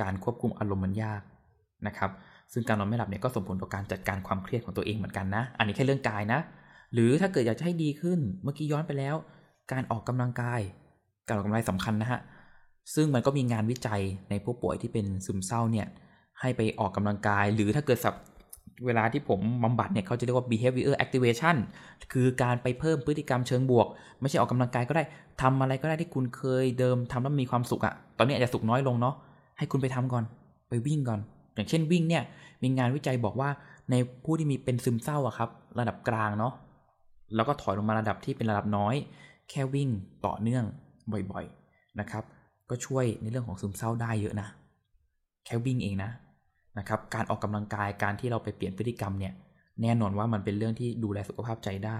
[0.00, 1.22] การควบคุมอารมณ์มันยาก
[1.86, 2.10] นะครับ
[2.52, 6.40] ซึ่งการนอนไม่หลับเนี่ยก็ส่งผลต่อการจัดการความเครียดของตัวเองเหมือนกันนะ อันนี้แค่เรื่องกายนะ
[6.94, 9.14] หรือถ้าเกิดอยากจะให้ดีขึ้น เมื่อกี้ย้อนไปแล้ว
[9.72, 10.60] การออกกำลังกาย
[11.26, 12.20] การออกกำลังกายสำคัญนะฮะ
[12.94, 15.86] ซึ่งมันก็มีงานวิจัยในผู้ป่วยที่เป็นซึมเศร้าเนี่ย
[16.40, 18.14] ให้ไปออกกำลังกาย หรือถ้าเกิดสับ
[18.86, 21.56] เวลาที่ผมบำบัดเนี่ยเขาจะเรียกว่า behavior activation
[22.12, 23.86] คือการไปเพิ่มพฤติกรรมเชิงบวก
[24.20, 25.04] ไม่ใช่ออกกำลังกายก็ได้
[25.42, 29.14] ทำอะไรก็ได้ที่คุณเคยเดิมทำแล้วมีความสุขอะตอนนี้อาจจะสุขน้อยลงเนาะ
[29.58, 30.24] ให้คุณไปทำก่อน
[30.68, 31.20] ไปวิ่งก่อน
[31.54, 32.22] อย่างเช่นวิ่งเนี่ย
[32.62, 33.50] มีงานวิจัยบอกว่า
[33.90, 36.52] ในผู้ที่มีเป็นซึมเศร้าอะครับ ระดับกลางเนาะ
[37.34, 38.94] แล้วก็ถอยลงมาระดับที่เป็นระดับน้อย
[39.50, 39.88] แค่วิ่ง
[40.26, 40.64] ต่อเนื่อง
[41.12, 42.24] บ่อยๆนะครับ
[42.70, 44.48] ก็ช่วยในเรื่องของซึมเศร้าได้เยอะนะ
[45.44, 46.10] แค่วิ่งเองนะ
[46.78, 49.32] นะครับการออกกำลังกายการที่เราไปเปลี่ยนพฤติกรรมเนี่ย
[49.82, 51.98] แน่นอนว่ามันเป็นเรื่องที่ดูแลสุขภาพใจได้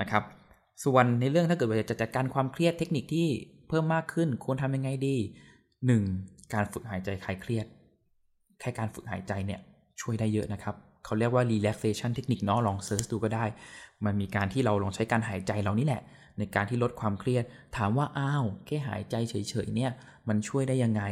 [0.00, 0.22] นะครับ
[0.84, 3.28] ส่วนในเรื่องถ้าเกิดว่าจะจัดการความเครียดเทคนิคที่
[3.68, 5.16] เพิ่มมากขึ้นควรทำยังไงดี
[5.84, 6.54] 1.
[6.54, 7.66] การฝึกหายใจคลายเครียด
[8.60, 9.60] แค่การฝึกหายใจเนี่ย
[10.00, 13.44] ช่วยได้เยอะนะครับเขาเรียกว่า relaxation เทคนิคเนาะลองเซิร์ชดูก็ได้
[14.04, 16.02] มันมีการที่เราลองใช้การหายใจเรานี่แหละ
[16.38, 17.44] ในการที่ลดความเครียด
[17.76, 19.90] ถามว่าอ้าวแค่หายใจเฉยๆเนี่ย
[20.28, 21.02] มันช่วยได้ยังไง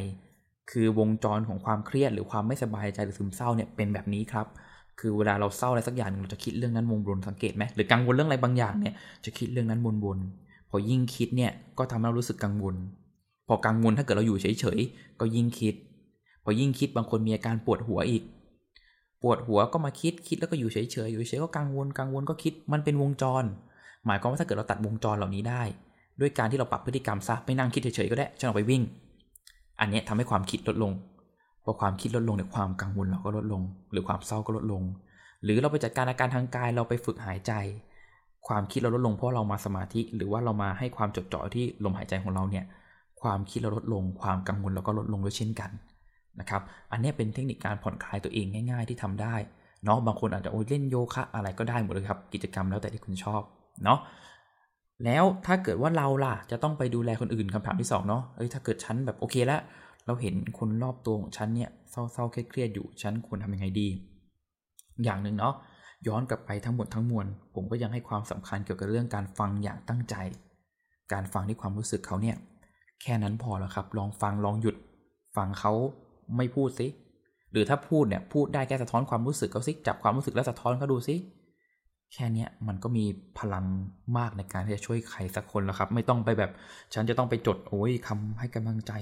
[0.70, 4.46] คือวงจรของความเครียดหรือความไม่สบายใจหรือซึมเศร้าเนี่ยเป็นแบบนี้ครับ
[5.00, 8.94] คือเวลาเราเศร้าอะไรสักอย่างเราจะคิดเรื่องนั้นวนๆสังเกตไหมหรือกังวลเรื่องอะไรบางอย่างเนี่ย
[9.24, 12.74] จะคิดเรื่องนั้นวนๆพอยิ่งคิดเนี่ยก็ทำให้เรารู้สึกกังวล
[13.48, 15.74] พอกังวลถ้าเกิดเราอยู่เฉยๆก็ยิ่งคิด
[16.44, 18.22] พอยิ่งคิดบางคนมีอาการปวดหัวอีก
[19.22, 23.44] ปวดหัวก็มาคิดคิดแล้วก็อยู่เฉยๆอยู่เฉยก็กังวลกังวลก็คิดมันเป็นวงจร
[24.06, 25.62] หมายความว่าถ้าเกิดเราตัดวงจรเหล่านี้ได้
[26.20, 28.82] ด้วยการที่เราปรับพฤติกรรมซะไม่นั่งคิดเฉยๆก็ได้ฉันออกไปวิ่ง
[29.80, 30.92] อันนี้ทำให้ความคิดลดลง
[31.64, 33.62] พอความคิดลดลงเนี่ยความกังวลเราก็ลดลง
[33.92, 34.82] หรือความเศร้าก็ลดลง
[35.44, 37.52] หรือเราไปจัดการอาการทางกายเราไปฝึกหายใจ
[38.48, 42.64] ความคิดเราลดลงเพราะเรามาสมาธิ หรือว่าเรามาให้ความจดจ่อที่ลมหายใจของเราเนี่ย
[43.22, 45.70] ความคิดเราลดลง ความกังวลเราก็ลดลงด้วยเช่นกัน
[46.40, 46.62] นะครับ
[46.92, 49.34] อันนี้เป็นเทคนิคการผ่อนคลายตัวเองง่าย ๆ ที่ทำได้
[49.84, 53.42] เนาะบางคนอาจจะโอ้ยเล่นโยคะอะไรก็ได้หมดเลยครับกิจกรรมแล้วแต่ที่คุณชอบ
[53.84, 53.98] เนาะ
[55.04, 59.60] แล้วถ้าเกิดว่าเราล่ะ จะต้องไปดูแลคนอื่นคำถามที่สองเนาะเอ้ยถ้าเกิดฉันแบบโอเคแล้ว
[60.06, 63.88] เราเห็นคนรอบตัวของฉันเนี่ยเศร้าๆเครียดๆอยู่ฉันควรทำยังไงดี
[65.04, 65.54] อย่างหนึ่งเนาะ
[66.06, 70.14] ย้อนกลับไปทั้งหมดทั้งมวลผมก็ยังให้ความสำคัญเกี่ยวกับเรื่องการฟังอย่างตั้งใจ
[71.12, 72.36] การฟังที่ความรู้สึกเขาเนี่ย
[73.02, 74.76] แค่นั้นพอแล้วครับ ลองฟังลองหยุด
[75.36, 75.72] ฟังเขา
[76.36, 76.86] ไม่พูดสิ
[77.52, 81.14] หรือถ้าพูดเนี่ยพูดได้แค่สะท้อนความรู้สึกเขาสิจับความรู้สึกแล้วสะท้อนเขาดูสิ
[82.14, 83.04] แค่เนี้ยมันก็มี
[83.38, 83.64] พลัง
[84.18, 86.50] มากในการที่จะช่วยใครสักคนแล้วครับ ไม่ต้องไปแบบ
[86.94, 88.92] ฉันจะต้องไปจดโอ้ยคำให้กำลังใจ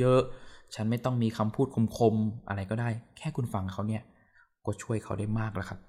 [0.00, 1.66] เยอะๆ ฉันไม่ต้องมีคำพูด
[1.98, 4.02] คมๆอะไรก็ได้ แค่คุณฟังเขาเนี่ย
[4.64, 5.80] ก็ช่วยเขาได้มากแล้วครับ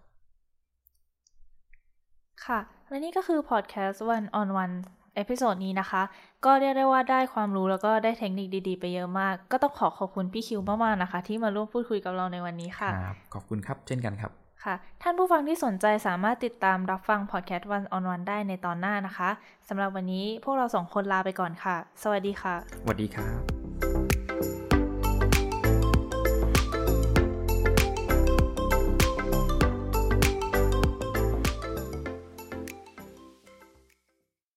[2.45, 2.59] ค่ะ
[2.89, 4.75] และนี่ก็คือพอดแคสต์ One on One
[5.15, 6.01] episode นี้นะคะ
[6.45, 19.29] ก็เรียกได้ว่าได้ความรู้แล้วก็ได้เทคนิคดีๆ ไปเยอะมาก ก็ต้องขอขอบคุณพี่คิวมากๆนะคะ ที่มาร่วมพูดคุยกับเราในวันนี้ค่ะครัขอบคุณครับเช่นกันครับ ค่ะ ท่านผู้ฟังที่สนใจสามารถติดตามรับฟังพอดแคสต์ One on วันได้ในตอนหน้านะคะ
[19.69, 23.60] สำหรับวันนี้พวกเราสองคนลาไปก่อนค่ะ สวัสดีค่ะ สวัสดีครับ